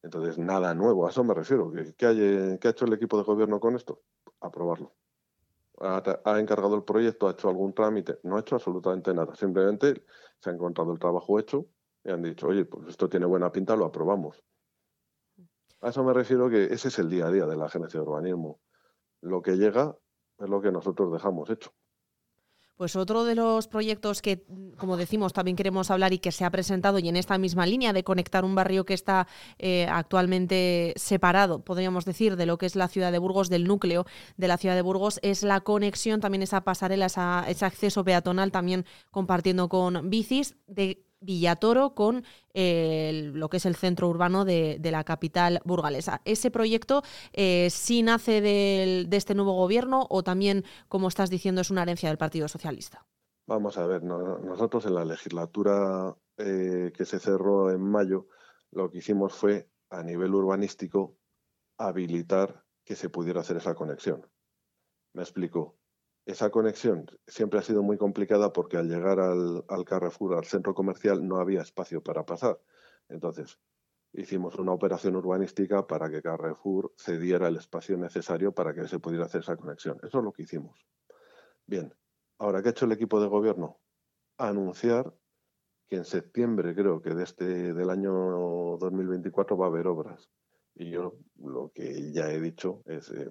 Entonces, 0.02 0.38
nada 0.38 0.74
nuevo, 0.74 1.06
a 1.06 1.10
eso 1.10 1.24
me 1.24 1.34
refiero. 1.34 1.72
¿Qué, 1.96 2.06
ha 2.06 2.70
hecho 2.70 2.84
el 2.84 2.92
equipo 2.92 3.18
de 3.18 3.24
gobierno 3.24 3.58
con 3.60 3.74
esto? 3.74 4.02
Aprobarlo. 4.40 4.94
Ha, 5.80 6.40
encargado 6.40 6.74
el 6.74 6.82
proyecto, 6.82 7.28
ha 7.28 7.32
hecho 7.32 7.48
algún 7.48 7.72
trámite, 7.72 8.18
no 8.24 8.36
ha 8.36 8.40
hecho 8.40 8.56
absolutamente 8.56 9.14
nada. 9.14 9.34
Simplemente 9.34 10.04
se 10.40 10.50
ha 10.50 10.52
encontrado 10.52 10.92
el 10.92 10.98
trabajo 10.98 11.38
hecho 11.38 11.66
y 12.04 12.10
han 12.10 12.22
dicho, 12.22 12.48
oye, 12.48 12.64
pues 12.64 12.88
esto 12.88 13.08
tiene 13.08 13.26
buena 13.26 13.52
pinta, 13.52 13.76
lo 13.76 13.84
aprobamos. 13.84 14.42
A 15.80 15.90
eso 15.90 16.02
me 16.02 16.12
refiero 16.12 16.48
que 16.50 16.64
ese 16.64 16.88
es 16.88 16.98
el 16.98 17.08
día 17.08 17.26
a 17.26 17.30
día 17.30 17.46
de 17.46 17.56
la 17.56 17.66
agencia 17.66 18.00
de 18.00 18.06
urbanismo. 18.06 18.60
Lo 19.20 19.42
que 19.42 19.56
llega 19.56 19.96
es 20.38 20.48
lo 20.48 20.60
que 20.60 20.72
nosotros 20.72 21.12
dejamos 21.12 21.50
hecho. 21.50 21.72
Pues 22.78 22.94
otro 22.94 23.24
de 23.24 23.34
los 23.34 23.66
proyectos 23.66 24.22
que, 24.22 24.44
como 24.76 24.96
decimos, 24.96 25.32
también 25.32 25.56
queremos 25.56 25.90
hablar 25.90 26.12
y 26.12 26.20
que 26.20 26.30
se 26.30 26.44
ha 26.44 26.50
presentado 26.50 27.00
y 27.00 27.08
en 27.08 27.16
esta 27.16 27.36
misma 27.36 27.66
línea 27.66 27.92
de 27.92 28.04
conectar 28.04 28.44
un 28.44 28.54
barrio 28.54 28.86
que 28.86 28.94
está 28.94 29.26
eh, 29.58 29.88
actualmente 29.90 30.94
separado, 30.94 31.64
podríamos 31.64 32.04
decir, 32.04 32.36
de 32.36 32.46
lo 32.46 32.56
que 32.56 32.66
es 32.66 32.76
la 32.76 32.86
ciudad 32.86 33.10
de 33.10 33.18
Burgos, 33.18 33.50
del 33.50 33.64
núcleo 33.64 34.06
de 34.36 34.46
la 34.46 34.58
ciudad 34.58 34.76
de 34.76 34.82
Burgos, 34.82 35.18
es 35.24 35.42
la 35.42 35.60
conexión, 35.62 36.20
también 36.20 36.42
esa 36.42 36.60
pasarela, 36.60 37.06
ese 37.48 37.64
acceso 37.64 38.04
peatonal, 38.04 38.52
también 38.52 38.86
compartiendo 39.10 39.68
con 39.68 40.08
bicis, 40.08 40.54
de 40.68 41.04
Villatoro 41.20 41.94
con 41.94 42.24
eh, 42.54 43.30
lo 43.34 43.48
que 43.48 43.58
es 43.58 43.66
el 43.66 43.76
centro 43.76 44.08
urbano 44.08 44.44
de, 44.44 44.78
la 44.82 45.04
capital 45.04 45.60
burgalesa. 45.64 46.20
¿Ese 46.24 46.50
proyecto 46.50 47.02
eh, 47.32 47.68
sí 47.70 48.02
nace 48.02 48.40
de 48.40 49.08
este 49.10 49.34
nuevo 49.34 49.52
gobierno 49.54 50.06
o 50.08 50.22
también, 50.22 50.64
como 50.88 51.08
estás 51.08 51.30
diciendo, 51.30 51.60
es 51.60 51.70
una 51.70 51.82
herencia 51.82 52.08
del 52.08 52.18
Partido 52.18 52.48
Socialista? 52.48 53.06
Vamos 53.48 53.78
a 53.78 53.86
ver, 53.86 54.02
nosotros 54.02 54.84
en 54.84 54.94
la 54.94 55.06
legislatura 55.06 56.14
eh, 56.36 56.92
que 56.94 57.06
se 57.06 57.18
cerró 57.18 57.70
en 57.70 57.80
mayo, 57.80 58.28
lo 58.70 58.90
que 58.90 58.98
hicimos 58.98 59.32
fue, 59.32 59.70
a 59.88 60.02
nivel 60.02 60.34
urbanístico, 60.34 61.16
habilitar 61.78 62.66
que 62.84 62.94
se 62.94 63.08
pudiera 63.08 63.40
hacer 63.40 63.56
esa 63.56 63.74
conexión. 63.74 64.26
Me 65.14 65.22
explico. 65.22 65.78
Esa 66.28 66.50
conexión 66.50 67.06
siempre 67.26 67.58
ha 67.58 67.62
sido 67.62 67.82
muy 67.82 67.96
complicada 67.96 68.52
porque 68.52 68.76
al 68.76 68.86
llegar 68.86 69.18
al, 69.18 69.64
al 69.66 69.84
Carrefour, 69.86 70.36
al 70.36 70.44
centro 70.44 70.74
comercial, 70.74 71.26
no 71.26 71.38
había 71.38 71.62
espacio 71.62 72.02
para 72.02 72.26
pasar. 72.26 72.60
Entonces, 73.08 73.58
hicimos 74.12 74.56
una 74.56 74.72
operación 74.72 75.16
urbanística 75.16 75.86
para 75.86 76.10
que 76.10 76.20
Carrefour 76.20 76.92
cediera 76.98 77.48
el 77.48 77.56
espacio 77.56 77.96
necesario 77.96 78.52
para 78.52 78.74
que 78.74 78.86
se 78.86 78.98
pudiera 78.98 79.24
hacer 79.24 79.40
esa 79.40 79.56
conexión. 79.56 79.96
Eso 80.02 80.18
es 80.18 80.24
lo 80.24 80.30
que 80.34 80.42
hicimos. 80.42 80.86
Bien, 81.64 81.94
ahora, 82.36 82.60
¿qué 82.60 82.68
ha 82.68 82.72
hecho 82.72 82.84
el 82.84 82.92
equipo 82.92 83.22
de 83.22 83.28
gobierno? 83.28 83.80
Anunciar 84.36 85.14
que 85.88 85.96
en 85.96 86.04
septiembre, 86.04 86.74
creo 86.74 87.00
que 87.00 87.14
de 87.14 87.24
este, 87.24 87.72
del 87.72 87.88
año 87.88 88.76
2024, 88.76 89.56
va 89.56 89.64
a 89.64 89.68
haber 89.70 89.86
obras. 89.86 90.28
Y 90.74 90.90
yo 90.90 91.16
lo 91.36 91.72
que 91.74 92.12
ya 92.12 92.30
he 92.30 92.38
dicho 92.38 92.82
es, 92.84 93.10
eh, 93.12 93.30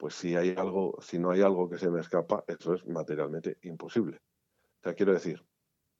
pues 0.00 0.14
si 0.14 0.34
hay 0.34 0.54
algo, 0.56 0.96
si 1.02 1.18
no 1.18 1.30
hay 1.30 1.42
algo 1.42 1.68
que 1.68 1.76
se 1.76 1.90
me 1.90 2.00
escapa, 2.00 2.42
eso 2.46 2.72
es 2.72 2.86
materialmente 2.86 3.58
imposible. 3.64 4.16
O 4.16 4.82
sea, 4.82 4.94
quiero 4.94 5.12
decir, 5.12 5.44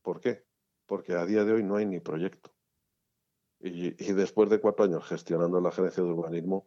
¿por 0.00 0.20
qué? 0.20 0.46
Porque 0.86 1.12
a 1.12 1.26
día 1.26 1.44
de 1.44 1.52
hoy 1.52 1.62
no 1.62 1.76
hay 1.76 1.84
ni 1.84 2.00
proyecto. 2.00 2.50
Y, 3.60 3.90
después 4.14 4.48
de 4.48 4.58
cuatro 4.58 4.86
años 4.86 5.06
gestionando 5.06 5.60
la 5.60 5.68
agencia 5.68 6.02
de 6.02 6.08
urbanismo, 6.08 6.66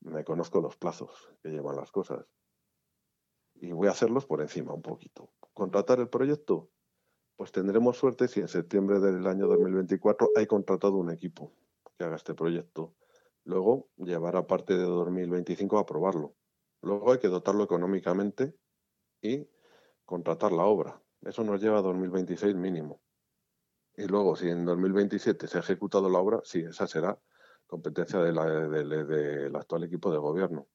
me 0.00 0.24
conozco 0.24 0.60
los 0.60 0.76
plazos 0.76 1.30
que 1.40 1.50
llevan 1.50 1.76
las 1.76 1.92
cosas. 1.92 2.26
Y 3.54 3.70
voy 3.70 3.86
a 3.86 3.92
hacerlos 3.92 4.26
por 4.26 4.40
encima 4.40 4.74
un 4.74 4.82
poquito. 4.82 5.30
¿Contratar 5.54 6.00
el 6.00 6.08
proyecto? 6.08 6.68
Pues 7.36 7.52
tendremos 7.52 7.96
suerte 7.96 8.26
si 8.26 8.40
en 8.40 8.48
septiembre 8.48 8.98
del 8.98 9.24
año 9.28 9.46
2024 9.46 10.30
hay 10.34 10.48
contratado 10.48 10.96
un 10.96 11.12
equipo 11.12 11.52
que 11.96 12.02
haga 12.02 12.16
este 12.16 12.34
proyecto. 12.34 12.92
Luego 13.44 13.86
llevará 13.98 14.48
parte 14.48 14.76
de 14.76 14.82
2025 14.82 15.78
a 15.78 15.82
aprobarlo. 15.82 16.34
Luego 16.86 17.10
hay 17.10 17.18
que 17.18 17.26
dotarlo 17.26 17.64
económicamente 17.64 18.54
y 19.20 19.48
contratar 20.04 20.52
la 20.52 20.66
obra. 20.66 21.02
Eso 21.22 21.42
nos 21.42 21.60
lleva 21.60 21.80
a 21.80 21.82
2026 21.82 22.54
mínimo. 22.54 23.02
Y 23.96 24.06
luego, 24.06 24.36
si 24.36 24.48
en 24.48 24.64
2027 24.64 25.48
se 25.48 25.56
ha 25.56 25.62
ejecutado 25.62 26.08
la 26.08 26.20
obra, 26.20 26.40
sí, 26.44 26.60
esa 26.60 26.86
será 26.86 27.18
competencia 27.66 28.20
del 28.20 29.56
actual 29.56 29.82
equipo 29.82 30.12
de 30.12 30.18
gobierno. 30.18 30.68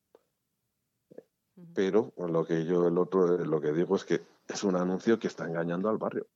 Pero 1.73 2.11
lo 2.17 2.43
que 2.43 2.65
yo 2.65 2.89
el 2.89 2.97
otro 2.97 3.37
lo 3.37 3.61
que 3.61 3.71
digo 3.71 3.95
es 3.95 4.03
que 4.03 4.21
es 4.49 4.65
un 4.65 4.75
anuncio 4.75 5.17
que 5.17 5.27
está 5.27 5.45
engañando 5.45 5.87
al 5.87 5.97
barrio. 5.97 6.27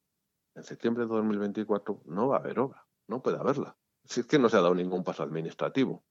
En 0.55 0.63
septiembre 0.63 1.03
de 1.03 1.09
2024 1.09 2.03
no 2.05 2.29
va 2.29 2.37
a 2.37 2.39
haber 2.39 2.59
obra, 2.59 2.87
no 3.07 3.21
puede 3.21 3.39
haberla. 3.39 3.75
Si 4.05 4.21
es 4.21 4.25
que 4.25 4.39
no 4.39 4.47
se 4.47 4.55
ha 4.55 4.61
dado 4.61 4.73
ningún 4.73 5.03
paso 5.03 5.23
administrativo. 5.23 6.05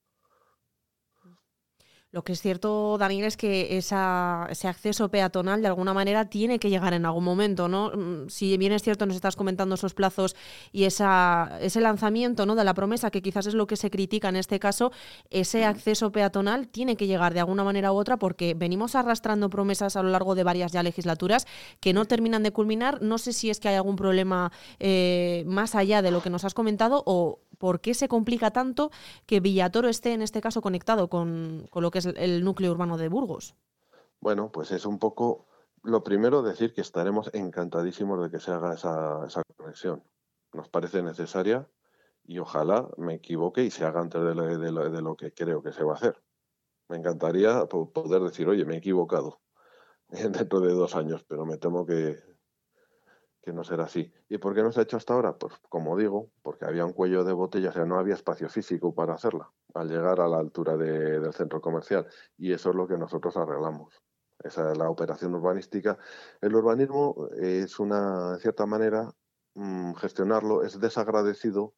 Lo 2.14 2.22
que 2.22 2.30
es 2.30 2.40
cierto, 2.40 2.96
Daniel, 2.96 3.24
es 3.24 3.36
que 3.36 3.76
esa, 3.76 4.46
ese 4.48 4.68
acceso 4.68 5.08
peatonal 5.08 5.62
de 5.62 5.66
alguna 5.66 5.92
manera 5.92 6.26
tiene 6.26 6.60
que 6.60 6.70
llegar 6.70 6.94
en 6.94 7.06
algún 7.06 7.24
momento, 7.24 7.66
¿no? 7.66 7.90
Mm, 7.90 8.28
si 8.28 8.56
bien 8.56 8.70
es 8.70 8.84
cierto, 8.84 9.04
nos 9.04 9.16
estás 9.16 9.34
comentando 9.34 9.74
esos 9.74 9.94
plazos 9.94 10.36
y 10.70 10.84
esa, 10.84 11.58
ese 11.60 11.80
lanzamiento 11.80 12.46
¿no? 12.46 12.54
de 12.54 12.62
la 12.62 12.72
promesa, 12.72 13.10
que 13.10 13.20
quizás 13.20 13.48
es 13.48 13.54
lo 13.54 13.66
que 13.66 13.74
se 13.74 13.90
critica 13.90 14.28
en 14.28 14.36
este 14.36 14.60
caso, 14.60 14.92
ese 15.28 15.64
acceso 15.64 16.12
peatonal 16.12 16.68
tiene 16.68 16.94
que 16.94 17.08
llegar 17.08 17.34
de 17.34 17.40
alguna 17.40 17.64
manera 17.64 17.90
u 17.90 17.96
otra 17.96 18.16
porque 18.16 18.54
venimos 18.54 18.94
arrastrando 18.94 19.50
promesas 19.50 19.96
a 19.96 20.02
lo 20.04 20.10
largo 20.10 20.36
de 20.36 20.44
varias 20.44 20.70
ya 20.70 20.84
legislaturas 20.84 21.48
que 21.80 21.92
no 21.92 22.04
terminan 22.04 22.44
de 22.44 22.52
culminar. 22.52 23.02
No 23.02 23.18
sé 23.18 23.32
si 23.32 23.50
es 23.50 23.58
que 23.58 23.70
hay 23.70 23.74
algún 23.74 23.96
problema 23.96 24.52
eh, 24.78 25.42
más 25.48 25.74
allá 25.74 26.00
de 26.00 26.12
lo 26.12 26.22
que 26.22 26.30
nos 26.30 26.44
has 26.44 26.54
comentado 26.54 27.02
o, 27.06 27.40
¿Por 27.64 27.80
qué 27.80 27.94
se 27.94 28.08
complica 28.08 28.50
tanto 28.50 28.90
que 29.26 29.40
Villatoro 29.40 29.88
esté 29.88 30.12
en 30.12 30.22
este 30.22 30.40
caso 30.40 30.60
conectado 30.60 31.08
con, 31.08 31.68
lo 31.74 31.90
que 31.90 31.98
es 31.98 32.03
el 32.06 32.44
núcleo 32.44 32.72
urbano 32.72 32.96
de 32.96 33.08
Burgos? 33.08 33.54
Bueno, 34.20 34.50
pues 34.50 34.70
es 34.70 34.86
un 34.86 34.98
poco 34.98 35.46
lo 35.84 36.02
primero 36.02 36.42
decir 36.42 36.72
que 36.72 36.80
estaremos 36.80 37.30
encantadísimos 37.34 38.22
de 38.22 38.30
que 38.30 38.40
se 38.40 38.50
haga 38.50 38.74
esa, 38.74 39.42
conexión. 39.56 40.02
Nos 40.52 40.68
parece 40.68 41.02
necesaria 41.02 41.68
y 42.24 42.38
ojalá 42.38 42.88
me 42.96 43.14
equivoque 43.14 43.62
y 43.62 43.70
se 43.70 43.84
haga 43.84 44.00
antes 44.00 44.22
de 44.22 44.34
lo, 45.02 45.16
que 45.16 45.34
creo 45.34 45.62
que 45.62 45.72
se 45.72 45.84
va 45.84 45.92
a 45.92 45.96
hacer. 45.96 46.22
Me 46.88 46.96
encantaría 46.96 47.66
poder 47.66 48.22
decir, 48.22 48.48
oye, 48.48 48.64
me 48.64 48.74
he 48.74 48.78
equivocado 48.78 49.40
dentro 50.08 50.60
de 50.60 50.72
dos 50.72 50.96
años, 50.96 51.24
pero 51.28 51.44
me 51.44 51.58
temo 51.58 51.84
que, 51.84 52.18
que 53.44 53.52
no 53.52 53.62
será 53.62 53.84
así. 53.84 54.10
¿Y 54.28 54.38
por 54.38 54.54
qué 54.54 54.62
no 54.62 54.72
se 54.72 54.80
ha 54.80 54.84
hecho 54.84 54.96
hasta 54.96 55.12
ahora? 55.12 55.36
Pues 55.36 55.52
como 55.68 55.96
digo, 55.96 56.30
porque 56.42 56.64
había 56.64 56.86
un 56.86 56.92
cuello 56.92 57.24
de 57.24 57.34
botella, 57.34 57.68
o 57.68 57.72
sea, 57.72 57.84
no 57.84 57.98
había 57.98 58.14
espacio 58.14 58.48
físico 58.48 58.94
para 58.94 59.14
hacerla 59.14 59.52
al 59.74 59.88
llegar 59.88 60.20
a 60.20 60.28
la 60.28 60.38
altura 60.38 60.76
del 60.76 61.32
centro 61.34 61.60
comercial. 61.60 62.06
Y 62.38 62.52
eso 62.52 62.70
es 62.70 62.76
lo 62.76 62.88
que 62.88 62.96
nosotros 62.96 63.36
arreglamos. 63.36 64.02
Esa 64.42 64.72
es 64.72 64.78
la 64.78 64.88
operación 64.88 65.34
urbanística. 65.34 65.98
El 66.40 66.54
urbanismo 66.54 67.28
es 67.36 67.78
una, 67.78 68.32
en 68.34 68.40
cierta 68.40 68.66
manera, 68.66 69.12
mm, 69.54 69.92
gestionarlo 69.94 70.62
es 70.62 70.80
desagradecido 70.80 71.74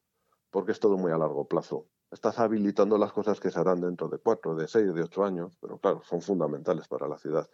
porque 0.50 0.72
es 0.72 0.80
todo 0.80 0.96
muy 0.96 1.10
a 1.10 1.18
largo 1.18 1.48
plazo. 1.48 1.88
Estás 2.10 2.38
habilitando 2.38 2.96
las 2.96 3.12
cosas 3.12 3.40
que 3.40 3.50
se 3.50 3.58
harán 3.58 3.80
dentro 3.80 4.08
de 4.08 4.18
cuatro, 4.18 4.54
de 4.54 4.68
seis, 4.68 4.94
de 4.94 5.02
ocho 5.02 5.24
años, 5.24 5.58
pero 5.60 5.78
claro, 5.78 6.02
son 6.04 6.22
fundamentales 6.22 6.86
para 6.86 7.08
la 7.08 7.18
ciudad. 7.18 7.50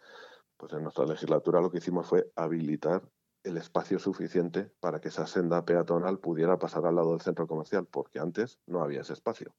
Pues 0.57 0.71
en 0.73 0.83
nuestra 0.83 1.05
legislatura 1.05 1.61
lo 1.61 1.71
que 1.71 1.79
hicimos 1.79 2.07
fue 2.07 2.31
habilitar 2.35 3.01
el 3.43 3.57
espacio 3.57 3.99
suficiente 3.99 4.71
para 4.79 4.99
que 4.99 5.09
esa 5.09 5.27
senda 5.27 5.65
peatonal 5.65 6.19
pudiera 6.19 6.57
pasar 6.57 6.85
al 6.85 6.95
lado 6.95 7.11
del 7.11 7.21
centro 7.21 7.47
comercial, 7.47 7.85
porque 7.85 8.19
antes 8.19 8.59
no 8.65 8.81
había 8.81 9.01
ese 9.01 9.13
espacio. 9.13 9.55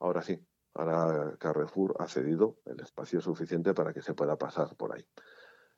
Ahora 0.00 0.22
sí, 0.22 0.44
ahora 0.74 1.36
Carrefour 1.38 1.94
ha 1.98 2.08
cedido 2.08 2.58
el 2.64 2.80
espacio 2.80 3.20
suficiente 3.20 3.72
para 3.72 3.92
que 3.92 4.02
se 4.02 4.14
pueda 4.14 4.36
pasar 4.36 4.76
por 4.76 4.94
ahí. 4.94 5.06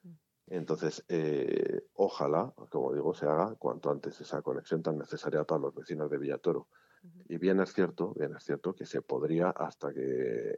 Mm. 0.02 0.14
Entonces, 0.46 1.04
eh, 1.08 1.86
ojalá, 1.94 2.52
como 2.70 2.92
digo, 2.94 3.14
se 3.14 3.26
haga 3.26 3.54
cuanto 3.56 3.90
antes 3.90 4.20
esa 4.20 4.40
conexión 4.42 4.82
tan 4.82 4.98
necesaria 4.98 5.44
para 5.44 5.60
los 5.60 5.74
vecinos 5.74 6.10
de 6.10 6.18
Villatoro. 6.18 6.68
Y 7.28 7.36
bien 7.38 7.58
es 7.58 7.72
cierto, 7.72 8.14
bien 8.14 8.36
es 8.36 8.44
cierto 8.44 8.74
que 8.74 8.86
se 8.86 9.02
podría 9.02 9.50
hasta 9.50 9.92
que 9.92 10.54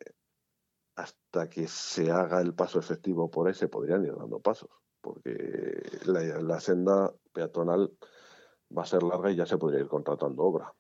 hasta 0.97 1.49
que 1.49 1.66
se 1.66 2.12
haga 2.12 2.42
el 2.42 2.55
paso 2.55 2.78
efectivo 2.78 3.30
por 3.30 3.49
ahí 3.49 3.55
se 3.55 3.66
podrían 3.66 4.05
ir 4.05 4.14
dando 4.14 4.40
pasos 4.40 4.84
porque 5.05 5.83
la, 6.07 6.61
senda 6.61 7.13
peatonal 7.33 7.93
va 8.77 8.83
a 8.83 8.87
ser 8.87 9.03
larga 9.03 9.31
y 9.31 9.37
ya 9.37 9.45
se 9.45 9.59
podría 9.59 9.81
ir 9.81 9.89
contratando 9.89 10.43
obra. 10.43 10.75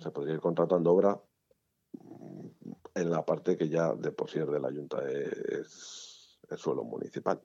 Se 0.00 0.10
podría 0.10 0.34
ir 0.34 0.40
contratando 0.40 0.92
obra 0.92 1.22
mm, 1.92 2.48
en 2.96 3.10
la 3.10 3.24
parte 3.24 3.56
que 3.56 3.68
ya 3.68 3.94
de 3.94 4.10
por 4.10 4.28
sí 4.28 4.40
es 4.40 4.48
de 4.48 4.58
la 4.58 4.72
Junta 4.72 5.08
es, 5.08 6.40
el 6.50 6.58
suelo 6.58 6.82
municipal. 6.82 7.40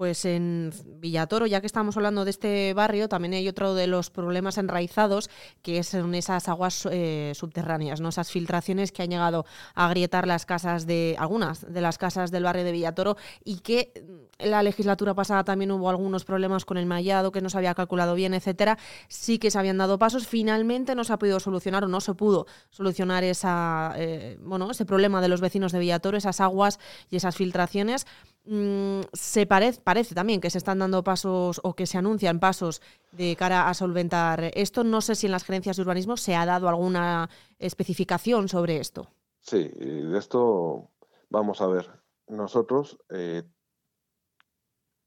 Pues 0.00 0.24
en 0.24 0.72
Villatoro, 0.96 1.44
ya 1.46 1.60
que 1.60 1.66
estamos 1.66 1.94
hablando 1.94 2.24
de 2.24 2.30
este 2.30 2.72
barrio, 2.72 3.06
también 3.06 3.34
hay 3.34 3.46
otro 3.48 3.74
de 3.74 3.86
los 3.86 4.08
problemas 4.08 4.56
enraizados, 4.56 5.28
que 5.60 5.84
son 5.84 6.14
esas 6.14 6.48
aguas 6.48 6.88
eh, 6.90 7.32
subterráneas, 7.34 8.00
¿no? 8.00 8.08
esas 8.08 8.30
filtraciones 8.30 8.92
que 8.92 9.02
han 9.02 9.10
llegado 9.10 9.44
a 9.74 9.88
agrietar 9.88 10.26
las 10.26 10.46
casas 10.46 10.86
de 10.86 11.16
algunas 11.18 11.70
de 11.70 11.82
las 11.82 11.98
casas 11.98 12.30
del 12.30 12.44
barrio 12.44 12.64
de 12.64 12.72
Villatoro 12.72 13.18
y 13.44 13.58
que 13.58 13.92
en 14.38 14.50
la 14.50 14.62
legislatura 14.62 15.12
pasada 15.12 15.44
también 15.44 15.70
hubo 15.70 15.90
algunos 15.90 16.24
problemas 16.24 16.64
con 16.64 16.78
el 16.78 16.86
mallado 16.86 17.30
que 17.30 17.42
no 17.42 17.50
se 17.50 17.58
había 17.58 17.74
calculado 17.74 18.14
bien, 18.14 18.32
etcétera. 18.32 18.78
Sí 19.08 19.38
que 19.38 19.50
se 19.50 19.58
habían 19.58 19.76
dado 19.76 19.98
pasos. 19.98 20.26
Finalmente 20.26 20.94
no 20.94 21.04
se 21.04 21.12
ha 21.12 21.18
podido 21.18 21.40
solucionar 21.40 21.84
o 21.84 21.88
no 21.88 22.00
se 22.00 22.14
pudo 22.14 22.46
solucionar 22.70 23.22
esa, 23.22 23.92
eh, 23.96 24.38
bueno, 24.40 24.70
ese 24.70 24.86
problema 24.86 25.20
de 25.20 25.28
los 25.28 25.42
vecinos 25.42 25.72
de 25.72 25.78
Villatoro, 25.78 26.16
esas 26.16 26.40
aguas 26.40 26.78
y 27.10 27.16
esas 27.16 27.36
filtraciones. 27.36 28.06
Mm, 28.44 29.02
se 29.12 29.46
parece, 29.46 29.80
parece 29.80 30.14
también 30.14 30.40
que 30.40 30.50
se 30.50 30.58
están 30.58 30.78
dando 30.78 31.04
pasos 31.04 31.60
o 31.62 31.74
que 31.74 31.86
se 31.86 31.98
anuncian 31.98 32.40
pasos 32.40 32.80
de 33.12 33.36
cara 33.36 33.68
a 33.68 33.74
solventar 33.74 34.50
esto. 34.54 34.82
No 34.82 35.00
sé 35.00 35.14
si 35.14 35.26
en 35.26 35.32
las 35.32 35.44
gerencias 35.44 35.76
de 35.76 35.82
urbanismo 35.82 36.16
se 36.16 36.34
ha 36.34 36.46
dado 36.46 36.68
alguna 36.68 37.28
especificación 37.58 38.48
sobre 38.48 38.78
esto. 38.78 39.08
Sí, 39.40 39.68
de 39.68 40.18
esto 40.18 40.90
vamos 41.28 41.60
a 41.60 41.66
ver. 41.66 41.90
Nosotros 42.28 42.98
eh, 43.10 43.42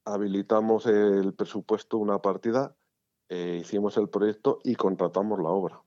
habilitamos 0.05 0.85
el 0.85 1.33
presupuesto, 1.33 1.97
una 1.97 2.19
partida, 2.19 2.75
eh, 3.29 3.59
hicimos 3.61 3.97
el 3.97 4.09
proyecto 4.09 4.59
y 4.63 4.75
contratamos 4.75 5.39
la 5.39 5.49
obra. 5.49 5.81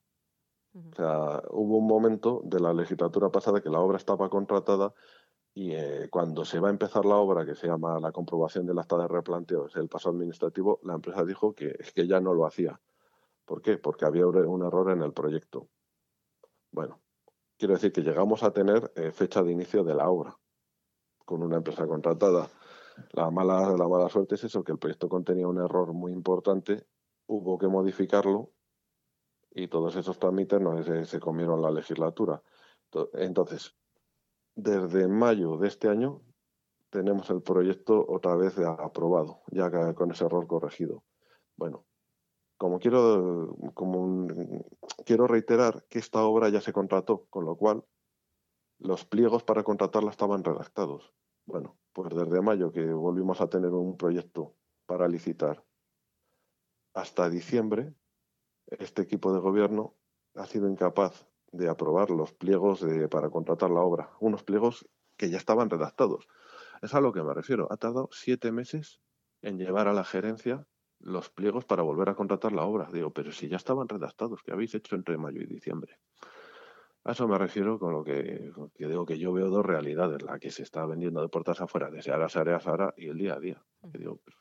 O 0.73 0.95
sea, 0.95 1.41
hubo 1.51 1.77
un 1.77 1.87
momento 1.87 2.41
de 2.43 2.59
la 2.59 2.71
legislatura 2.71 3.29
pasada 3.29 3.61
que 3.61 3.69
la 3.69 3.79
obra 3.79 3.97
estaba 3.97 4.29
contratada 4.29 4.93
y 5.57 5.73
eh, 5.73 6.07
cuando 6.11 6.45
se 6.45 6.59
va 6.59 6.67
a 6.67 6.71
empezar 6.71 7.03
la 7.03 7.15
obra, 7.15 7.43
que 7.43 7.55
se 7.55 7.65
llama 7.65 7.99
la 7.99 8.11
comprobación 8.11 8.67
del 8.67 8.77
acta 8.77 8.95
de 8.95 9.07
replanteo, 9.07 9.65
es 9.65 9.75
el 9.75 9.87
paso 9.87 10.09
administrativo, 10.11 10.79
la 10.83 10.93
empresa 10.93 11.25
dijo 11.25 11.55
que, 11.55 11.75
que 11.95 12.05
ya 12.05 12.19
no 12.19 12.35
lo 12.35 12.45
hacía. 12.45 12.79
¿Por 13.43 13.63
qué? 13.63 13.79
Porque 13.79 14.05
había 14.05 14.27
un 14.27 14.63
error 14.63 14.91
en 14.91 15.01
el 15.01 15.13
proyecto. 15.13 15.67
Bueno, 16.71 17.01
quiero 17.57 17.73
decir 17.73 17.91
que 17.91 18.03
llegamos 18.03 18.43
a 18.43 18.51
tener 18.51 18.91
eh, 18.95 19.11
fecha 19.11 19.41
de 19.41 19.51
inicio 19.51 19.83
de 19.83 19.95
la 19.95 20.07
obra 20.07 20.37
con 21.25 21.41
una 21.41 21.57
empresa 21.57 21.87
contratada. 21.87 22.51
La 23.13 23.31
mala, 23.31 23.75
la 23.75 23.87
mala 23.87 24.09
suerte 24.09 24.35
es 24.35 24.43
eso, 24.43 24.63
que 24.63 24.73
el 24.73 24.77
proyecto 24.77 25.09
contenía 25.09 25.47
un 25.47 25.57
error 25.57 25.91
muy 25.91 26.11
importante, 26.11 26.85
hubo 27.25 27.57
que 27.57 27.67
modificarlo 27.67 28.51
y 29.49 29.69
todos 29.69 29.95
esos 29.95 30.19
trámites 30.19 30.61
no 30.61 30.83
se, 30.83 31.05
se 31.05 31.19
comieron 31.19 31.63
la 31.63 31.71
legislatura. 31.71 32.43
Entonces, 33.13 33.75
desde 34.57 35.07
mayo 35.07 35.57
de 35.57 35.67
este 35.67 35.87
año 35.87 36.21
tenemos 36.89 37.29
el 37.29 37.43
proyecto 37.43 38.03
otra 38.07 38.35
vez 38.35 38.57
aprobado, 38.57 39.41
ya 39.51 39.93
con 39.93 40.11
ese 40.11 40.25
error 40.25 40.47
corregido. 40.47 41.03
Bueno, 41.55 41.85
como 42.57 42.79
quiero, 42.79 43.55
como 43.75 44.27
quiero 45.05 45.27
reiterar 45.27 45.85
que 45.89 45.99
esta 45.99 46.23
obra 46.23 46.49
ya 46.49 46.59
se 46.59 46.73
contrató, 46.73 47.27
con 47.29 47.45
lo 47.45 47.55
cual 47.55 47.85
los 48.79 49.05
pliegos 49.05 49.43
para 49.43 49.63
contratarla 49.63 50.09
estaban 50.09 50.43
redactados. 50.43 51.13
Bueno, 51.45 51.77
pues 51.93 52.15
desde 52.15 52.41
mayo 52.41 52.71
que 52.71 52.83
volvimos 52.91 53.41
a 53.41 53.49
tener 53.49 53.71
un 53.71 53.95
proyecto 53.95 54.55
para 54.87 55.07
licitar 55.07 55.63
hasta 56.95 57.29
diciembre, 57.29 57.93
este 58.65 59.03
equipo 59.03 59.33
de 59.33 59.39
gobierno 59.39 59.95
ha 60.33 60.47
sido 60.47 60.67
incapaz 60.67 61.27
de 61.51 61.69
aprobar 61.69 62.09
los 62.09 62.33
pliegos 62.33 62.85
para 63.09 63.29
contratar 63.29 63.69
la 63.71 63.81
obra, 63.81 64.11
unos 64.19 64.43
pliegos 64.43 64.87
que 65.15 65.29
ya 65.29 65.37
estaban 65.37 65.69
redactados. 65.69 66.27
Es 66.81 66.93
a 66.93 67.01
lo 67.01 67.11
que 67.11 67.23
me 67.23 67.33
refiero. 67.33 67.67
Ha 67.71 67.77
tardado 67.77 68.09
siete 68.11 68.51
meses 68.51 68.99
en 69.41 69.57
llevar 69.57 69.87
a 69.87 69.93
la 69.93 70.03
gerencia 70.03 70.67
los 70.99 71.29
pliegos 71.29 71.65
para 71.65 71.83
volver 71.83 72.09
a 72.09 72.15
contratar 72.15 72.51
la 72.51 72.63
obra. 72.63 72.89
Digo, 72.91 73.11
pero 73.11 73.31
si 73.31 73.47
ya 73.47 73.57
estaban 73.57 73.87
redactados, 73.87 74.41
¿qué 74.43 74.51
habéis 74.51 74.75
hecho 74.75 74.95
entre 74.95 75.17
mayo 75.17 75.41
y 75.41 75.45
diciembre? 75.45 75.97
A 77.03 77.11
eso 77.11 77.27
me 77.27 77.37
refiero 77.37 77.79
con 77.79 77.93
lo 77.93 78.03
que, 78.03 78.51
digo 78.77 79.05
que 79.05 79.17
yo 79.17 79.31
veo 79.31 79.49
dos 79.49 79.65
realidades, 79.65 80.21
la 80.23 80.39
que 80.39 80.51
se 80.51 80.63
está 80.63 80.85
vendiendo 80.85 81.21
de 81.21 81.29
puertas 81.29 81.61
afuera, 81.61 81.89
de 81.89 82.01
Seara, 82.01 82.27
Seara, 82.27 82.59
Sara 82.59 82.93
y 82.97 83.07
el 83.07 83.17
día 83.17 83.35
a 83.35 83.39
día. 83.39 83.63
digo, 83.93 84.19
pues, 84.23 84.35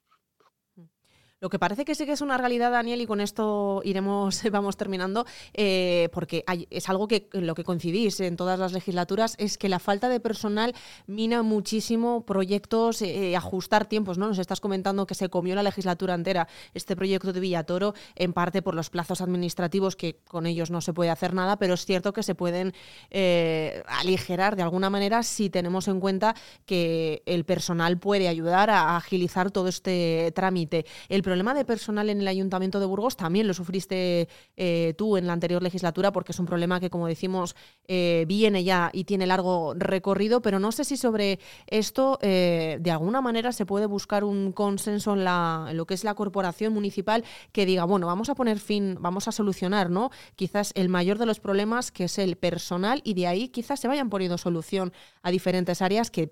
lo 1.41 1.51
que 1.51 1.59
parece 1.59 1.85
que 1.85 1.95
sí 1.95 2.07
que 2.07 2.13
es 2.13 2.23
una 2.23 2.39
realidad, 2.39 2.71
Daniel, 2.71 3.03
y 3.03 3.07
con 3.07 3.21
esto 3.21 3.83
iremos, 3.85 4.43
vamos 4.51 4.77
terminando, 4.77 5.27
eh, 5.53 6.09
porque 6.13 6.45
es 6.71 6.89
algo 6.89 7.09
que 7.09 7.29
lo 7.33 7.55
que 7.55 7.63
coincidís 7.63 8.21
en 8.21 8.37
todas 8.37 8.59
las 8.59 8.73
legislaturas, 8.73 9.35
es 9.39 9.59
que 9.59 9.69
la 9.69 9.79
falta 9.79 10.09
de 10.09 10.19
personal 10.19 10.75
mina 11.07 11.43
muchísimo 11.43 12.25
proyectos, 12.25 13.03
eh, 13.03 13.37
ajustar 13.37 13.87
tiempos, 13.87 14.17
¿no? 14.17 14.29
Nos 14.29 14.39
estás 14.39 14.61
comentando 14.61 15.07
que 15.07 15.15
se 15.15 15.29
comió 15.29 15.55
la 15.55 15.63
legislatura 15.63 16.15
entera 16.15 16.49
este 16.73 16.97
proyecto 16.97 17.35
de 17.35 17.41
Villatoro, 17.41 17.95
en 18.15 18.33
parte 18.33 18.63
por 18.63 18.75
los 18.75 18.89
plazos 18.89 19.21
administrativos, 19.21 19.95
que 19.95 20.17
con 20.27 20.47
ellos 20.47 20.71
no 20.71 20.81
se 20.81 20.95
puede 20.95 21.11
hacer 21.11 21.35
nada, 21.35 21.59
pero 21.59 21.75
es 21.75 21.85
cierto 21.85 22.15
que 22.15 22.23
se 22.23 22.35
pueden 22.35 22.73
eh, 23.11 23.83
aligerar 23.89 24.57
de 24.57 24.63
alguna 24.63 24.89
manera 24.89 25.23
si 25.23 25.51
tenemos 25.51 25.87
en 25.89 26.01
cuenta 26.01 26.35
que 26.65 27.23
el 27.27 27.45
personal 27.45 27.99
puede 27.99 28.29
ayudar 28.29 28.71
a 28.71 28.97
agilizar 28.97 29.51
todo 29.51 29.69
este 29.69 30.33
trámite. 30.35 30.87
El 31.11 31.26
problema 31.27 31.55
de 31.55 31.65
personal 31.65 32.09
en 32.09 32.21
el 32.21 32.29
Ayuntamiento 32.29 32.79
de 32.79 32.87
Burgos 32.87 33.17
también 33.17 33.49
lo 33.49 33.53
sufriste 33.53 34.29
eh, 34.57 34.95
tú 34.97 35.17
en 35.17 35.27
la 35.27 35.33
anterior 35.33 35.61
legislatura, 35.61 36.13
porque 36.13 36.31
es 36.31 36.39
un 36.39 36.47
problema 36.47 36.79
que, 36.79 36.89
como 36.89 37.09
decimos, 37.09 37.57
eh, 37.89 38.25
viene 38.29 38.63
ya 38.63 38.91
y 38.93 39.03
tiene 39.03 39.27
largo 39.27 39.75
recorrido, 39.75 40.41
pero 40.41 40.61
no 40.61 40.71
sé 40.71 40.85
si 40.85 40.97
sobre 40.97 41.41
esto 41.67 42.21
eh, 42.23 42.79
de 42.81 42.91
alguna 42.93 43.21
manera 43.23 43.51
se 43.51 43.67
puede 43.67 43.87
buscar 43.87 44.23
un 44.23 44.53
consenso 44.53 45.15
en, 45.15 45.25
la, 45.25 45.71
lo 45.73 45.85
que 45.85 45.95
es 45.95 46.05
la 46.05 46.15
corporación 46.15 46.73
municipal 46.73 47.25
que 47.51 47.67
diga, 47.67 47.83
bueno, 47.83 48.07
vamos 48.07 48.29
a 48.29 48.37
poner 48.37 48.61
fin, 48.61 48.97
vamos 49.01 49.27
a 49.27 49.33
solucionar, 49.33 49.91
¿no? 49.91 50.13
Quizás 50.37 50.71
el 50.77 50.89
mayor 50.89 51.19
de 51.19 51.27
los 51.27 51.41
problemas, 51.41 51.91
que 51.91 52.05
es 52.05 52.19
el 52.19 52.37
personal, 52.37 53.01
y 53.03 53.15
de 53.15 53.27
ahí 53.27 53.49
quizás 53.49 53.81
se 53.81 53.89
vayan 53.89 54.11
poniendo 54.11 54.39
solución 54.39 54.93
a 55.23 55.33
diferentes 55.33 55.83
áreas 55.83 56.13
que 56.13 56.31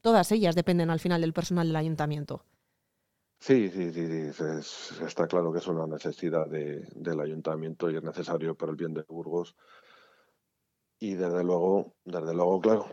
todas 0.00 0.32
ellas 0.32 0.54
dependen 0.54 0.88
al 0.88 1.00
final 1.00 1.20
del 1.20 1.34
personal 1.34 1.66
del 1.66 1.76
ayuntamiento. 1.76 2.46
Sí, 3.46 3.68
sí, 3.68 3.92
sí, 3.92 4.32
sí 4.32 5.04
está 5.04 5.26
claro 5.26 5.52
que 5.52 5.58
es 5.58 5.66
una 5.66 5.86
necesidad 5.86 6.46
del 6.46 7.20
ayuntamiento 7.20 7.90
y 7.90 7.96
es 7.96 8.02
necesario 8.02 8.54
para 8.54 8.70
el 8.70 8.76
bien 8.76 8.94
de 8.94 9.02
Burgos. 9.02 9.54
Y 10.98 11.12
desde 11.12 11.44
luego, 11.44 11.92
desde 12.06 12.32
luego, 12.32 12.58
claro, 12.62 12.86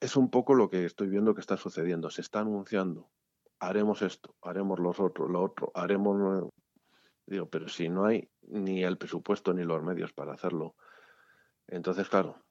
es 0.00 0.16
un 0.16 0.30
poco 0.30 0.54
lo 0.54 0.70
que 0.70 0.86
estoy 0.86 1.10
viendo 1.10 1.34
que 1.34 1.42
está 1.42 1.58
sucediendo. 1.58 2.08
Se 2.08 2.22
está 2.22 2.40
anunciando, 2.40 3.10
haremos 3.58 4.00
esto, 4.00 4.34
haremos 4.40 4.78
los 4.78 4.98
otros, 4.98 5.28
lo 5.28 5.42
otro, 5.42 5.70
haremos... 5.74 6.48
Digo, 7.26 7.50
pero 7.50 7.68
si 7.68 7.90
no 7.90 8.06
hay 8.06 8.30
ni 8.40 8.82
el 8.82 8.96
presupuesto 8.96 9.52
ni 9.52 9.64
los 9.64 9.82
medios 9.82 10.14
para 10.14 10.32
hacerlo. 10.32 10.74
Entonces, 11.66 12.08
claro, 12.08 12.42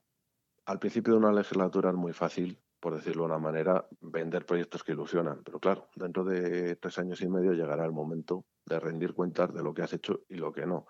al 0.66 0.78
principio 0.78 1.14
de 1.14 1.20
una 1.22 1.34
legislatura 1.34 1.90
es 1.90 1.96
muy 1.96 2.14
fácil 2.14 2.61
por 2.82 2.96
decirlo 2.96 3.24
de 3.24 3.28
una 3.28 3.38
manera, 3.38 3.88
vender 4.02 4.44
proyectos 4.46 4.84
que 4.84 4.94
ilusionan. 4.94 5.44
Pero 5.44 5.60
claro, 5.60 5.88
dentro 5.96 6.24
de 6.24 6.76
tres 6.78 6.98
años 6.98 7.22
y 7.22 7.30
medio 7.30 7.54
llegará 7.54 7.86
el 7.86 7.92
momento 7.92 8.46
de 8.66 8.80
rendir 8.80 9.14
cuentas 9.14 9.54
de 9.54 9.62
lo 9.62 9.72
que 9.74 9.84
has 9.84 9.94
hecho 9.94 10.22
y 10.28 10.36
lo 10.36 10.52
que 10.52 10.66
no. 10.66 10.88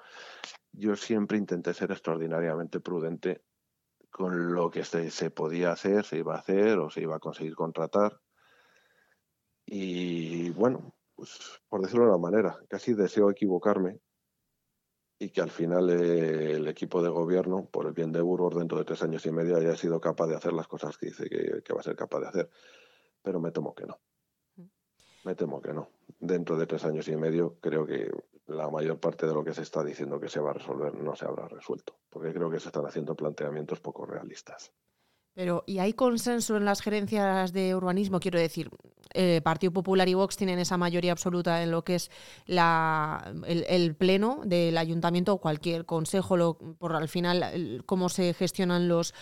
Yo 0.72 0.96
siempre 0.96 1.38
intenté 1.38 1.74
ser 1.74 1.92
extraordinariamente 1.92 2.80
prudente 2.80 3.44
con 4.10 4.54
lo 4.54 4.72
que 4.72 4.86
se, 4.86 5.32
podía 5.32 5.74
hacer, 5.74 6.06
se 6.06 6.20
iba 6.20 6.36
a 6.36 6.40
hacer 6.40 6.80
o 6.80 6.90
se 6.90 7.02
iba 7.02 7.18
a 7.18 7.20
conseguir 7.20 7.56
contratar. 7.56 8.22
Y 9.66 10.50
bueno, 10.52 10.96
pues 11.14 11.62
por 11.68 11.82
decirlo 11.82 12.06
de 12.06 12.12
una 12.12 12.20
manera, 12.20 12.58
casi 12.70 12.94
deseo 12.94 13.30
equivocarme 13.30 14.00
y 15.22 15.30
que 15.30 15.40
al 15.40 15.52
final 15.52 15.88
eh, 15.92 16.54
el 16.54 16.68
equipo 16.68 17.00
de 17.04 17.10
gobierno, 17.10 17.66
por 17.66 17.86
el 17.86 17.94
bien 17.94 18.12
de 18.12 18.22
Burgos, 18.22 18.56
dentro 18.56 18.80
de 18.80 18.86
tres 18.86 19.04
años 19.04 19.24
y 19.28 19.32
medio 19.32 19.56
haya 19.56 19.76
sido 19.76 20.02
capaz 20.02 20.26
de 20.26 20.36
hacer 20.36 20.52
las 20.52 20.68
cosas 20.68 20.98
que 20.98 21.08
dice 21.08 21.30
que, 21.30 21.74
va 21.74 21.80
a 21.80 21.84
ser 21.84 21.96
capaz 21.96 22.22
de 22.22 22.28
hacer. 22.28 22.50
Pero 23.22 23.40
me 23.40 23.52
temo 23.52 23.76
que 23.76 23.86
no. 23.86 24.00
Me 25.24 25.36
temo 25.36 25.62
que 25.62 25.74
no. 25.74 25.92
Dentro 26.20 26.58
de 26.58 26.66
tres 26.66 26.86
años 26.86 27.08
y 27.08 27.16
medio 27.16 27.60
creo 27.62 27.86
que 27.86 28.10
la 28.48 28.68
mayor 28.72 29.00
parte 29.00 29.28
de 29.28 29.34
lo 29.36 29.44
que 29.44 29.54
se 29.54 29.62
está 29.62 29.84
diciendo 29.84 30.20
que 30.20 30.28
se 30.28 30.40
va 30.40 30.50
a 30.50 30.54
resolver 30.54 30.96
no 30.96 31.16
se 31.16 31.26
habrá 31.26 31.48
resuelto, 31.48 32.00
porque 32.10 32.34
creo 32.34 32.50
que 32.50 32.60
se 32.60 32.70
están 32.70 32.88
haciendo 32.88 33.16
planteamientos 33.16 33.80
poco 33.80 34.08
realistas. 34.08 34.74
Pero, 35.36 35.64
¿y 35.68 35.78
hay 35.78 35.94
consenso 35.94 36.58
en 36.58 36.66
las 36.66 36.82
gerencias 36.82 37.54
de 37.54 37.76
urbanismo? 37.76 38.20
Quiero 38.20 38.40
decir, 38.40 38.72
eh, 39.14 39.42
Partido 39.44 39.72
Popular 39.72 40.10
y 40.10 40.14
Vox 40.14 40.36
tienen 40.36 40.60
esa 40.60 40.78
mayoría 40.78 41.12
absoluta 41.12 41.64
en 41.64 41.72
lo 41.72 41.84
que 41.84 41.96
es 41.96 42.12
la, 42.46 43.34
el, 43.46 43.96
pleno 43.96 44.42
del 44.46 44.78
ayuntamiento 44.78 45.34
o 45.34 45.38
cualquier 45.38 45.86
consejo, 45.86 46.38
lo, 46.38 46.56
por 46.80 46.96
al 46.96 47.08
final 47.08 47.84
cómo 47.86 48.10
se 48.10 48.34
gestionan 48.34 48.88
los 48.88 49.14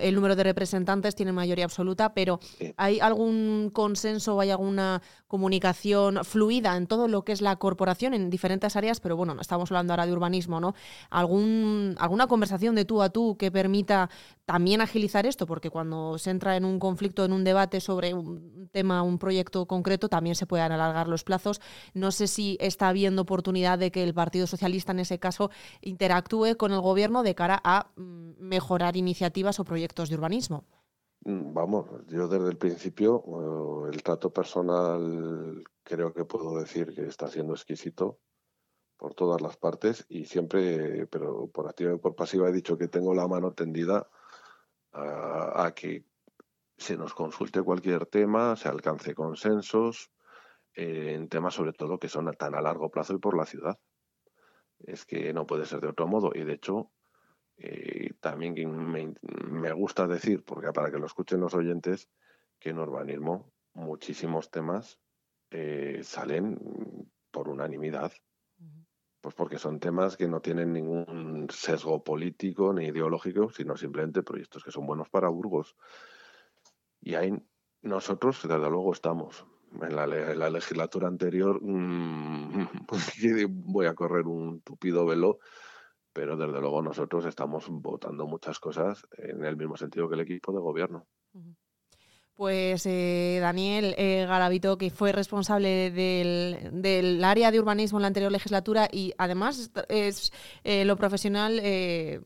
el 0.00 0.14
número 0.14 0.36
de 0.36 0.44
representantes 0.44 1.14
tiene 1.14 1.32
mayoría 1.32 1.64
absoluta, 1.64 2.12
pero 2.14 2.40
¿hay 2.76 3.00
algún 3.00 3.70
consenso 3.72 4.36
o 4.36 4.40
hay 4.40 4.50
alguna 4.50 5.02
comunicación 5.28 6.24
fluida 6.24 6.76
en 6.76 6.86
todo 6.86 7.08
lo 7.08 7.24
que 7.24 7.32
es 7.32 7.40
la 7.40 7.56
corporación 7.56 8.14
en 8.14 8.30
diferentes 8.30 8.76
áreas? 8.76 9.00
Pero 9.00 9.16
bueno, 9.16 9.36
estamos 9.40 9.70
hablando 9.70 9.92
ahora 9.92 10.06
de 10.06 10.12
urbanismo, 10.12 10.60
¿no? 10.60 10.74
¿Algún, 11.10 11.94
¿Alguna 11.98 12.26
conversación 12.26 12.74
de 12.74 12.84
tú 12.84 13.02
a 13.02 13.10
tú 13.10 13.36
que 13.36 13.50
permita 13.50 14.10
también 14.44 14.80
agilizar 14.80 15.26
esto? 15.26 15.46
porque 15.46 15.70
cuando 15.70 16.18
se 16.18 16.30
entra 16.30 16.56
en 16.56 16.64
un 16.64 16.78
conflicto, 16.78 17.24
en 17.24 17.32
un 17.32 17.44
debate 17.44 17.80
sobre 17.80 18.12
un 18.12 18.68
tema, 18.72 19.02
un 19.02 19.18
proyecto 19.18 19.35
concreto, 19.44 20.08
también 20.08 20.36
se 20.36 20.46
pueden 20.46 20.72
alargar 20.72 21.08
los 21.08 21.24
plazos. 21.24 21.60
No 21.94 22.10
sé 22.10 22.26
si 22.26 22.56
está 22.60 22.88
habiendo 22.88 23.22
oportunidad 23.22 23.78
de 23.78 23.90
que 23.90 24.02
el 24.02 24.14
Partido 24.14 24.46
Socialista, 24.46 24.92
en 24.92 25.00
ese 25.00 25.18
caso, 25.18 25.50
interactúe 25.80 26.56
con 26.56 26.72
el 26.72 26.80
Gobierno 26.80 27.22
de 27.22 27.34
cara 27.34 27.60
a 27.64 27.90
mm, 27.96 28.32
mejorar 28.38 28.96
iniciativas 28.96 29.60
o 29.60 29.64
proyectos 29.64 30.08
de 30.08 30.16
urbanismo. 30.16 30.64
Mm, 31.24 31.52
vamos, 31.52 31.86
yo 32.08 32.28
desde 32.28 32.48
el 32.48 32.56
principio 32.56 33.24
eh, 33.26 33.90
el 33.92 34.02
trato 34.02 34.32
personal 34.32 35.62
creo 35.82 36.12
que 36.12 36.24
puedo 36.24 36.58
decir 36.58 36.94
que 36.94 37.06
está 37.06 37.28
siendo 37.28 37.54
exquisito 37.54 38.20
por 38.96 39.14
todas 39.14 39.40
las 39.40 39.56
partes 39.56 40.06
y 40.08 40.24
siempre, 40.24 41.06
pero 41.08 41.48
por 41.48 41.68
activa 41.68 41.94
y 41.94 41.98
por 41.98 42.14
pasiva 42.14 42.48
he 42.48 42.52
dicho 42.52 42.78
que 42.78 42.88
tengo 42.88 43.14
la 43.14 43.28
mano 43.28 43.52
tendida 43.52 44.08
a, 44.92 45.72
que 45.74 46.04
se 46.76 46.96
nos 46.96 47.14
consulte 47.14 47.62
cualquier 47.62 48.06
tema, 48.06 48.56
se 48.56 48.68
alcance 48.68 49.14
consensos 49.14 50.10
eh, 50.74 51.14
en 51.14 51.28
temas 51.28 51.54
sobre 51.54 51.72
todo 51.72 51.98
que 51.98 52.08
son 52.08 52.30
tan 52.34 52.54
a 52.54 52.60
largo 52.60 52.90
plazo 52.90 53.14
y 53.14 53.18
por 53.18 53.36
la 53.36 53.46
ciudad. 53.46 53.78
Es 54.78 55.06
que 55.06 55.32
no 55.32 55.46
puede 55.46 55.64
ser 55.64 55.80
de 55.80 55.88
otro 55.88 56.06
modo 56.06 56.32
y 56.34 56.44
de 56.44 56.52
hecho 56.52 56.92
eh, 57.56 58.10
también 58.20 58.54
me, 58.90 59.14
me, 59.22 59.72
gusta 59.72 60.06
decir, 60.06 60.44
porque 60.44 60.72
para 60.72 60.90
que 60.90 60.98
lo 60.98 61.06
escuchen 61.06 61.40
los 61.40 61.54
oyentes, 61.54 62.10
que 62.58 62.70
en 62.70 62.78
urbanismo 62.78 63.52
muchísimos 63.72 64.50
temas 64.50 65.00
eh, 65.50 66.00
salen 66.02 66.58
por 67.30 67.48
unanimidad. 67.48 68.12
Pues 69.20 69.34
porque 69.34 69.58
son 69.58 69.80
temas 69.80 70.16
que 70.16 70.28
no 70.28 70.40
tienen 70.40 70.72
ningún 70.72 71.48
sesgo 71.50 72.04
político 72.04 72.72
ni 72.72 72.86
ideológico, 72.86 73.50
sino 73.50 73.76
simplemente 73.76 74.22
proyectos 74.22 74.62
que 74.62 74.70
son 74.70 74.86
buenos 74.86 75.08
para 75.08 75.28
Burgos. 75.28 75.74
Y 77.06 77.14
ahí 77.14 77.32
nosotros, 77.82 78.42
desde 78.42 78.68
luego, 78.68 78.92
estamos. 78.92 79.46
En 79.80 79.94
la, 79.94 80.50
legislatura 80.50 81.06
anterior 81.06 81.60
mm, 81.62 82.86
voy 83.48 83.86
a 83.86 83.94
correr 83.94 84.26
un 84.26 84.60
tupido 84.62 85.06
velo, 85.06 85.38
pero 86.12 86.36
desde 86.36 86.60
luego 86.60 86.82
nosotros 86.82 87.24
estamos 87.26 87.68
votando 87.68 88.26
muchas 88.26 88.58
cosas 88.58 89.06
en 89.18 89.44
el 89.44 89.56
mismo 89.56 89.76
sentido 89.76 90.08
que 90.08 90.16
el 90.16 90.22
equipo 90.22 90.52
de 90.52 90.58
gobierno. 90.58 91.06
Pues 92.36 92.84
eh, 92.84 93.38
Daniel 93.40 93.94
eh, 93.96 94.26
Garavito, 94.28 94.76
que 94.76 94.90
fue 94.90 95.10
responsable 95.10 95.90
del, 95.90 97.24
área 97.24 97.50
de 97.50 97.58
urbanismo 97.58 97.96
en 97.98 98.02
la 98.02 98.08
anterior 98.08 98.30
legislatura 98.30 98.90
y 98.92 99.14
además 99.16 99.70
es 99.88 100.32
eh, 100.62 100.84
lo 100.84 100.96
profesional, 100.96 101.62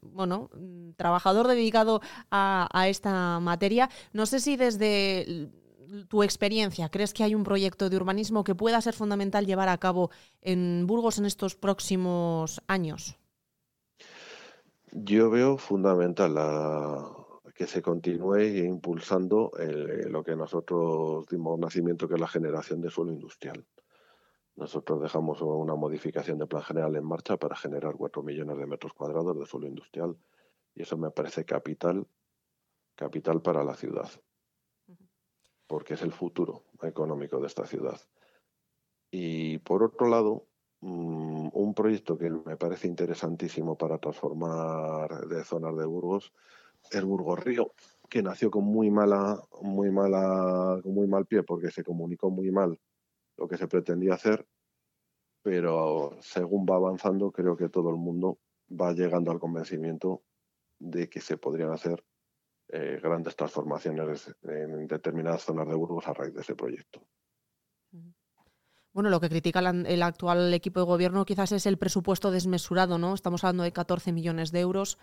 bueno, 0.03 0.51
trabajador 0.97 1.47
dedicado 1.47 2.01
a, 2.29 2.69
a, 2.73 2.89
esta 2.89 3.39
materia. 3.39 3.89
No 4.13 4.27
sé 4.27 4.41
si 4.41 4.57
desde 4.57 5.49
tu 6.09 6.25
experiencia 6.25 6.89
crees 6.89 7.15
que 7.15 7.23
hay 7.23 7.37
un 7.37 7.45
proyecto 7.45 7.89
de 7.89 7.97
urbanismo 7.97 8.43
que 8.43 8.57
pueda 8.57 8.81
ser 8.81 8.95
fundamental 8.95 9.47
llevar 9.47 9.69
a 9.69 9.79
cabo 9.79 10.11
en 10.43 10.89
Burgos 10.89 11.19
en 11.19 11.27
estos 11.27 11.55
próximos 11.55 12.61
años. 12.67 13.17
Yo 14.91 15.31
veo 15.31 15.57
fundamental 15.57 16.35
la, 16.35 17.20
que 17.61 17.67
se 17.67 17.83
continúe 17.83 18.41
impulsando 18.65 19.53
eh, 19.59 20.09
lo 20.09 20.25
que 20.25 20.35
nosotros 20.35 21.27
dimos 21.27 21.59
nacimiento, 21.59 22.09
que 22.09 22.15
es 22.15 22.21
la 22.21 22.27
generación 22.27 22.81
de 22.81 22.89
suelo 22.89 23.13
industrial. 23.13 23.67
Nosotros 24.57 25.03
dejamos 25.03 25.43
una 25.43 25.75
modificación 25.75 26.39
de 26.39 26.47
plan 26.47 26.63
general 26.63 26.97
en 26.97 27.05
marcha 27.05 27.37
para 27.37 27.55
generar 27.55 27.97
4 27.97 28.23
millones 28.23 28.57
de 28.57 28.67
metros 28.67 28.95
cuadrados 28.95 29.39
de 29.39 29.45
suelo 29.45 29.67
industrial 29.67 30.17
y 30.75 30.81
eso 30.81 30.97
me 30.97 31.11
parece 31.11 31.45
capital, 31.45 32.07
capital 32.95 33.43
para 33.43 33.63
la 33.63 33.75
ciudad, 33.75 34.09
porque 35.67 35.93
es 35.93 36.01
el 36.01 36.13
futuro 36.13 36.65
económico 36.81 37.41
de 37.41 37.47
esta 37.47 37.67
ciudad. 37.67 38.01
Y 39.11 39.59
por 39.59 39.83
otro 39.83 40.09
lado, 40.09 40.47
mm, 40.81 41.51
un 41.53 41.75
proyecto 41.75 42.17
que 42.17 42.31
me 42.31 42.57
parece 42.57 42.89
interesantísimo 42.89 43.77
para 43.77 43.99
transformar 43.99 45.27
de 45.27 45.45
zonas 45.45 45.77
de 45.77 45.85
Burgos 45.85 46.33
el 46.91 47.05
Burgos 47.05 47.41
Río, 47.41 47.73
que 48.09 48.23
nació 48.23 48.51
con 48.51 48.65
muy 48.65 48.91
mala, 48.91 49.41
muy 49.63 49.91
mala, 49.91 50.81
con 50.83 50.95
muy 50.95 51.07
mal 51.07 51.27
pie 51.27 51.43
porque 51.43 51.71
se 51.71 51.85
comunicó 51.85 52.31
muy 52.31 52.51
mal 52.51 52.79
lo 53.37 53.49
que 53.49 53.57
se 53.57 53.69
pretendía 53.69 54.15
hacer, 54.15 54.47
pero 55.43 56.19
según 56.21 56.67
va 56.67 56.77
avanzando 56.77 57.31
creo 57.31 57.57
que 57.57 57.69
todo 57.69 57.91
el 57.91 57.97
mundo 57.97 58.39
va 58.71 58.93
llegando 58.93 59.31
al 59.31 59.39
convencimiento 59.39 60.23
de 60.79 61.09
que 61.09 61.21
se 61.21 61.37
podrían 61.37 61.73
hacer 61.73 62.05
eh, 62.69 63.01
grandes 63.03 63.37
transformaciones 63.37 64.35
en 64.43 64.87
determinadas 64.87 65.43
zonas 65.43 65.69
de 65.69 65.75
Burgos 65.75 66.07
a 66.07 66.15
raíz 66.15 66.35
de 66.35 66.41
ese 66.43 66.55
proyecto. 66.55 67.01
Bueno, 68.93 69.09
lo 69.09 69.21
que 69.21 69.29
critica 69.29 69.61
el 69.61 70.03
actual 70.03 70.53
equipo 70.53 70.81
de 70.81 70.87
gobierno 70.87 71.25
quizás 71.25 71.53
es 71.53 71.67
el 71.67 71.79
presupuesto 71.79 72.31
desmesurado, 72.33 72.99
¿no? 72.99 73.15
Estamos 73.15 73.45
hablando 73.45 73.63
de 73.63 73.73
14 73.73 74.13
millones 74.13 74.51
de 74.51 74.61
euros 74.61 74.99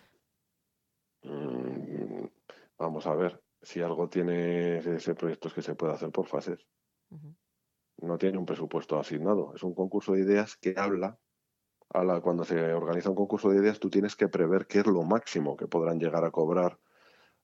vamos 2.78 3.07
a 3.07 3.15
ver 3.15 3.41
si 3.61 3.82
algo 3.82 4.07
tiene 4.09 4.78
ese 4.78 5.15
proyecto 5.15 5.47
es 5.47 5.53
que 5.53 5.61
se 5.61 5.75
puede 5.75 5.93
hacer 5.93 6.11
por 6.11 6.28
fases. 6.28 6.65
No 7.97 8.17
tiene 8.17 8.38
un 8.38 8.45
presupuesto 8.45 8.99
asignado. 8.99 9.53
Es 9.55 9.63
un 9.63 9.73
concurso 9.73 10.13
de 10.13 10.21
ideas 10.21 10.55
que 10.57 10.75
habla. 10.78 11.17
A 11.89 12.03
la, 12.03 12.21
cuando 12.21 12.43
se 12.43 12.73
organiza 12.73 13.09
un 13.09 13.15
concurso 13.15 13.49
de 13.49 13.59
ideas, 13.59 13.80
tú 13.80 13.89
tienes 13.89 14.15
que 14.15 14.28
prever 14.28 14.67
qué 14.67 14.80
es 14.80 14.88
lo 14.88 15.03
máximo 15.03 15.55
que 15.55 15.67
podrán 15.67 15.99
llegar 15.99 16.25
a 16.25 16.32
cobrar 16.32 16.80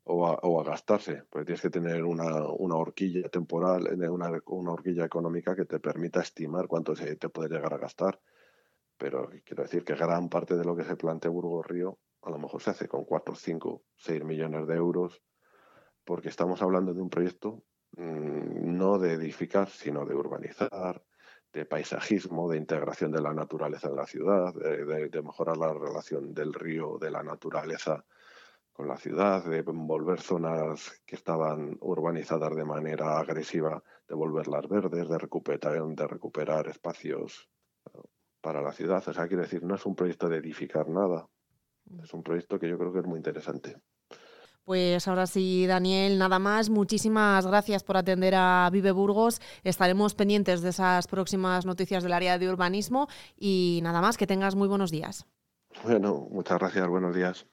o 0.03 0.27
a, 0.27 0.33
o 0.43 0.61
a 0.61 0.63
gastarse. 0.63 1.23
Porque 1.29 1.45
tienes 1.45 1.61
que 1.61 1.69
tener 1.69 2.03
una, 2.03 2.45
una 2.47 2.75
horquilla 2.75 3.29
temporal, 3.29 3.87
eh, 3.87 4.09
una, 4.09 4.31
una 4.47 4.71
horquilla 4.73 5.05
económica 5.05 5.55
que 5.55 5.65
te 5.65 5.79
permita 5.79 6.21
estimar 6.21 6.67
cuánto 6.67 6.95
se 6.95 7.15
te 7.15 7.29
puede 7.29 7.55
llegar 7.55 7.73
a 7.73 7.77
gastar. 7.77 8.19
Pero 8.97 9.29
quiero 9.43 9.63
decir 9.63 9.83
que 9.83 9.95
gran 9.95 10.29
parte 10.29 10.55
de 10.55 10.65
lo 10.65 10.75
que 10.75 10.83
se 10.83 10.95
plantea 10.95 11.31
Burgos 11.31 11.65
Río 11.65 11.97
a 12.23 12.29
lo 12.29 12.37
mejor 12.37 12.61
se 12.61 12.69
hace 12.71 12.87
con 12.87 13.03
4, 13.03 13.35
5, 13.35 13.83
6 13.95 14.23
millones 14.23 14.67
de 14.67 14.75
euros, 14.75 15.21
porque 16.03 16.29
estamos 16.29 16.61
hablando 16.61 16.93
de 16.93 17.01
un 17.01 17.09
proyecto 17.09 17.63
mm, 17.97 18.77
no 18.77 18.97
de 18.97 19.13
edificar, 19.13 19.69
sino 19.69 20.05
de 20.05 20.15
urbanizar, 20.15 21.03
de 21.51 21.65
paisajismo, 21.65 22.49
de 22.49 22.57
integración 22.57 23.11
de 23.11 23.21
la 23.21 23.33
naturaleza 23.33 23.87
en 23.87 23.95
la 23.95 24.07
ciudad, 24.07 24.53
de, 24.53 25.21
mejorar 25.21 25.57
la 25.57 25.71
relación 25.71 26.33
del 26.33 26.51
río, 26.53 26.97
de 26.97 27.11
la 27.11 27.21
naturaleza 27.21 28.03
con 28.71 28.87
la 28.87 28.97
ciudad, 28.97 29.45
de 29.45 29.61
volver 29.61 30.19
zonas 30.19 31.03
que 31.05 31.15
estaban 31.15 31.77
urbanizadas 31.79 32.55
de 32.55 32.65
manera 32.65 33.19
agresiva, 33.19 33.83
de 34.07 34.15
volverlas 34.15 34.67
verdes, 34.67 35.07
de 35.07 35.17
recuperar, 35.19 35.85
de 35.85 36.07
recuperar 36.07 36.67
espacios 36.67 37.47
eh, 37.85 37.99
para 38.41 38.63
la 38.63 38.71
ciudad. 38.71 39.03
O 39.07 39.13
sea, 39.13 39.27
quiero 39.27 39.43
decir, 39.43 39.61
no 39.61 39.75
es 39.75 39.85
un 39.85 39.95
proyecto 39.95 40.27
de 40.27 40.37
edificar 40.37 40.89
nada, 40.89 41.27
es 42.03 42.13
un 42.13 42.23
proyecto 42.23 42.59
que 42.59 42.69
yo 42.69 42.77
creo 42.77 42.93
que 42.93 42.99
es 42.99 43.05
muy 43.05 43.17
interesante. 43.17 43.77
Pues 44.63 45.07
ahora 45.09 45.27
sí, 45.27 45.67
Daniel, 45.67 46.17
nada 46.17 46.39
más. 46.39 46.69
Muchísimas 46.69 47.45
gracias 47.45 47.83
por 47.83 47.97
atender 47.97 48.33
a 48.35 48.69
Vive 48.71 48.91
Burgos. 48.91 49.41
Estaremos 49.63 50.15
pendientes 50.15 50.61
de 50.61 50.69
esas 50.69 51.07
próximas 51.07 51.65
noticias 51.65 52.01
del 52.01 52.13
área 52.13 52.37
de 52.37 52.49
urbanismo 52.49 53.07
y 53.37 53.81
nada 53.83 53.99
más, 53.99 54.15
que 54.15 54.27
tengas 54.27 54.55
muy 54.55 54.69
buenos 54.69 54.89
días. 54.89 55.25
Bueno, 55.83 56.27
muchas 56.31 56.59
gracias, 56.59 56.87
buenos 56.87 57.13
días. 57.13 57.45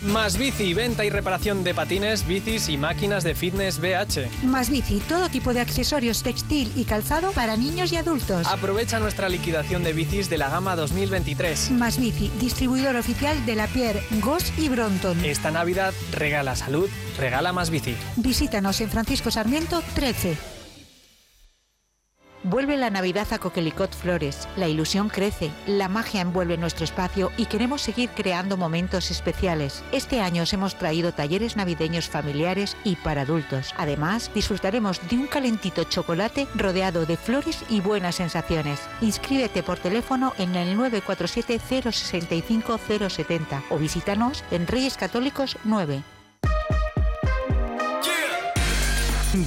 Más 0.00 0.36
bici, 0.36 0.74
venta 0.74 1.04
y 1.04 1.10
reparación 1.10 1.62
de 1.62 1.74
patines, 1.74 2.26
bicis 2.26 2.68
y 2.68 2.76
máquinas 2.76 3.22
de 3.22 3.36
fitness 3.36 3.78
BH. 3.78 4.44
Más 4.44 4.68
bici, 4.68 5.00
todo 5.08 5.28
tipo 5.28 5.54
de 5.54 5.60
accesorios 5.60 6.24
textil 6.24 6.72
y 6.74 6.84
calzado 6.84 7.30
para 7.32 7.56
niños 7.56 7.92
y 7.92 7.96
adultos. 7.96 8.46
Aprovecha 8.48 8.98
nuestra 8.98 9.28
liquidación 9.28 9.84
de 9.84 9.92
bicis 9.92 10.28
de 10.28 10.38
la 10.38 10.48
gama 10.48 10.74
2023. 10.74 11.70
Más 11.72 12.00
bici, 12.00 12.32
distribuidor 12.40 12.96
oficial 12.96 13.46
de 13.46 13.54
la 13.54 13.68
Pierre, 13.68 14.02
Goss 14.20 14.52
y 14.58 14.68
Bronton. 14.68 15.24
Esta 15.24 15.52
Navidad 15.52 15.94
regala 16.10 16.56
salud, 16.56 16.88
regala 17.16 17.52
más 17.52 17.70
bici. 17.70 17.94
Visítanos 18.16 18.80
en 18.80 18.90
Francisco 18.90 19.30
Sarmiento 19.30 19.82
13. 19.94 20.36
Vuelve 22.44 22.76
la 22.76 22.90
Navidad 22.90 23.28
a 23.32 23.38
Coquelicot 23.38 23.94
Flores. 23.94 24.48
La 24.56 24.66
ilusión 24.66 25.08
crece, 25.08 25.52
la 25.66 25.88
magia 25.88 26.22
envuelve 26.22 26.56
nuestro 26.56 26.84
espacio 26.84 27.30
y 27.36 27.46
queremos 27.46 27.82
seguir 27.82 28.10
creando 28.10 28.56
momentos 28.56 29.12
especiales. 29.12 29.84
Este 29.92 30.20
año 30.20 30.42
os 30.42 30.52
hemos 30.52 30.74
traído 30.76 31.12
talleres 31.12 31.56
navideños 31.56 32.08
familiares 32.08 32.76
y 32.82 32.96
para 32.96 33.22
adultos. 33.22 33.72
Además, 33.78 34.28
disfrutaremos 34.34 35.00
de 35.08 35.16
un 35.18 35.28
calentito 35.28 35.84
chocolate 35.84 36.48
rodeado 36.56 37.06
de 37.06 37.16
flores 37.16 37.60
y 37.68 37.80
buenas 37.80 38.16
sensaciones. 38.16 38.80
Inscríbete 39.00 39.62
por 39.62 39.78
teléfono 39.78 40.32
en 40.36 40.56
el 40.56 40.76
947 40.76 41.92
065 41.92 42.80
070 43.08 43.62
o 43.70 43.78
visítanos 43.78 44.42
en 44.50 44.66
Reyes 44.66 44.96
Católicos 44.96 45.58
9. 45.62 46.02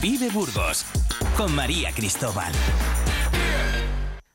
Vive 0.01 0.29
Burgos 0.29 0.85
con 1.35 1.53
María 1.53 1.91
Cristóbal. 1.91 2.53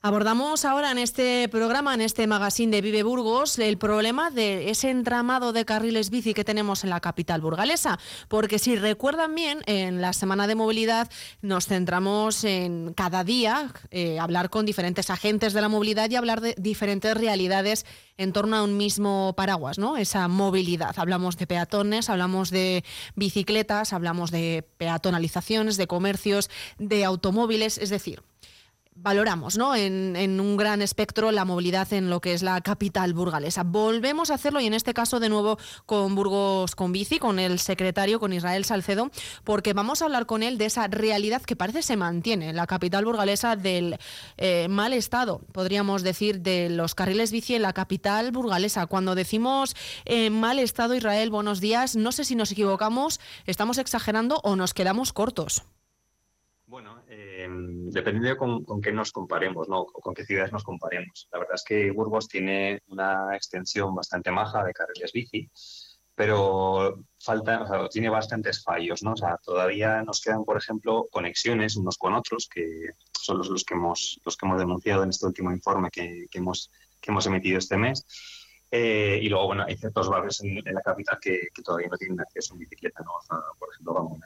Abordamos 0.02 0.64
ahora 0.64 0.92
en 0.92 0.96
este 0.96 1.46
programa, 1.50 1.92
en 1.92 2.00
este 2.00 2.26
magazine 2.26 2.74
de 2.74 2.80
Vive 2.80 3.02
Burgos, 3.02 3.58
el 3.58 3.76
problema 3.76 4.30
de 4.30 4.70
ese 4.70 4.88
entramado 4.88 5.52
de 5.52 5.66
carriles 5.66 6.08
bici 6.08 6.32
que 6.32 6.42
tenemos 6.42 6.84
en 6.84 6.90
la 6.90 7.00
capital 7.00 7.42
burgalesa. 7.42 7.98
Porque 8.28 8.58
si 8.58 8.76
recuerdan 8.76 9.34
bien, 9.34 9.60
en 9.66 10.00
la 10.00 10.14
semana 10.14 10.46
de 10.46 10.54
movilidad 10.54 11.10
nos 11.42 11.66
centramos 11.66 12.44
en 12.44 12.94
cada 12.94 13.24
día 13.24 13.74
eh, 13.90 14.18
hablar 14.18 14.48
con 14.48 14.64
diferentes 14.64 15.10
agentes 15.10 15.52
de 15.52 15.60
la 15.60 15.68
movilidad 15.68 16.08
y 16.08 16.16
hablar 16.16 16.40
de 16.40 16.54
diferentes 16.56 17.14
realidades 17.14 17.84
en 18.16 18.32
torno 18.32 18.56
a 18.56 18.62
un 18.62 18.78
mismo 18.78 19.34
paraguas, 19.36 19.78
¿no? 19.78 19.98
Esa 19.98 20.28
movilidad. 20.28 20.94
Hablamos 20.98 21.36
de 21.36 21.46
peatones, 21.46 22.08
hablamos 22.08 22.48
de 22.48 22.84
bicicletas, 23.16 23.92
hablamos 23.92 24.30
de 24.30 24.64
peatonalizaciones, 24.78 25.76
de 25.76 25.86
comercios, 25.86 26.48
de 26.78 27.04
automóviles, 27.04 27.76
es 27.76 27.90
decir, 27.90 28.22
valoramos 29.02 29.56
¿no? 29.56 29.74
En, 29.74 30.40
un 30.40 30.56
gran 30.56 30.82
espectro 30.82 31.30
la 31.32 31.44
movilidad 31.44 31.92
en 31.92 32.10
lo 32.10 32.20
que 32.20 32.32
es 32.32 32.42
la 32.42 32.60
capital 32.60 33.14
burgalesa. 33.14 33.62
Volvemos 33.62 34.30
a 34.30 34.34
hacerlo 34.34 34.60
y 34.60 34.66
en 34.66 34.74
este 34.74 34.94
caso 34.94 35.20
de 35.20 35.28
nuevo 35.28 35.58
con 35.86 36.14
Burgos 36.14 36.74
con 36.74 36.92
Bici, 36.92 37.18
con 37.18 37.38
el 37.38 37.58
secretario, 37.58 38.20
con 38.20 38.32
Israel 38.32 38.64
Salcedo, 38.64 39.10
porque 39.44 39.72
vamos 39.72 40.02
a 40.02 40.04
hablar 40.04 40.26
con 40.26 40.42
él 40.42 40.58
de 40.58 40.66
esa 40.66 40.86
realidad 40.88 41.42
que 41.42 41.56
parece 41.56 41.82
se 41.82 41.96
mantiene 41.96 42.50
en 42.50 42.56
la 42.56 42.66
capital 42.66 43.04
burgalesa 43.04 43.56
del 43.56 43.98
eh, 44.36 44.68
mal 44.68 44.92
estado, 44.92 45.40
podríamos 45.52 46.02
decir, 46.02 46.40
de 46.40 46.68
los 46.70 46.94
carriles 46.94 47.32
bici 47.32 47.54
en 47.54 47.62
la 47.62 47.72
capital 47.72 48.32
burgalesa. 48.32 48.86
Cuando 48.86 49.14
decimos 49.14 49.74
eh, 50.04 50.30
mal 50.30 50.58
estado, 50.58 50.94
Israel, 50.94 51.30
buenos 51.30 51.60
días, 51.60 51.96
no 51.96 52.12
sé 52.12 52.24
si 52.24 52.34
nos 52.34 52.52
equivocamos, 52.52 53.20
estamos 53.46 53.78
exagerando 53.78 54.40
o 54.42 54.56
nos 54.56 54.74
quedamos 54.74 55.12
cortos. 55.12 55.64
Bueno, 56.70 57.02
eh, 57.08 57.48
dependiendo 57.50 58.36
con, 58.36 58.62
con, 58.62 58.80
qué 58.80 58.92
nos 58.92 59.10
comparemos, 59.10 59.68
¿no? 59.68 59.80
O 59.80 60.00
con 60.00 60.14
qué 60.14 60.24
ciudades 60.24 60.52
nos 60.52 60.62
comparemos. 60.62 61.26
La 61.32 61.40
verdad 61.40 61.56
es 61.56 61.64
que 61.64 61.90
Burgos 61.90 62.28
tiene 62.28 62.80
una 62.86 63.34
extensión 63.34 63.92
bastante 63.92 64.30
maja 64.30 64.62
de 64.62 64.72
carriles 64.72 65.12
bici, 65.12 65.50
pero 66.14 67.06
falta, 67.18 67.62
o 67.62 67.66
sea, 67.66 67.88
tiene 67.88 68.08
bastantes 68.08 68.62
fallos, 68.62 69.02
¿no? 69.02 69.14
O 69.14 69.16
sea, 69.16 69.36
todavía 69.42 70.04
nos 70.04 70.20
quedan, 70.20 70.44
por 70.44 70.56
ejemplo, 70.56 71.08
conexiones 71.10 71.74
unos 71.74 71.98
con 71.98 72.14
otros, 72.14 72.48
que 72.48 72.90
son 73.20 73.38
los, 73.38 73.48
los, 73.48 73.64
que, 73.64 73.74
hemos, 73.74 74.20
los 74.24 74.36
que 74.36 74.46
hemos 74.46 74.60
denunciado 74.60 75.02
en 75.02 75.10
este 75.10 75.26
último 75.26 75.50
informe 75.50 75.90
que, 75.90 76.26
que 76.30 76.38
hemos, 76.38 76.70
que 77.00 77.10
hemos 77.10 77.26
emitido 77.26 77.58
este 77.58 77.78
mes. 77.78 78.06
Eh, 78.70 79.18
y 79.20 79.28
luego, 79.28 79.48
bueno, 79.48 79.64
hay 79.66 79.76
ciertos 79.76 80.08
barrios 80.08 80.40
en, 80.44 80.62
la 80.72 80.82
capital 80.82 81.18
que, 81.20 81.48
que, 81.52 81.62
todavía 81.62 81.88
no 81.88 81.96
tienen 81.96 82.20
acceso 82.20 82.54
en 82.54 82.60
bicicleta, 82.60 83.02
¿no? 83.02 83.10
O 83.14 83.22
sea, 83.22 83.38
por 83.58 83.70
ejemplo, 83.72 84.20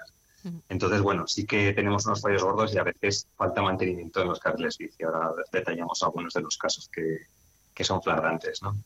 Entonces, 0.69 1.01
bueno, 1.01 1.27
sí 1.27 1.47
que 1.47 1.73
tenemos 1.73 2.05
unos 2.07 2.21
fallos 2.21 2.43
gordos 2.43 2.75
y 2.75 2.79
a 2.79 2.83
veces 2.83 3.27
falta 3.37 3.63
mantenimiento 3.63 4.21
en 4.23 4.29
los 4.29 4.41
carriles 4.41 4.79
bici. 4.79 5.03
Ahora 5.03 5.33
detallamos 5.53 6.03
algunos 6.03 6.33
de 6.35 6.43
los 6.43 6.59
casos 6.59 6.89
que, 6.89 7.27
que 7.73 7.85
son 7.85 8.03
flagrantes, 8.03 8.63
¿no? 8.63 8.77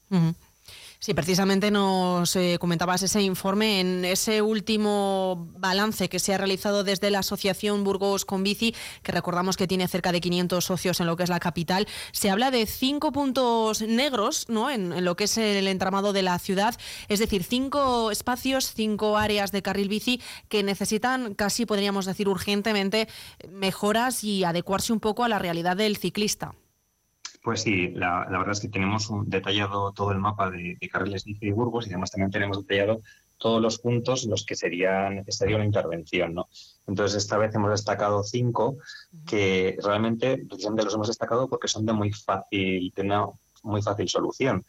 Sí, 1.01 1.15
precisamente 1.15 1.71
nos 1.71 2.35
eh, 2.35 2.57
comentabas 2.59 3.05
ese 3.05 3.23
informe 3.23 3.79
en 3.79 4.05
ese 4.05 4.43
último 4.43 5.49
balance 5.57 6.09
que 6.09 6.19
se 6.19 6.35
ha 6.35 6.39
realizado 6.39 6.83
desde 6.83 7.13
la 7.13 7.21
Asociación 7.21 7.85
Burgos 7.85 8.25
con 8.25 8.43
Bici, 8.43 8.75
que 9.05 9.13
recordamos 9.13 9.57
que 9.57 9.69
tiene 9.69 9.87
cerca 9.87 10.11
de 10.11 10.21
500 10.21 10.65
socios 10.65 10.99
en 10.99 11.07
lo 11.07 11.17
que 11.17 11.23
es 11.23 11.29
la 11.29 11.39
capital. 11.39 11.87
Se 12.11 12.31
habla 12.31 12.51
de 12.51 12.67
cinco 12.67 13.13
puntos 13.13 13.81
negros 13.81 14.49
¿no? 14.49 14.71
en, 14.71 15.05
lo 15.05 15.15
que 15.15 15.25
es 15.25 15.39
el 15.39 15.69
entramado 15.69 16.13
de 16.13 16.23
la 16.23 16.37
ciudad, 16.41 16.75
es 17.07 17.21
decir, 17.21 17.45
cinco 17.45 18.11
espacios, 18.11 18.73
cinco 18.75 19.19
áreas 19.19 19.53
de 19.53 19.63
carril 19.63 19.89
bici 19.89 20.21
que 20.49 20.65
necesitan 20.65 21.35
casi, 21.35 21.65
podríamos 21.65 22.07
decir, 22.07 22.29
urgentemente 22.29 23.07
mejoras 23.49 24.25
y 24.25 24.43
adecuarse 24.43 24.93
un 24.93 24.99
poco 24.99 25.23
a 25.23 25.29
la 25.29 25.39
realidad 25.39 25.77
del 25.77 25.97
ciclista. 25.97 26.57
Pues 27.43 27.63
sí, 27.63 27.89
la, 27.89 28.27
verdad 28.29 28.51
es 28.51 28.61
que 28.61 28.69
tenemos 28.69 29.09
detallado 29.27 29.93
todo 29.93 30.13
el 30.13 30.19
mapa 30.19 30.51
de, 30.51 30.77
carriles 30.91 31.25
bici 31.25 31.47
y 31.47 31.53
Burgos 31.53 31.87
y 31.87 31.91
además 31.91 32.11
también 32.11 32.31
tenemos 32.31 32.59
detallado 32.67 33.01
todos 33.37 33.63
los 33.63 33.79
puntos 33.79 34.25
en 34.25 34.31
los 34.31 34.45
que 34.45 34.57
sería 34.57 35.09
necesaria 35.11 35.57
una 35.57 35.65
intervención. 35.65 36.35
¿no? 36.35 36.49
Entonces, 36.87 37.19
esta 37.23 37.39
vez 37.39 37.55
hemos 37.55 37.71
destacado 37.71 38.23
cinco 38.25 38.79
que 39.27 39.77
realmente 39.83 40.45
los 40.49 40.95
hemos 40.95 41.07
destacado 41.07 41.49
porque 41.49 41.69
son 41.69 41.87
de 41.87 41.93
muy 41.93 42.13
fácil, 42.13 42.93
de 42.95 43.03
una 43.03 43.27
muy 43.63 43.83
fácil 43.83 44.09
solución, 44.09 44.65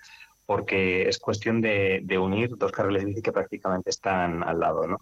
porque 0.46 1.10
es 1.10 1.18
cuestión 1.20 1.62
de, 1.62 2.02
de 2.04 2.18
unir 2.18 2.56
dos 2.56 2.72
carriles 2.72 3.06
bici 3.06 3.22
que 3.22 3.32
prácticamente 3.32 3.90
están 3.90 4.44
al 4.44 4.60
lado. 4.60 4.88
¿no? 4.88 5.00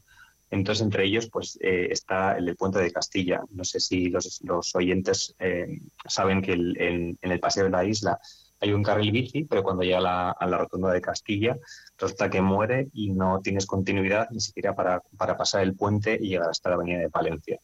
Entonces, 0.50 0.84
entre 0.84 1.06
ellos, 1.06 1.30
pues 1.30 1.58
eh, 1.62 1.88
está 1.92 2.38
el 2.38 2.56
puente 2.56 2.80
de 2.80 2.92
Castilla. 2.92 3.42
No 3.52 3.64
sé 3.64 3.80
si 3.80 4.10
los, 4.10 4.42
oyentes 4.76 5.36
eh, 5.40 5.68
saben 6.08 6.42
que 6.42 6.54
en, 6.54 7.18
el 7.22 7.40
paseo 7.40 7.66
de 7.66 7.70
la 7.70 7.84
isla 7.84 8.20
hay 8.60 8.74
un 8.74 8.82
carril 8.82 9.12
bici, 9.12 9.44
pero 9.44 9.62
cuando 9.62 9.84
llega 9.84 10.32
a 10.32 10.48
la 10.48 10.58
rotonda 10.58 10.92
de 10.92 11.02
Castilla, 11.02 11.58
resulta 11.98 12.30
que 12.30 12.42
muere 12.42 12.88
y 12.94 13.12
no 13.12 13.42
tienes 13.42 13.66
continuidad 13.66 14.30
ni 14.32 14.40
siquiera 14.40 14.74
para, 14.74 15.02
para 15.18 15.38
pasar 15.38 15.64
el 15.64 15.76
puente 15.76 16.18
y 16.20 16.30
llegar 16.30 16.50
hasta 16.50 16.70
la 16.70 16.76
avenida 16.76 17.00
de 17.00 17.10
Palencia. 17.10 17.60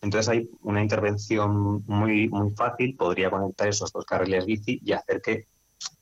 Entonces 0.00 0.28
hay 0.28 0.50
una 0.62 0.80
intervención 0.80 1.82
muy, 1.86 2.28
muy 2.28 2.50
fácil, 2.52 2.96
podría 2.96 3.30
conectar 3.30 3.68
esos 3.68 3.92
dos 3.92 4.04
carriles 4.04 4.46
bici 4.46 4.80
y 4.84 4.92
hacer 4.92 5.20
que 5.20 5.46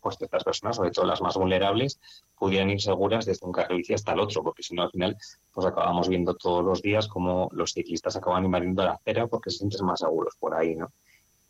pues, 0.00 0.16
estas 0.20 0.44
personas, 0.44 0.76
sobre 0.76 0.90
todo 0.90 1.04
las 1.04 1.20
más 1.20 1.36
vulnerables, 1.36 2.00
pudieran 2.38 2.70
ir 2.70 2.80
seguras 2.80 3.26
desde 3.26 3.46
un 3.46 3.52
carril 3.52 3.84
hasta 3.92 4.12
el 4.12 4.20
otro, 4.20 4.42
porque 4.42 4.62
si 4.62 4.74
no 4.74 4.82
al 4.82 4.90
final 4.90 5.16
pues 5.52 5.66
acabamos 5.66 6.08
viendo 6.08 6.34
todos 6.34 6.64
los 6.64 6.82
días 6.82 7.08
como 7.08 7.48
los 7.52 7.72
ciclistas 7.72 8.16
acaban 8.16 8.44
invadiendo 8.44 8.84
la 8.84 8.92
acera 8.92 9.26
porque 9.26 9.50
se 9.50 9.58
sienten 9.58 9.84
más 9.84 10.00
seguros 10.00 10.34
por 10.38 10.54
ahí, 10.54 10.76
¿no? 10.76 10.92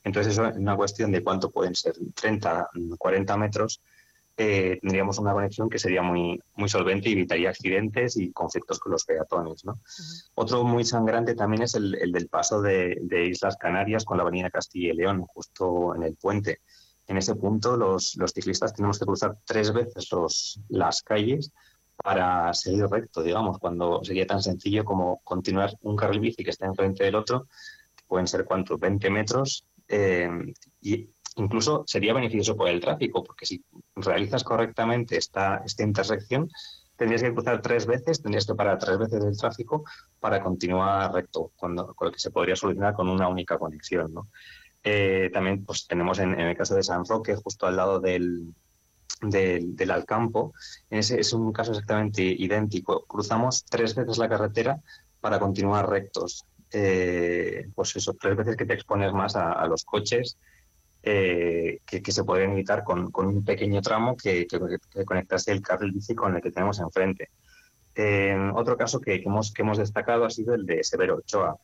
Entonces 0.05 0.35
eso 0.35 0.47
es 0.47 0.57
una 0.57 0.77
cuestión 0.77 1.11
de 1.11 1.23
cuánto 1.23 1.51
pueden 1.51 1.75
ser, 1.75 1.97
30, 2.15 2.71
40 2.97 3.37
metros, 3.37 3.83
eh, 4.39 4.79
tendríamos 4.81 5.19
una 5.19 5.33
conexión 5.33 5.69
que 5.69 5.79
sería 5.79 6.03
muy, 6.03 6.41
muy 6.55 6.69
solvente 6.69 7.09
y 7.09 7.13
evitaría 7.13 7.51
accidentes 7.51 8.17
y 8.17 8.33
conflictos 8.33 8.79
con 8.79 8.93
los 8.93 9.05
peatones. 9.05 9.65
¿no? 9.65 9.81
Otro 10.35 10.63
muy 10.63 10.85
sangrante 10.85 11.35
también 11.35 11.63
es 11.63 11.75
el, 11.75 11.91
del 11.91 12.29
paso 12.29 12.61
de, 12.61 12.99
de, 13.01 13.27
Islas 13.27 13.57
Canarias 13.57 14.05
con 14.05 14.19
la 14.19 14.23
avenida 14.23 14.51
Castilla 14.51 14.93
y 14.93 14.97
León, 14.97 15.23
justo 15.23 15.95
en 15.95 16.05
el 16.05 16.15
puente 16.17 16.61
en 17.07 17.17
ese 17.17 17.35
punto 17.35 17.77
los, 17.77 18.17
ciclistas 18.35 18.75
tenemos 18.75 18.99
que 18.99 19.07
cruzar 19.07 19.37
tres 19.45 19.73
veces 19.73 20.09
las 20.69 21.03
calles 21.03 21.53
para 21.97 22.53
seguir 22.53 22.87
recto, 22.89 23.23
digamos, 23.23 23.59
cuando 23.59 24.05
sería 24.05 24.27
tan 24.27 24.43
sencillo 24.43 24.85
como 24.85 25.21
continuar 25.25 25.73
un 25.83 25.97
carril 25.97 26.21
bici 26.21 26.45
que 26.45 26.51
está 26.51 26.67
enfrente 26.67 27.05
del 27.05 27.15
otro, 27.15 27.49
pueden 28.07 28.27
ser 28.27 28.45
cuántos, 28.45 28.79
20 28.79 29.09
metros, 29.11 29.65
eh, 29.89 30.29
y 30.81 31.09
incluso 31.37 31.85
sería 31.87 32.13
beneficioso 32.13 32.57
por 32.57 32.69
el 32.69 32.81
tráfico, 32.81 33.25
porque 33.25 33.47
si 33.47 33.65
realizas 33.95 34.45
correctamente 34.45 35.17
esta, 35.17 35.63
esta 35.65 35.85
intersección, 35.85 36.51
tendrías 36.97 37.23
que 37.23 37.33
cruzar 37.33 37.63
tres 37.63 37.87
veces, 37.87 38.23
tendrías 38.23 38.47
que 38.47 38.55
parar 38.55 38.79
tres 38.79 38.99
veces 38.99 39.25
el 39.25 39.37
tráfico 39.37 39.85
para 40.19 40.43
continuar 40.43 41.13
recto, 41.13 41.53
cuando, 41.57 41.95
con 41.95 42.07
lo 42.07 42.13
que 42.13 42.19
se 42.19 42.31
podría 42.31 42.57
solucionar 42.57 42.95
con 42.95 43.09
una 43.09 43.29
única 43.29 43.59
conexión. 43.59 44.13
¿no? 44.13 44.29
Eh, 44.89 45.31
también 45.33 45.65
pues, 45.65 45.89
tenemos 45.89 46.21
en, 46.21 46.39
el 46.39 46.57
caso 46.57 46.77
de 46.77 46.85
San 46.85 47.05
Roque, 47.05 47.35
justo 47.35 47.67
al 47.67 47.75
lado 47.75 47.99
del, 47.99 48.55
del, 49.21 49.91
Alcampo, 49.91 50.55
es 50.89 51.33
un 51.33 51.53
caso 51.53 51.73
exactamente 51.73 52.23
idéntico. 52.23 53.05
Cruzamos 53.05 53.65
tres 53.65 53.97
veces 53.97 54.17
la 54.17 54.29
carretera 54.29 54.79
para 55.21 55.41
continuar 55.41 55.91
rectos. 55.91 56.45
Eh, 56.71 57.67
pues 57.75 57.97
eso, 57.97 58.15
tres 58.15 58.37
veces 58.37 58.57
que 58.57 58.65
te 58.65 58.75
expones 58.75 59.13
más 59.13 59.35
a, 59.35 59.67
los 59.67 59.85
coches 59.85 60.39
eh, 61.03 61.81
que, 61.85 62.13
se 62.13 62.23
pueden 62.23 62.53
evitar 62.53 62.85
con, 62.85 63.11
un 63.13 63.45
pequeño 63.45 63.83
tramo 63.83 64.17
que, 64.17 64.47
que, 64.47 65.05
conectase 65.05 65.51
el 65.51 65.63
carril 65.63 65.93
bici 65.93 66.15
con 66.15 66.37
el 66.37 66.41
que 66.43 66.53
tenemos 66.53 66.79
enfrente. 66.79 67.31
otro 68.55 68.77
caso 68.77 69.01
que, 69.01 69.17
hemos, 69.17 69.53
que 69.53 69.63
hemos 69.63 69.79
destacado 69.79 70.25
ha 70.25 70.31
sido 70.31 70.55
el 70.55 70.65
de 70.65 70.85
Severo 70.85 71.17
Ochoa. 71.17 71.57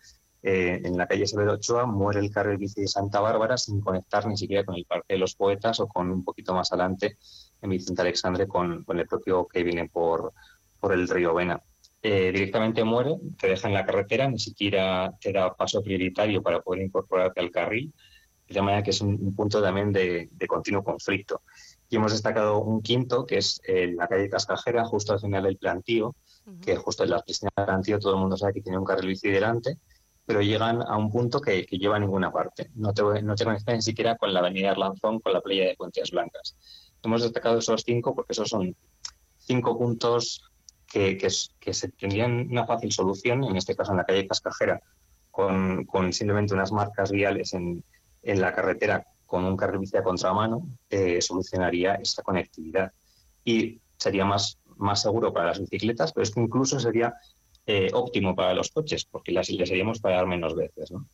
Eh, 0.45 0.81
en 0.85 0.97
la 0.97 1.07
calle 1.07 1.27
Severo 1.27 1.53
Ochoa 1.53 1.87
muere 1.87 2.19
el 2.19 2.33
carril 2.33 2.59
bici 2.59 2.81
de 2.81 2.89
Santa 2.89 3.21
Bárbara 3.21 3.57
sin 3.57 3.81
conectar 3.81 4.27
ni 4.27 4.37
siquiera 4.37 4.65
con 4.65 4.75
el 4.75 4.85
Parque 4.85 5.15
de 5.15 5.19
los 5.19 5.37
Poetas 5.37 5.79
o 5.79 5.87
con 5.87 6.11
un 6.11 6.25
poquito 6.25 6.53
más 6.53 6.73
adelante 6.73 7.17
en 7.61 7.71
Vicente 7.71 8.03
Alexandre 8.03 8.49
con, 8.49 8.85
el 8.89 9.07
propio 9.07 9.47
que 9.47 9.63
viene 9.63 9.89
por, 9.89 10.33
por 10.81 10.93
el 10.93 11.09
río 11.09 11.33
Vena. 11.35 11.63
Eh, 12.05 12.33
directamente 12.33 12.83
muere, 12.83 13.17
te 13.41 13.47
deja 13.47 13.69
en 13.69 13.75
la 13.75 13.87
carretera, 13.87 14.29
ni 14.29 14.41
siquiera 14.41 15.15
te 15.21 15.33
da 15.33 15.55
paso 15.55 15.81
prioritario 15.81 16.43
para 16.43 16.61
poder 16.61 16.83
incorporarte 16.83 17.39
al 17.39 17.53
carril, 17.53 17.93
de 18.49 18.61
manera 18.61 18.83
que 18.83 18.91
es 18.91 19.01
un, 19.01 19.37
punto 19.37 19.63
también 19.63 19.93
de, 19.93 20.29
continuo 20.49 20.83
conflicto. 20.83 21.43
Y 21.89 21.97
hemos 21.97 22.11
destacado 22.11 22.59
un 22.59 22.83
quinto, 22.83 23.25
que 23.25 23.39
es 23.39 23.61
eh, 23.65 23.93
la 23.97 24.09
calle 24.09 24.29
Cascajera, 24.29 24.85
justo 24.85 25.13
al 25.13 25.21
final 25.21 25.45
del 25.45 25.59
plantío, 25.59 26.17
que 26.61 26.75
justo 26.75 27.05
en 27.05 27.11
la 27.11 27.21
piscina 27.21 27.51
del 27.57 27.67
plantío 27.67 28.01
todo 28.01 28.15
el 28.15 28.21
mundo 28.21 28.37
sabe 28.37 28.55
que 28.55 28.63
tiene 28.63 28.79
un 28.79 28.85
carril 28.85 29.07
bici 29.07 29.31
delante, 29.31 29.79
pero 30.25 30.41
llegan 30.41 30.83
a 30.83 30.97
un 30.97 31.11
punto 31.11 31.41
que, 31.41 31.63
lleva 31.63 31.97
a 31.97 32.01
ninguna 32.01 32.31
parte. 32.31 32.71
No 32.75 32.93
te, 32.93 33.03
no 33.23 33.35
te 33.35 33.45
conectan 33.45 33.77
ni 33.77 33.83
siquiera 33.83 34.17
con 34.17 34.33
la 34.33 34.41
avenida 34.41 34.71
Arlanzón, 34.71 35.21
con 35.21 35.33
la 35.33 35.41
playa 35.41 35.67
de 35.67 35.77
Puentes 35.77 36.11
Blancas. 36.11 36.57
Hemos 37.03 37.23
destacado 37.23 37.59
esos 37.59 37.83
cinco 37.85 38.15
porque 38.15 38.33
esos 38.33 38.49
son 38.49 38.77
cinco 39.39 39.77
puntos 39.77 40.45
que, 40.87 41.17
que, 41.17 41.75
se 41.75 41.89
tendrían 41.89 42.49
una 42.51 42.67
fácil 42.67 42.93
solución, 42.93 43.45
en 43.45 43.57
este 43.57 43.75
caso 43.75 43.93
en 43.93 43.99
la 43.99 44.05
calle 44.05 44.29
Cascajera, 44.29 44.81
con, 45.31 45.85
con 45.87 46.13
simplemente 46.13 46.55
unas 46.55 46.71
marcas 46.71 47.11
viales 47.11 47.55
en, 47.55 47.83
en, 48.23 48.41
la 48.41 48.55
carretera 48.55 49.07
con 49.25 49.45
un 49.45 49.57
carril 49.57 49.81
bici 49.81 49.97
a 49.97 50.03
contramano, 50.03 50.69
eh, 50.91 51.21
solucionaría 51.23 51.95
esta 51.95 52.23
conectividad. 52.23 52.93
Y 53.43 53.81
sería 53.97 54.27
más, 54.27 54.59
más 54.77 55.01
seguro 55.01 55.33
para 55.33 55.47
las 55.47 55.61
bicicletas, 55.61 56.13
pero 56.13 56.23
es 56.23 56.31
que 56.31 56.41
incluso 56.41 56.79
sería 56.79 57.15
eh, 57.67 57.91
óptimo 57.93 58.35
para 58.35 58.55
los 58.55 58.71
coches, 58.71 59.05
porque 59.05 59.33
las 59.33 59.49
les 59.51 59.71
haríamos 59.71 60.01
parar 60.01 60.27
menos 60.27 60.55
veces. 60.55 60.91
¿no? 60.91 61.07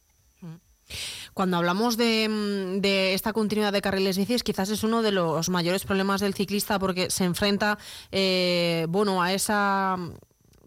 Cuando 1.34 1.59
hablamos 1.59 1.96
de, 1.96 2.78
de, 2.80 3.14
esta 3.14 3.32
continuidad 3.32 3.72
de 3.72 3.82
carriles 3.82 4.18
bicis, 4.18 4.42
quizás 4.42 4.70
es 4.70 4.82
uno 4.82 5.03
de 5.03 5.12
los 5.12 5.49
mayores 5.51 5.84
problemas 5.84 6.20
del 6.20 6.34
ciclista 6.34 6.78
porque 6.78 7.11
se 7.11 7.24
enfrenta 7.24 7.78
eh, 8.11 8.86
bueno, 8.88 9.22
a 9.22 9.32
esa 9.32 9.96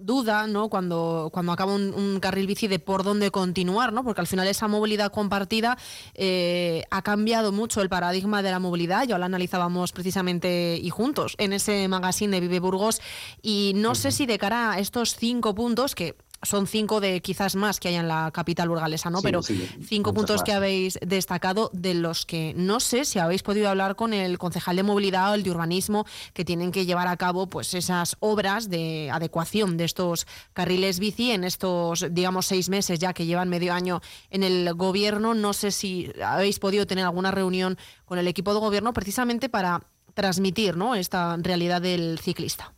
duda, 0.02 0.47
¿no? 0.47 0.70
Cuando, 0.70 1.30
cuando 1.32 1.52
acaba 1.52 1.74
un, 1.74 2.20
carril 2.20 2.47
bici 2.47 2.68
de 2.68 2.80
por 2.80 3.04
dónde 3.04 3.32
continuar, 3.32 3.93
¿no? 3.93 4.04
Porque 4.04 4.22
al 4.22 4.28
final 4.28 4.47
esa 4.47 4.68
movilidad 4.68 5.12
compartida 5.12 5.78
eh, 6.14 6.84
ha 6.91 7.02
cambiado 7.02 7.52
mucho 7.52 7.82
el 7.82 7.89
paradigma 7.89 8.41
de 8.41 8.52
la 8.52 8.60
movilidad. 8.60 9.08
Ya 9.08 9.18
lo 9.18 9.26
analizábamos 9.26 9.91
precisamente 9.91 10.80
y 10.82 10.89
juntos 10.89 11.36
en 11.38 11.54
ese 11.54 11.88
magazine 11.88 12.32
de 12.32 12.41
Vive 12.41 12.60
Burgos. 12.60 13.02
Y 13.41 13.74
no 13.76 13.95
sé 13.95 14.12
si 14.12 14.26
de 14.26 14.38
cara 14.38 14.74
a 14.74 14.80
estos 14.80 15.16
cinco 15.16 15.56
puntos 15.56 15.95
que 15.95 16.16
son 16.44 16.68
cinco 16.68 17.00
de 17.02 17.22
quizás 17.22 17.56
más 17.56 17.80
que 17.80 17.89
hay 17.89 17.96
en 17.96 18.08
la 18.08 18.32
capital 18.32 18.70
burgalesa, 18.70 19.10
¿no? 19.10 19.22
Pero 19.22 19.42
cinco 19.44 20.14
puntos 20.14 20.44
que 20.44 20.54
habéis 20.54 20.98
destacado, 21.06 21.70
de 21.74 21.94
los 21.94 22.26
que 22.26 22.54
no 22.56 22.80
sé 22.80 23.06
si 23.06 23.20
habéis 23.20 23.44
podido 23.44 23.70
hablar 23.70 23.96
con 23.96 24.14
el 24.14 24.38
concejal 24.38 24.76
de 24.76 24.84
movilidad 24.84 25.32
o 25.32 25.34
el 25.36 25.44
de 25.44 25.52
urbanismo, 25.52 26.06
que 26.34 26.46
tienen 26.46 26.72
que 26.72 26.86
llevar 26.86 27.08
a 27.08 27.18
cabo 27.18 27.48
pues 27.48 27.74
esas 27.74 28.18
obras 28.20 28.70
de 28.70 29.10
adecuación 29.12 29.78
de 29.78 29.86
estos 29.86 30.26
carriles 30.54 31.00
bici 31.00 31.32
en 31.32 31.44
estos, 31.44 32.06
digamos, 32.12 32.48
seis 32.48 32.70
meses 32.70 33.00
ya 33.00 33.14
que 33.14 33.26
llevan 33.26 33.50
medio 33.50 33.74
año 33.74 34.02
en 34.30 34.44
el 34.44 34.74
gobierno. 34.74 35.34
No 35.34 35.54
sé 35.54 35.72
si 35.72 36.12
habéis 36.24 36.60
podido 36.60 36.88
tener 36.88 37.06
alguna 37.06 37.32
reunión 37.32 37.78
con 38.06 38.18
el 38.18 38.28
equipo 38.28 38.54
de 38.54 38.60
gobierno 38.60 38.94
precisamente 38.94 39.50
para 39.50 39.82
transmitir 40.14 40.76
¿no? 40.76 40.96
esta 40.96 41.38
realidad 41.38 41.82
del 41.82 42.20
ciclista. 42.20 42.74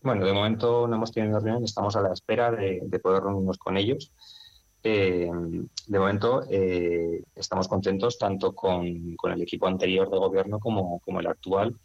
Bueno, 0.00 0.24
de 0.24 0.32
momento 0.32 0.86
no 0.86 0.96
hemos 0.96 1.12
tenido 1.12 1.40
reunión, 1.40 1.64
estamos 1.64 1.96
a 1.96 2.00
la 2.00 2.12
espera 2.12 2.52
de, 2.52 3.00
poder 3.02 3.24
reunirnos 3.24 3.58
con 3.58 3.76
ellos. 3.76 4.12
Eh, 4.84 5.28
de 5.88 5.98
momento 5.98 6.44
eh, 6.48 7.24
estamos 7.34 7.66
contentos 7.66 8.16
tanto 8.16 8.54
con, 8.54 8.86
el 8.86 9.42
equipo 9.42 9.66
anterior 9.66 10.08
de 10.08 10.18
gobierno 10.18 10.60
como, 10.60 11.00
como 11.00 11.18
el 11.18 11.26
actual, 11.26 11.76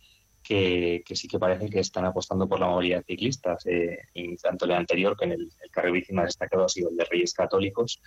que, 0.44 1.04
sí 1.16 1.28
que 1.28 1.40
parece 1.40 1.70
que 1.70 1.80
están 1.80 2.06
apostando 2.06 2.48
por 2.48 2.60
la 2.60 2.68
movilidad 2.68 3.00
de 3.00 3.06
ciclistas. 3.06 3.66
Eh, 3.66 3.98
y 4.14 4.36
tanto 4.38 4.66
el 4.66 4.74
anterior 4.74 5.18
que 5.18 5.26
en 5.26 5.32
el, 5.32 5.52
el 5.62 5.72
carril 5.72 5.94
bici 5.94 6.14
más 6.14 6.26
destacado 6.26 6.66
ha 6.66 6.70
sido 6.70 6.92
el 6.92 6.98
de 6.98 7.06
Reyes 7.06 7.34
Católicos, 7.34 8.00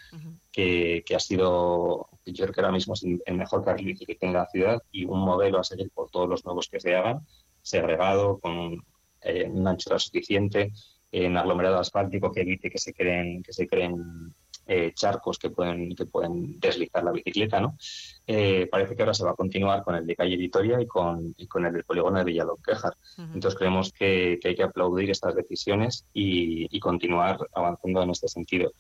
que, 0.53 1.03
ha 1.13 1.21
sido, 1.21 2.09
yo 2.25 2.45
creo 2.45 2.53
que 2.55 2.61
ahora 2.61 2.73
mismo 2.73 2.95
es 2.95 3.03
el 3.03 3.35
mejor 3.37 3.65
carril 3.65 3.87
bici 3.87 4.07
que 4.07 4.15
tiene 4.15 4.35
la 4.35 4.47
ciudad 4.47 4.81
y 4.93 5.05
un 5.05 5.19
modelo 5.19 5.59
a 5.59 5.65
seguir 5.65 5.91
por 5.91 6.11
todos 6.11 6.29
los 6.29 6.45
nuevos 6.45 6.69
que 6.69 6.79
se 6.79 6.95
hagan, 6.95 7.27
segregado, 7.61 8.39
con 8.39 8.85
eh, 9.27 9.49
una 9.51 9.71
anchura 9.71 9.99
suficiente, 9.99 10.73
en 11.13 11.37
aglomerado 11.37 11.79
asfáltico 11.79 12.33
que 12.33 12.43
evite 12.43 12.71
que 12.71 12.79
se 12.79 12.93
creen, 12.93 13.43
que 13.43 13.53
se 13.53 13.67
creen 13.67 14.35
eh, 14.69 14.93
charcos 14.95 15.39
que 15.39 15.51
pueden, 15.51 15.95
que 15.95 16.07
pueden 16.07 16.59
deslizar 16.59 17.05
la 17.05 17.13
bicicleta, 17.13 17.61
¿no? 17.61 17.77
Eh, 18.27 18.67
parece 18.69 18.97
que 18.97 19.03
ahora 19.03 19.15
se 19.15 19.25
va 19.25 19.31
a 19.31 19.37
continuar 19.37 19.85
con 19.85 19.95
el 19.95 20.05
de 20.05 20.17
calle 20.17 20.37
Vitoria 20.37 20.81
y 20.81 20.87
con, 20.87 21.35
con 21.49 21.65
el 21.67 21.73
del 21.73 21.85
polígono 21.85 22.19
de 22.19 22.25
Villalonquejar. 22.25 22.95
Entonces 23.33 23.57
creemos 23.57 23.93
que, 23.93 24.41
hay 24.43 24.55
que 24.57 24.63
aplaudir 24.65 25.11
estas 25.11 25.37
decisiones 25.37 26.05
y, 26.13 26.81
continuar 26.81 27.39
avanzando 27.55 28.03
en 28.03 28.11
este 28.11 28.27
sentido. 28.27 28.73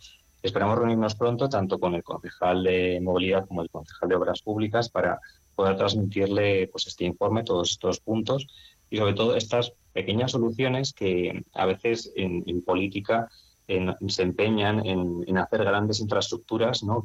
Esperamos 0.42 0.76
reunirnos 0.76 1.14
pronto 1.14 1.48
tanto 1.48 1.78
con 1.78 1.94
el 1.94 2.02
concejal 2.02 2.64
de 2.64 3.00
movilidad 3.00 3.46
como 3.46 3.62
el 3.62 3.70
concejal 3.70 4.08
de 4.08 4.16
obras 4.16 4.42
públicas 4.42 4.88
para 4.88 5.20
poder 5.54 5.76
transmitirle 5.76 6.68
pues, 6.68 6.86
este 6.88 7.04
informe, 7.04 7.44
todos 7.44 7.70
estos 7.70 8.00
puntos 8.00 8.46
y 8.90 8.98
sobre 8.98 9.14
todo 9.14 9.36
estas 9.36 9.72
pequeñas 9.92 10.32
soluciones 10.32 10.92
que 10.92 11.42
a 11.54 11.66
veces 11.66 12.12
en, 12.16 12.62
política 12.62 13.28
se 14.08 14.22
empeñan 14.22 14.84
en, 14.86 15.38
hacer 15.38 15.64
grandes 15.64 16.00
infraestructuras 16.00 16.82
¿no? 16.82 17.02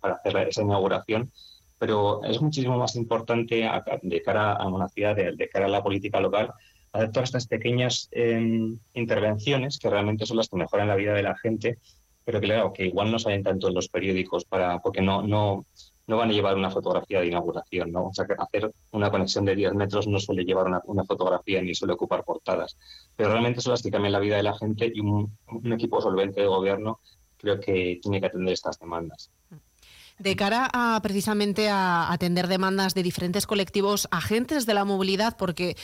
para 0.00 0.14
hacer 0.14 0.48
esa 0.48 0.62
inauguración, 0.62 1.30
pero 1.78 2.24
es 2.24 2.40
muchísimo 2.40 2.78
más 2.78 2.96
importante 2.96 3.68
de 4.02 4.22
cara 4.22 4.52
a 4.52 4.66
una 4.66 4.88
ciudad, 4.88 5.16
de, 5.16 5.48
cara 5.48 5.66
a 5.66 5.68
la 5.68 5.82
política 5.82 6.20
local, 6.20 6.52
hacer 6.92 7.10
todas 7.10 7.30
estas 7.30 7.46
pequeñas 7.46 8.08
em, 8.12 8.78
intervenciones 8.94 9.78
que 9.78 9.90
realmente 9.90 10.26
son 10.26 10.36
las 10.36 10.48
que 10.48 10.56
mejoran 10.56 10.88
la 10.88 10.96
vida 10.96 11.12
de 11.12 11.22
la 11.22 11.36
gente, 11.36 11.78
pero 12.24 12.40
que, 12.40 12.46
claro, 12.46 12.72
que 12.72 12.86
igual 12.86 13.10
no 13.10 13.18
salen 13.18 13.42
tanto 13.42 13.68
en 13.68 13.74
los 13.74 13.88
periódicos 13.88 14.44
para, 14.44 14.78
porque 14.78 15.02
no, 15.02 15.22
no, 15.22 15.66
no 16.06 16.16
van 16.16 16.30
a 16.30 16.32
llevar 16.32 16.56
una 16.56 16.70
fotografía 16.70 17.20
de 17.20 17.28
inauguración, 17.28 17.92
¿no? 17.92 18.08
O 18.08 18.14
sea, 18.14 18.26
que 18.26 18.34
hacer 18.36 18.72
una 18.90 19.10
conexión 19.10 19.44
de 19.44 19.54
10 19.54 19.74
metros 19.74 20.08
no 20.08 20.18
suele 20.18 20.44
llevar 20.44 20.66
una, 20.66 21.04
fotografía 21.04 21.62
ni 21.62 21.74
suele 21.74 21.94
ocupar 21.94 22.24
portadas, 22.24 22.76
pero 23.16 23.30
realmente 23.30 23.60
son 23.60 23.72
las 23.72 23.82
que 23.82 23.90
cambian 23.90 24.12
la 24.12 24.18
vida 24.18 24.36
de 24.36 24.42
la 24.42 24.56
gente 24.56 24.90
y 24.92 25.00
un, 25.00 25.32
equipo 25.72 26.00
solvente 26.00 26.40
de 26.40 26.46
gobierno 26.46 27.00
creo 27.36 27.60
que 27.60 27.98
tiene 28.00 28.20
que 28.20 28.26
atender 28.26 28.52
estas 28.52 28.78
demandas. 28.78 29.30
De 30.18 30.36
cara 30.36 30.68
a 30.72 31.00
precisamente 31.02 31.68
a 31.68 32.12
atender 32.12 32.46
demandas 32.46 32.94
de 32.94 33.02
diferentes 33.02 33.46
colectivos, 33.46 34.06
agentes 34.10 34.66
de 34.66 34.74
la 34.74 34.84
movilidad, 34.84 35.36
porque 35.36 35.76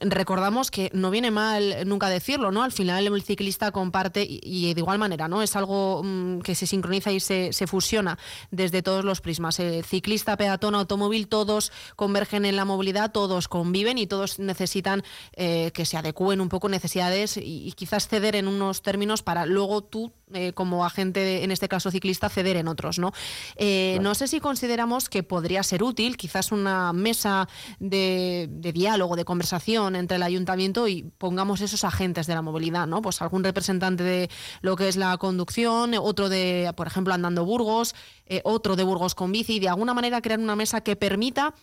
recordamos 0.00 0.70
que 0.70 0.90
no 0.92 1.10
viene 1.10 1.30
mal 1.30 1.86
nunca 1.86 2.08
decirlo, 2.08 2.52
¿no? 2.52 2.62
Al 2.62 2.72
final 2.72 3.06
el 3.06 3.22
ciclista 3.22 3.72
comparte 3.72 4.24
y, 4.28 4.72
de 4.72 4.80
igual 4.80 4.98
manera, 4.98 5.26
¿no? 5.28 5.42
Es 5.42 5.56
algo 5.56 6.02
mm, 6.04 6.40
que 6.40 6.54
se 6.54 6.66
sincroniza 6.66 7.10
y 7.10 7.20
se, 7.20 7.52
fusiona 7.66 8.18
desde 8.50 8.82
todos 8.82 9.04
los 9.04 9.20
prismas. 9.20 9.58
El 9.58 9.84
ciclista, 9.84 10.36
peatón, 10.36 10.74
automóvil, 10.74 11.28
todos 11.28 11.72
convergen 11.96 12.44
en 12.44 12.56
la 12.56 12.64
movilidad, 12.64 13.10
todos 13.10 13.48
conviven 13.48 13.98
y 13.98 14.06
todos 14.06 14.38
necesitan 14.38 15.02
eh, 15.34 15.72
que 15.74 15.86
se 15.86 15.96
adecúen 15.96 16.40
un 16.40 16.48
poco 16.48 16.68
necesidades 16.68 17.36
y, 17.36 17.72
quizás 17.72 18.06
ceder 18.06 18.36
en 18.36 18.46
unos 18.46 18.82
términos 18.82 19.22
para 19.22 19.46
luego 19.46 19.82
tú 19.82 20.12
eh, 20.34 20.52
como 20.52 20.84
agente, 20.84 21.44
en 21.44 21.50
este 21.50 21.68
caso 21.68 21.90
ciclista, 21.90 22.28
ceder 22.28 22.56
en 22.56 22.68
otros. 22.68 22.98
¿no? 22.98 23.12
Eh, 23.56 23.98
no 24.00 24.14
sé 24.14 24.28
si 24.28 24.40
consideramos 24.40 25.08
que 25.08 25.22
podría 25.22 25.62
ser 25.62 25.82
útil 25.82 26.16
quizás 26.16 26.52
una 26.52 26.92
mesa 26.92 27.48
de, 27.78 28.48
de 28.50 28.72
diálogo, 28.72 29.16
de 29.16 29.24
conversación 29.24 29.96
entre 29.96 30.16
el 30.16 30.22
ayuntamiento 30.22 30.88
y 30.88 31.04
pongamos 31.18 31.60
esos 31.60 31.84
agentes 31.84 32.26
de 32.26 32.34
la 32.34 32.42
movilidad, 32.42 32.86
¿no? 32.86 33.02
Pues 33.02 33.22
algún 33.22 33.44
representante 33.44 34.02
de 34.02 34.30
lo 34.60 34.76
que 34.76 34.88
es 34.88 34.96
la 34.96 35.16
conducción, 35.18 35.94
otro 35.94 36.28
de, 36.28 36.72
por 36.76 36.86
ejemplo, 36.86 37.14
andando 37.14 37.44
Burgos, 37.44 37.94
eh, 38.26 38.40
otro 38.44 38.76
de 38.76 38.84
Burgos 38.84 39.14
con 39.14 39.32
bici, 39.32 39.60
de 39.60 39.68
alguna 39.68 39.94
manera 39.94 40.20
crear 40.22 40.40
una 40.40 40.56
mesa 40.56 40.82
que 40.82 40.96
permita 40.96 41.54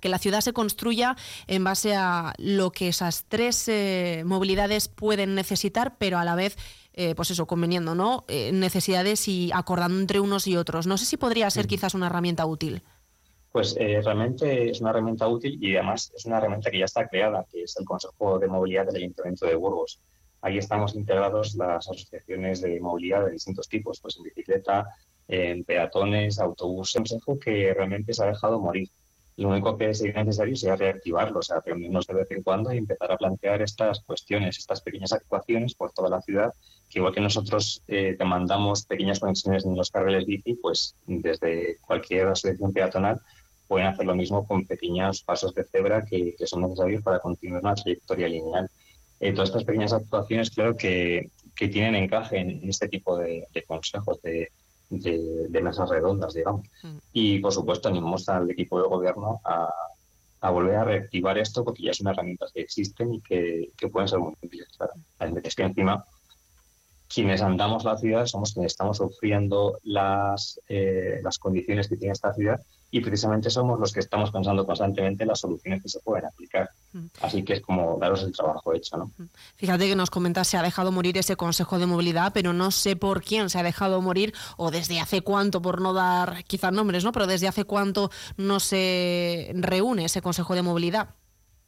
que 0.00 0.08
la 0.08 0.18
ciudad 0.18 0.42
se 0.42 0.52
construya 0.52 1.16
en 1.48 1.64
base 1.64 1.96
a 1.96 2.32
lo 2.38 2.70
que 2.70 2.88
esas 2.88 3.24
tres 3.28 3.68
movilidades 4.24 4.86
pueden 4.86 5.34
necesitar, 5.34 5.96
pero 5.98 6.18
a 6.18 6.24
la 6.24 6.36
vez 6.36 6.56
eh, 7.00 7.14
pues 7.14 7.30
eso, 7.30 7.46
conveniendo, 7.46 7.94
¿no? 7.94 8.24
Eh, 8.26 8.50
necesidades 8.50 9.28
y 9.28 9.52
acordando 9.54 10.00
entre 10.00 10.18
unos 10.18 10.48
y 10.48 10.56
otros. 10.56 10.88
No 10.88 10.98
sé 10.98 11.04
si 11.04 11.16
podría 11.16 11.48
ser 11.48 11.68
quizás 11.68 11.94
una 11.94 12.06
herramienta 12.06 12.44
útil. 12.44 12.82
Pues 13.52 13.76
eh, 13.78 14.00
realmente 14.02 14.68
es 14.68 14.80
una 14.80 14.90
herramienta 14.90 15.28
útil 15.28 15.62
y 15.62 15.76
además 15.76 16.12
es 16.16 16.26
una 16.26 16.38
herramienta 16.38 16.72
que 16.72 16.80
ya 16.80 16.86
está 16.86 17.06
creada, 17.06 17.46
que 17.52 17.62
es 17.62 17.76
el 17.78 17.84
Consejo 17.84 18.40
de 18.40 18.48
Movilidad 18.48 18.86
del 18.86 18.96
Ayuntamiento 18.96 19.46
de 19.46 19.54
Burgos. 19.54 20.00
Ahí 20.40 20.58
estamos 20.58 20.96
integrados 20.96 21.54
las 21.54 21.88
asociaciones 21.88 22.62
de 22.62 22.80
movilidad 22.80 23.26
de 23.26 23.30
distintos 23.30 23.68
tipos, 23.68 24.00
pues 24.00 24.16
en 24.16 24.24
bicicleta, 24.24 24.88
en 25.28 25.62
peatones, 25.62 26.40
autobuses, 26.40 26.96
un 26.96 27.02
consejo 27.04 27.38
que 27.38 27.72
realmente 27.74 28.12
se 28.12 28.24
ha 28.24 28.26
dejado 28.26 28.58
morir. 28.58 28.88
Lo 29.38 29.50
único 29.50 29.78
que 29.78 29.94
sería 29.94 30.24
necesario 30.24 30.56
sería 30.56 30.74
reactivarlo, 30.74 31.38
o 31.38 31.42
sea, 31.42 31.60
reunirnos 31.64 32.08
de 32.08 32.14
vez 32.14 32.28
en 32.32 32.42
cuando 32.42 32.72
y 32.72 32.78
empezar 32.78 33.12
a 33.12 33.16
plantear 33.16 33.62
estas 33.62 34.00
cuestiones, 34.00 34.58
estas 34.58 34.80
pequeñas 34.80 35.12
actuaciones 35.12 35.76
por 35.76 35.92
toda 35.92 36.08
la 36.08 36.20
ciudad, 36.20 36.52
que 36.90 36.98
igual 36.98 37.14
que 37.14 37.20
nosotros 37.20 37.80
eh, 37.86 38.16
demandamos 38.18 38.84
pequeñas 38.84 39.20
conexiones 39.20 39.64
en 39.64 39.76
los 39.76 39.92
carriles 39.92 40.26
bici, 40.26 40.54
pues 40.54 40.96
desde 41.06 41.76
cualquier 41.86 42.26
asociación 42.26 42.72
peatonal 42.72 43.20
pueden 43.68 43.86
hacer 43.86 44.06
lo 44.06 44.16
mismo 44.16 44.44
con 44.44 44.66
pequeños 44.66 45.22
pasos 45.22 45.54
de 45.54 45.62
cebra 45.62 46.04
que, 46.04 46.34
son 46.44 46.62
necesarios 46.62 47.04
para 47.04 47.20
continuar 47.20 47.62
una 47.62 47.76
trayectoria 47.76 48.26
lineal. 48.28 48.68
Eh, 49.20 49.32
todas 49.32 49.50
estas 49.50 49.62
pequeñas 49.62 49.92
actuaciones 49.92 50.50
creo 50.50 50.76
que, 50.76 51.30
que 51.54 51.68
tienen 51.68 51.94
encaje 51.94 52.38
en, 52.38 52.68
este 52.68 52.88
tipo 52.88 53.16
de 53.16 53.46
consejos, 53.68 54.20
de, 54.20 54.50
de, 54.90 55.60
mesas 55.62 55.88
redondas, 55.88 56.34
digamos. 56.34 56.66
Mm. 56.82 56.96
Y, 57.12 57.38
por 57.40 57.52
supuesto, 57.52 57.88
animamos 57.88 58.28
al 58.28 58.50
equipo 58.50 58.80
de 58.80 58.88
gobierno 58.88 59.40
a, 59.44 59.68
a, 60.40 60.50
volver 60.50 60.76
a 60.76 60.84
reactivar 60.84 61.38
esto 61.38 61.64
porque 61.64 61.84
ya 61.84 61.94
son 61.94 62.08
herramientas 62.08 62.52
que 62.52 62.60
existen 62.60 63.14
y 63.14 63.20
que, 63.20 63.70
que 63.76 63.88
pueden 63.88 64.08
ser 64.08 64.18
muy 64.18 64.34
útiles. 64.42 64.68
Es 65.44 65.54
que 65.54 65.62
encima 65.62 66.04
quienes 67.08 67.40
andamos 67.40 67.84
la 67.84 67.96
ciudad 67.96 68.26
somos 68.26 68.52
quienes 68.52 68.72
estamos 68.72 68.98
sufriendo 68.98 69.78
las, 69.82 70.60
eh, 70.68 71.20
las 71.22 71.38
condiciones 71.38 71.88
que 71.88 71.96
tiene 71.96 72.12
esta 72.12 72.34
ciudad 72.34 72.60
y 72.90 73.00
precisamente 73.00 73.50
somos 73.50 73.78
los 73.78 73.92
que 73.92 74.00
estamos 74.00 74.30
pensando 74.30 74.64
constantemente 74.64 75.22
en 75.22 75.28
las 75.28 75.40
soluciones 75.40 75.82
que 75.82 75.88
se 75.88 76.00
pueden 76.00 76.24
aplicar. 76.24 76.70
Mm. 76.92 77.06
Así 77.20 77.42
que 77.42 77.54
es 77.54 77.60
como 77.60 77.98
daros 77.98 78.22
el 78.22 78.32
trabajo 78.32 78.72
hecho. 78.72 78.96
¿no? 78.96 79.10
Mm. 79.18 79.24
Fíjate 79.56 79.88
que 79.88 79.96
nos 79.96 80.10
comentas, 80.10 80.48
se 80.48 80.56
ha 80.56 80.62
dejado 80.62 80.90
morir 80.90 81.18
ese 81.18 81.36
Consejo 81.36 81.78
de 81.78 81.86
Movilidad, 81.86 82.32
pero 82.32 82.52
no 82.54 82.70
sé 82.70 82.96
por 82.96 83.22
quién 83.22 83.50
se 83.50 83.58
ha 83.58 83.62
dejado 83.62 84.00
morir 84.00 84.32
o 84.56 84.70
desde 84.70 85.00
hace 85.00 85.20
cuánto, 85.20 85.60
por 85.60 85.82
no 85.82 85.92
dar 85.92 86.44
quizás 86.44 86.72
nombres, 86.72 87.04
¿no? 87.04 87.12
pero 87.12 87.26
desde 87.26 87.48
hace 87.48 87.64
cuánto 87.64 88.10
no 88.38 88.58
se 88.58 89.52
reúne 89.54 90.06
ese 90.06 90.22
Consejo 90.22 90.54
de 90.54 90.62
Movilidad. 90.62 91.10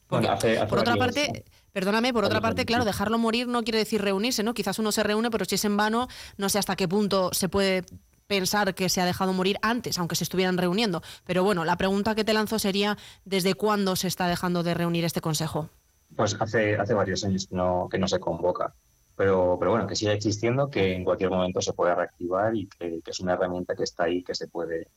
por 0.07 0.79
otra 0.79 0.95
parte... 0.95 1.45
Perdóname, 1.71 2.11
por 2.11 2.25
otra 2.25 2.41
parte, 2.41 2.65
claro, 2.65 2.83
dejarlo 2.83 3.17
morir 3.17 3.47
no 3.47 3.63
quiere 3.63 3.79
decir 3.79 4.01
reunirse, 4.01 4.43
¿no? 4.43 4.53
Quizás 4.53 4.77
uno 4.77 4.91
se 4.91 5.03
reúne, 5.03 5.31
pero 5.31 5.45
si 5.45 5.55
es 5.55 5.63
en 5.63 5.77
vano, 5.77 6.09
no 6.35 6.49
sé 6.49 6.59
hasta 6.59 6.75
qué 6.75 6.85
punto 6.85 7.29
se 7.33 7.47
puede 7.47 7.85
pensar 8.31 8.73
que 8.73 8.87
se 8.87 9.01
ha 9.01 9.05
dejado 9.05 9.33
morir 9.33 9.57
antes, 9.61 9.99
aunque 9.99 10.15
se 10.15 10.23
estuvieran 10.23 10.57
reuniendo. 10.57 11.01
Pero 11.25 11.43
bueno, 11.43 11.65
la 11.65 11.75
pregunta 11.75 12.15
que 12.15 12.23
te 12.23 12.31
lanzo 12.31 12.59
sería, 12.59 12.97
¿desde 13.25 13.55
cuándo 13.55 13.97
se 13.97 14.07
está 14.07 14.27
dejando 14.27 14.63
de 14.63 14.73
reunir 14.73 15.03
este 15.03 15.19
Consejo? 15.19 15.67
Pues 16.15 16.37
hace, 16.39 16.77
hace 16.77 16.93
varios 16.93 17.25
años 17.25 17.47
que 17.47 17.55
no, 17.57 17.89
que 17.91 18.07
se 18.07 18.21
convoca. 18.21 18.73
Pero, 19.17 19.57
bueno, 19.57 19.85
que 19.85 19.97
sigue 19.97 20.13
existiendo, 20.13 20.69
que 20.69 20.95
en 20.95 21.03
cualquier 21.03 21.29
momento 21.29 21.59
se 21.59 21.73
puede 21.73 21.93
reactivar 21.93 22.55
y 22.55 22.67
que, 22.67 23.01
es 23.05 23.19
una 23.19 23.33
herramienta 23.33 23.75
que 23.75 23.83
está 23.83 24.05
ahí, 24.05 24.23
que 24.23 24.33
se 24.33 24.47
puede, 24.47 24.87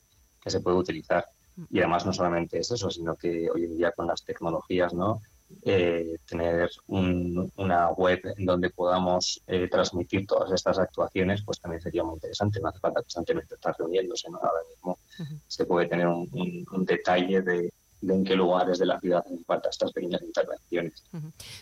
que 0.41 0.51
se 0.51 0.61
puede 0.61 0.77
utilizar. 0.77 1.27
Y 1.71 1.81
además 1.81 2.07
no 2.07 2.13
solamente 2.13 2.61
es 2.61 2.71
eso, 2.71 2.89
sino 2.89 3.17
que 3.17 3.51
hoy 3.51 3.65
en 3.65 3.77
día 3.77 3.91
con 3.91 4.07
las 4.07 4.25
tecnologías, 4.25 4.95
¿no? 4.95 5.23
Eh, 5.63 6.19
tener 6.27 6.71
una 6.87 7.91
web 7.91 8.21
en 8.37 8.47
donde 8.47 8.71
podamos 8.71 9.43
eh, 9.47 9.69
transmitir 9.69 10.27
todas 10.27 10.53
estas 10.53 10.79
actuaciones, 10.79 11.43
pues 11.45 11.61
también 11.61 11.81
sería 11.81 12.05
muy 12.05 12.15
interesante. 12.15 12.61
No 12.61 12.69
hace 12.69 12.81
falta 12.81 13.01
constantemente 13.01 13.55
estar 13.55 13.75
reuniéndose, 13.79 14.31
¿no? 14.31 14.39
Ahora 14.39 14.63
mismo 14.69 14.99
se 15.47 15.65
puede 15.67 15.87
tener 15.87 16.07
un 16.09 16.85
detalle 16.85 17.43
de, 17.43 17.73
de 18.07 18.15
en 18.15 18.25
qué 18.25 18.35
lugares 18.35 18.79
de 18.79 18.87
la 18.87 19.01
ciudad 19.01 19.23
hacen 19.25 19.45
falta 19.45 19.69
estas 19.71 19.93
pequeñas 19.93 20.23
intervenciones. 20.23 21.03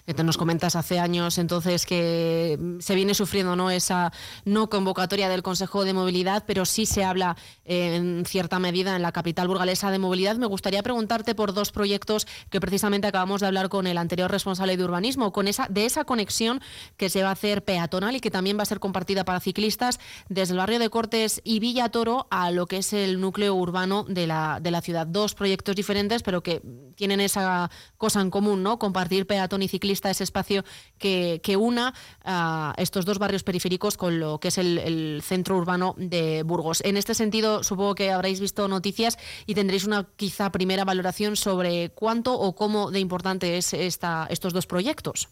Entonces 0.06 0.24
nos 0.24 0.36
comentas 0.36 0.76
hace 0.76 0.98
años 0.98 1.38
entonces 1.38 1.86
que 1.86 2.58
se 2.80 2.94
viene 2.94 3.14
sufriendo 3.14 3.56
no 3.56 3.70
esa 3.70 4.12
no 4.44 4.68
convocatoria 4.68 5.28
del 5.28 5.42
Consejo 5.42 5.84
de 5.84 5.92
Movilidad, 5.92 6.44
pero 6.46 6.64
sí 6.64 6.86
se 6.86 7.04
habla 7.04 7.36
en 7.64 8.24
cierta 8.26 8.58
medida 8.58 8.96
en 8.96 9.02
la 9.02 9.12
capital 9.12 9.48
burgalesa 9.48 9.90
de 9.90 9.98
movilidad. 9.98 10.36
Me 10.36 10.46
gustaría 10.46 10.82
preguntarte 10.82 11.34
por 11.34 11.52
dos 11.52 11.72
proyectos 11.72 12.26
que 12.50 12.60
precisamente 12.60 13.06
acabamos 13.06 13.40
de 13.40 13.46
hablar 13.46 13.68
con 13.68 13.86
el 13.86 13.98
anterior 13.98 14.30
responsable 14.30 14.76
de 14.76 14.84
urbanismo, 14.84 15.32
con 15.32 15.48
esa 15.48 15.66
de 15.68 15.86
esa 15.86 16.04
conexión 16.04 16.60
que 16.96 17.10
se 17.10 17.22
va 17.22 17.30
a 17.30 17.32
hacer 17.32 17.62
peatonal 17.62 18.16
y 18.16 18.20
que 18.20 18.30
también 18.30 18.58
va 18.58 18.62
a 18.62 18.66
ser 18.66 18.80
compartida 18.80 19.24
para 19.24 19.40
ciclistas 19.40 20.00
desde 20.28 20.52
el 20.52 20.58
barrio 20.58 20.78
de 20.78 20.90
Cortes 20.90 21.40
y 21.44 21.60
Villa 21.60 21.88
Toro 21.90 22.26
a 22.30 22.50
lo 22.50 22.66
que 22.66 22.78
es 22.78 22.92
el 22.92 23.20
núcleo 23.20 23.54
urbano 23.54 24.04
de 24.04 24.26
la, 24.26 24.58
de 24.60 24.70
la 24.70 24.80
ciudad. 24.80 25.06
Dos 25.06 25.34
proyectos 25.34 25.76
diferentes, 25.76 26.22
pero 26.22 26.31
pero 26.32 26.42
que 26.42 26.62
tienen 26.94 27.20
esa 27.20 27.70
cosa 27.98 28.22
en 28.22 28.30
común, 28.30 28.62
¿no? 28.62 28.78
Compartir 28.78 29.26
peatón 29.26 29.60
y 29.60 29.68
ciclista, 29.68 30.08
ese 30.08 30.24
espacio 30.24 30.64
que, 30.96 31.42
que 31.42 31.58
una 31.58 31.92
a 32.24 32.72
estos 32.78 33.04
dos 33.04 33.18
barrios 33.18 33.44
periféricos 33.44 33.98
con 33.98 34.18
lo 34.18 34.40
que 34.40 34.48
es 34.48 34.56
el, 34.56 35.20
centro 35.22 35.58
urbano 35.58 35.94
de 35.98 36.42
Burgos. 36.42 36.80
En 36.86 36.96
este 36.96 37.12
sentido, 37.12 37.62
supongo 37.62 37.94
que 37.94 38.10
habréis 38.10 38.40
visto 38.40 38.66
noticias 38.66 39.18
y 39.44 39.54
tendréis 39.54 39.84
una 39.84 40.08
quizá 40.16 40.50
primera 40.50 40.86
valoración 40.86 41.36
sobre 41.36 41.90
cuánto 41.90 42.32
o 42.32 42.54
cómo 42.54 42.90
de 42.90 43.00
importante 43.00 43.58
es 43.58 43.74
esta, 43.74 44.26
estos 44.30 44.54
dos 44.54 44.66
proyectos. 44.66 45.28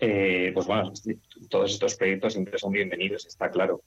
Eh, 0.00 0.50
pues 0.52 0.66
bueno, 0.66 0.92
todos 1.48 1.72
estos 1.72 1.94
proyectos 1.94 2.34
siempre 2.34 2.58
son 2.58 2.72
bienvenidos, 2.72 3.24
está 3.24 3.50
claro. 3.50 3.80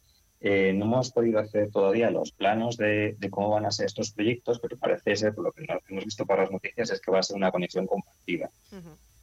Eh, 0.46 0.74
no 0.74 0.84
hemos 0.84 1.10
podido 1.10 1.40
hacer 1.40 1.72
todavía 1.72 2.12
los 2.12 2.34
planos 2.34 2.76
de, 2.76 3.16
cómo 3.32 3.52
van 3.52 3.66
a 3.66 3.72
ser 3.72 3.86
estos 3.86 4.12
proyectos, 4.12 4.60
pero 4.60 4.78
parece 4.78 5.16
ser, 5.16 5.34
por 5.34 5.46
lo 5.46 5.52
que 5.54 5.66
hemos 5.88 6.04
visto 6.04 6.26
para 6.26 6.42
las 6.44 6.52
noticias, 6.52 6.92
es 6.92 7.00
que 7.00 7.12
va 7.12 7.20
a 7.20 7.24
ser 7.24 7.38
una 7.38 7.50
conexión 7.50 7.88
compartida. 7.88 8.50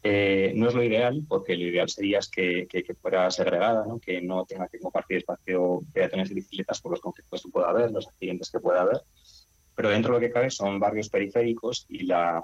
Eh, 0.03 0.55
no 0.57 0.69
es 0.69 0.75
lo 0.75 0.83
ideal, 0.83 1.23
porque 1.29 1.59
lo 1.59 1.65
ideal 1.65 1.91
sería 1.91 2.21
que, 2.33 2.67
fuera 3.03 3.31
segregada, 3.31 3.85
¿no? 3.87 4.01
que 4.01 4.23
no 4.23 4.47
tenga 4.47 4.67
que 4.69 4.79
compartir 4.79 5.19
espacio 5.19 5.83
peatones 5.93 6.31
y 6.31 6.35
bicicletas 6.35 6.81
por 6.81 6.93
los 6.93 7.03
conflictos 7.03 7.43
que 7.43 7.51
pueda 7.51 7.69
haber, 7.69 7.91
los 7.91 8.09
accidentes 8.09 8.51
que 8.51 8.61
pueda 8.61 8.81
haber. 8.81 9.03
Pero 9.75 9.91
dentro 9.91 10.15
de 10.15 10.21
lo 10.21 10.27
que 10.27 10.33
cabe 10.33 10.49
son 10.49 10.81
barrios 10.81 11.11
periféricos 11.11 11.85
y 11.91 12.07
la, 12.07 12.43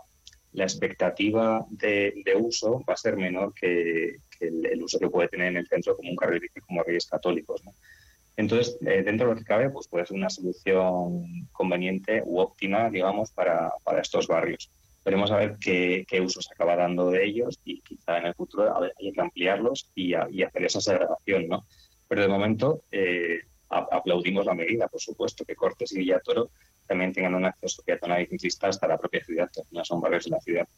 expectativa 0.53 1.65
de, 1.71 2.23
uso 2.39 2.83
va 2.87 2.93
a 2.93 2.97
ser 2.99 3.17
menor 3.17 3.55
que, 3.55 4.17
el, 4.41 4.83
uso 4.83 4.99
que 4.99 5.09
puede 5.09 5.29
tener 5.29 5.49
en 5.49 5.57
el 5.57 5.67
centro 5.67 5.97
como 5.97 6.11
un 6.11 6.17
carril 6.17 6.41
bici 6.41 6.61
como 6.61 6.83
Reyes 6.83 7.07
Católicos. 7.07 7.63
¿no? 7.65 7.73
Entonces, 8.37 8.77
eh, 8.83 9.03
dentro 9.03 9.29
de 9.29 9.35
lo 9.35 9.39
que 9.39 9.45
cabe, 9.45 9.71
pues 9.71 9.89
puede 9.89 10.07
ser 10.07 10.17
una 10.17 10.29
solución 10.29 11.49
conveniente 11.53 12.23
u 12.25 12.39
óptima, 12.39 12.91
digamos, 12.91 13.31
para, 13.31 13.73
para 13.83 14.03
estos 14.03 14.27
barrios. 14.29 14.71
Veremos 15.05 15.31
a 15.31 15.37
ver 15.37 15.57
qué, 15.59 16.05
qué, 16.07 16.21
uso 16.21 16.43
se 16.43 16.53
acaba 16.53 16.77
dando 16.77 17.11
de 17.11 17.25
ellos 17.25 17.59
y 17.65 17.81
quizá 17.81 18.19
en 18.19 18.27
el 18.27 18.35
futuro 18.35 18.65
a 18.65 18.91
hay 18.99 19.13
que 19.13 19.21
ampliarlos 19.21 19.91
y, 19.95 20.15
y, 20.31 20.43
hacer 20.43 20.65
esa 20.65 20.81
segregación, 20.81 21.49
¿no? 21.49 21.65
Pero 22.09 22.23
de 22.23 22.29
momento 22.29 22.83
eh, 22.91 23.41
aplaudimos 23.71 24.45
la 24.45 24.55
medida, 24.55 24.89
por 24.89 25.01
supuesto, 25.01 25.45
que 25.45 25.55
Cortes 25.55 25.93
y 25.93 25.99
Villatoro 25.99 26.51
también 26.87 27.13
tengan 27.13 27.35
un 27.35 27.45
acceso 27.45 27.83
peatonal 27.85 28.23
y 28.23 28.27
ciclista 28.27 28.69
hasta 28.69 28.87
la 28.87 28.99
propia 28.99 29.25
ciudad, 29.25 29.51
que 29.53 29.63
no 29.71 29.85
son 29.85 30.01
barrios 30.01 30.25
de 30.25 30.31
la 30.31 30.41
ciudad. 30.41 30.69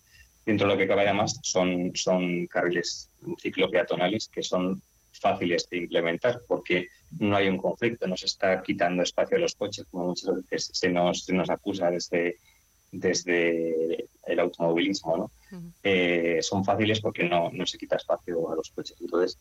Dentro 0.44 0.66
de 0.66 0.74
lo 0.74 0.78
que 0.78 0.88
cabe 0.88 1.02
además 1.02 1.38
son, 1.42 1.92
son 1.94 2.46
carriles 2.46 3.10
ciclopeatonales 3.40 4.28
que 4.28 4.42
son 4.42 4.80
fáciles 5.12 5.68
de 5.68 5.78
implementar 5.78 6.40
porque 6.46 6.88
no 7.18 7.36
hay 7.36 7.48
un 7.48 7.58
conflicto, 7.58 8.06
no 8.06 8.16
se 8.16 8.26
está 8.26 8.62
quitando 8.62 9.02
espacio 9.02 9.36
a 9.36 9.40
los 9.40 9.54
coches, 9.54 9.86
como 9.90 10.06
muchas 10.06 10.34
veces 10.34 10.70
se 10.72 10.88
nos, 10.90 11.24
se 11.24 11.32
nos 11.32 11.48
acusa 11.50 11.90
desde, 11.90 12.36
desde 12.92 14.06
el 14.26 14.40
automovilismo. 14.40 15.16
¿no? 15.16 15.30
Eh, 15.82 16.38
son 16.42 16.64
fáciles 16.64 17.00
porque 17.00 17.24
no, 17.24 17.50
no 17.52 17.66
se 17.66 17.78
quita 17.78 17.96
espacio 17.96 18.50
a 18.50 18.56
los 18.56 18.70
coches. 18.70 18.96
Entonces, 19.00 19.38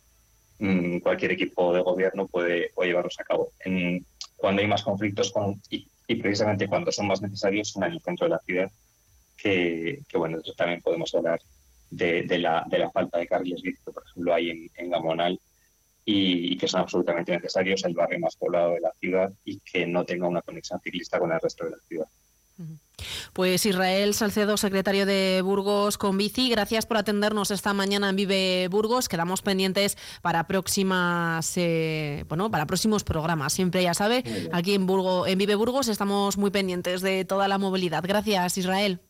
mm, 0.59 0.99
cualquier 0.99 1.31
equipo 1.31 1.73
de 1.73 1.81
gobierno 1.81 2.27
puede, 2.27 2.71
llevarlos 2.81 3.19
a 3.19 3.23
cabo. 3.23 3.51
En, 3.59 4.05
cuando 4.35 4.61
hay 4.61 4.67
más 4.67 4.83
conflictos 4.83 5.31
con, 5.31 5.61
y, 5.69 5.87
precisamente 6.15 6.67
cuando 6.67 6.91
son 6.91 7.07
más 7.07 7.21
necesarios 7.21 7.69
son 7.69 7.83
en 7.83 7.93
el 7.93 8.01
centro 8.01 8.27
de 8.27 8.31
la 8.31 8.39
ciudad, 8.39 8.71
que, 9.35 10.01
que 10.07 10.17
bueno, 10.17 10.39
también 10.55 10.81
podemos 10.81 11.13
hablar 11.13 11.41
de, 11.89 12.23
de, 12.23 12.39
la, 12.39 12.65
de 12.67 12.79
la 12.79 12.89
falta 12.91 13.17
de 13.17 13.27
carriles 13.27 13.61
bici 13.61 13.79
por 13.83 14.03
ejemplo, 14.03 14.33
hay 14.33 14.49
en, 14.49 14.71
en 14.75 14.89
Gamonal 14.89 15.39
y, 16.09 16.57
que 16.57 16.69
son 16.69 16.81
absolutamente 16.81 17.33
necesarios 17.33 17.83
el 17.83 17.93
barrio 17.93 18.19
más 18.19 18.37
poblado 18.37 18.71
de 18.71 18.79
la 18.79 18.93
ciudad 18.93 19.29
y 19.43 19.59
que 19.59 19.85
no 19.85 20.05
tenga 20.05 20.25
una 20.25 20.41
conexión 20.41 20.79
ciclista 20.79 21.19
con 21.19 21.33
el 21.33 21.39
resto 21.39 21.65
de 21.65 21.71
la 21.71 21.77
ciudad. 21.85 22.07
Pues 23.33 23.65
Israel 23.65 24.13
Salcedo, 24.13 24.55
secretario 24.55 25.05
de 25.05 25.41
Burgos 25.43 25.97
con 25.97 26.17
Bici, 26.17 26.49
gracias 26.49 26.85
por 26.85 26.97
atendernos 26.97 27.51
esta 27.51 27.73
mañana 27.73 28.09
en 28.09 28.15
Vive 28.15 28.67
Burgos. 28.69 29.09
Quedamos 29.09 29.41
pendientes 29.41 29.97
para 30.21 30.47
próximas, 30.47 31.53
eh, 31.57 32.23
bueno, 32.29 32.49
para 32.49 32.65
próximos 32.65 33.03
programas. 33.03 33.51
Siempre 33.51 33.83
ya 33.83 33.93
sabe, 33.93 34.23
aquí 34.53 34.73
en 34.73 34.87
Burgo, 34.87 35.27
en 35.27 35.37
Vive 35.37 35.55
Burgos 35.55 35.89
estamos 35.89 36.37
muy 36.37 36.51
pendientes 36.51 37.01
de 37.01 37.25
toda 37.25 37.49
la 37.49 37.57
movilidad. 37.57 38.03
Gracias, 38.07 38.57
Israel. 38.57 39.01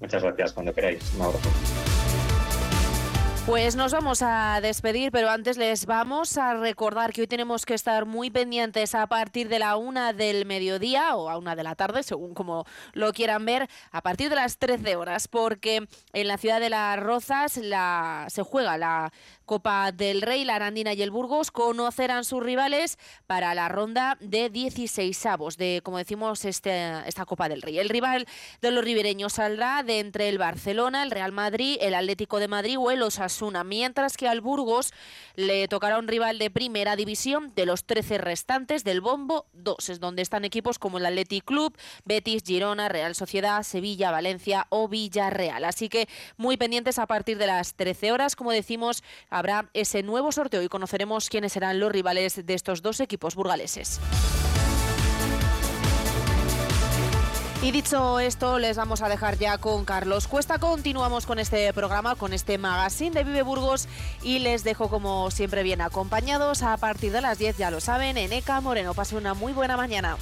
Muchas 0.00 0.22
gracias, 0.22 0.52
cuando 0.52 0.74
queráis. 0.74 1.00
Un 1.14 1.22
abrazo. 1.22 1.48
Pues 3.50 3.74
nos 3.74 3.90
vamos 3.90 4.22
a 4.22 4.60
despedir, 4.62 5.10
pero 5.10 5.28
antes 5.28 5.56
les 5.56 5.84
vamos 5.84 6.38
a 6.38 6.54
recordar 6.54 7.12
que 7.12 7.22
hoy 7.22 7.26
tenemos 7.26 7.66
que 7.66 7.74
estar 7.74 8.06
muy 8.06 8.30
pendientes 8.30 8.94
a 8.94 9.08
partir 9.08 9.48
de 9.48 9.58
la 9.58 9.76
una 9.76 10.12
del 10.12 10.46
mediodía 10.46 11.16
o 11.16 11.28
a 11.28 11.36
una 11.36 11.56
de 11.56 11.64
la 11.64 11.74
tarde, 11.74 12.04
según 12.04 12.32
como 12.32 12.64
lo 12.92 13.12
quieran 13.12 13.44
ver, 13.44 13.68
a 13.90 14.02
partir 14.02 14.30
de 14.30 14.36
las 14.36 14.58
13 14.58 14.94
horas, 14.94 15.26
porque 15.26 15.88
en 16.12 16.28
la 16.28 16.38
ciudad 16.38 16.60
de 16.60 16.70
Las 16.70 17.00
Rozas 17.00 17.56
la, 17.56 18.26
se 18.28 18.44
juega 18.44 18.78
la 18.78 19.12
Copa 19.50 19.90
del 19.90 20.22
Rey, 20.22 20.44
la 20.44 20.54
Arandina 20.54 20.92
y 20.92 21.02
el 21.02 21.10
Burgos 21.10 21.50
conocerán 21.50 22.22
sus 22.22 22.40
rivales 22.40 23.00
para 23.26 23.52
la 23.52 23.68
ronda 23.68 24.16
de 24.20 24.48
16 24.48 25.26
avos 25.26 25.56
de, 25.56 25.80
como 25.82 25.98
decimos, 25.98 26.44
este, 26.44 27.00
esta 27.08 27.24
Copa 27.24 27.48
del 27.48 27.60
Rey. 27.60 27.80
El 27.80 27.88
rival 27.88 28.28
de 28.62 28.70
los 28.70 28.84
ribereños 28.84 29.32
saldrá 29.32 29.82
de 29.82 29.98
entre 29.98 30.28
el 30.28 30.38
Barcelona, 30.38 31.02
el 31.02 31.10
Real 31.10 31.32
Madrid, 31.32 31.78
el 31.80 31.96
Atlético 31.96 32.38
de 32.38 32.46
Madrid 32.46 32.78
o 32.78 32.92
el 32.92 33.02
Osasuna, 33.40 33.64
mientras 33.64 34.16
que 34.16 34.28
al 34.28 34.40
Burgos 34.40 34.92
le 35.34 35.66
tocará 35.68 35.98
un 35.98 36.08
rival 36.08 36.38
de 36.38 36.50
primera 36.50 36.96
división 36.96 37.52
de 37.54 37.66
los 37.66 37.84
13 37.84 38.18
restantes 38.18 38.84
del 38.84 39.00
Bombo 39.00 39.46
2, 39.54 39.88
es 39.88 40.00
donde 40.00 40.22
están 40.22 40.44
equipos 40.44 40.78
como 40.78 40.98
el 40.98 41.06
Athletic 41.06 41.44
Club, 41.44 41.76
Betis, 42.04 42.42
Girona, 42.44 42.88
Real 42.88 43.14
Sociedad, 43.14 43.62
Sevilla, 43.62 44.10
Valencia 44.10 44.66
o 44.68 44.88
Villarreal. 44.88 45.64
Así 45.64 45.88
que 45.88 46.08
muy 46.36 46.56
pendientes 46.56 46.98
a 46.98 47.06
partir 47.06 47.38
de 47.38 47.46
las 47.46 47.74
13 47.74 48.12
horas, 48.12 48.36
como 48.36 48.52
decimos, 48.52 49.02
habrá 49.30 49.70
ese 49.72 50.02
nuevo 50.02 50.32
sorteo 50.32 50.62
y 50.62 50.68
conoceremos 50.68 51.30
quiénes 51.30 51.52
serán 51.52 51.80
los 51.80 51.92
rivales 51.92 52.44
de 52.44 52.54
estos 52.54 52.82
dos 52.82 53.00
equipos 53.00 53.34
burgaleses. 53.34 54.00
Y 57.62 57.72
dicho 57.72 58.20
esto, 58.20 58.58
les 58.58 58.78
vamos 58.78 59.02
a 59.02 59.10
dejar 59.10 59.36
ya 59.36 59.58
con 59.58 59.84
Carlos 59.84 60.28
Cuesta. 60.28 60.58
Continuamos 60.58 61.26
con 61.26 61.38
este 61.38 61.70
programa, 61.74 62.14
con 62.14 62.32
este 62.32 62.56
magazine 62.56 63.10
de 63.10 63.22
Vive 63.22 63.42
Burgos 63.42 63.86
y 64.22 64.38
les 64.38 64.64
dejo 64.64 64.88
como 64.88 65.30
siempre 65.30 65.62
bien 65.62 65.82
acompañados 65.82 66.62
a 66.62 66.74
partir 66.78 67.12
de 67.12 67.20
las 67.20 67.38
10, 67.38 67.58
ya 67.58 67.70
lo 67.70 67.80
saben, 67.80 68.16
en 68.16 68.32
ECA 68.32 68.62
Moreno. 68.62 68.94
Pase 68.94 69.14
una 69.14 69.34
muy 69.34 69.52
buena 69.52 69.76
mañana. 69.76 70.16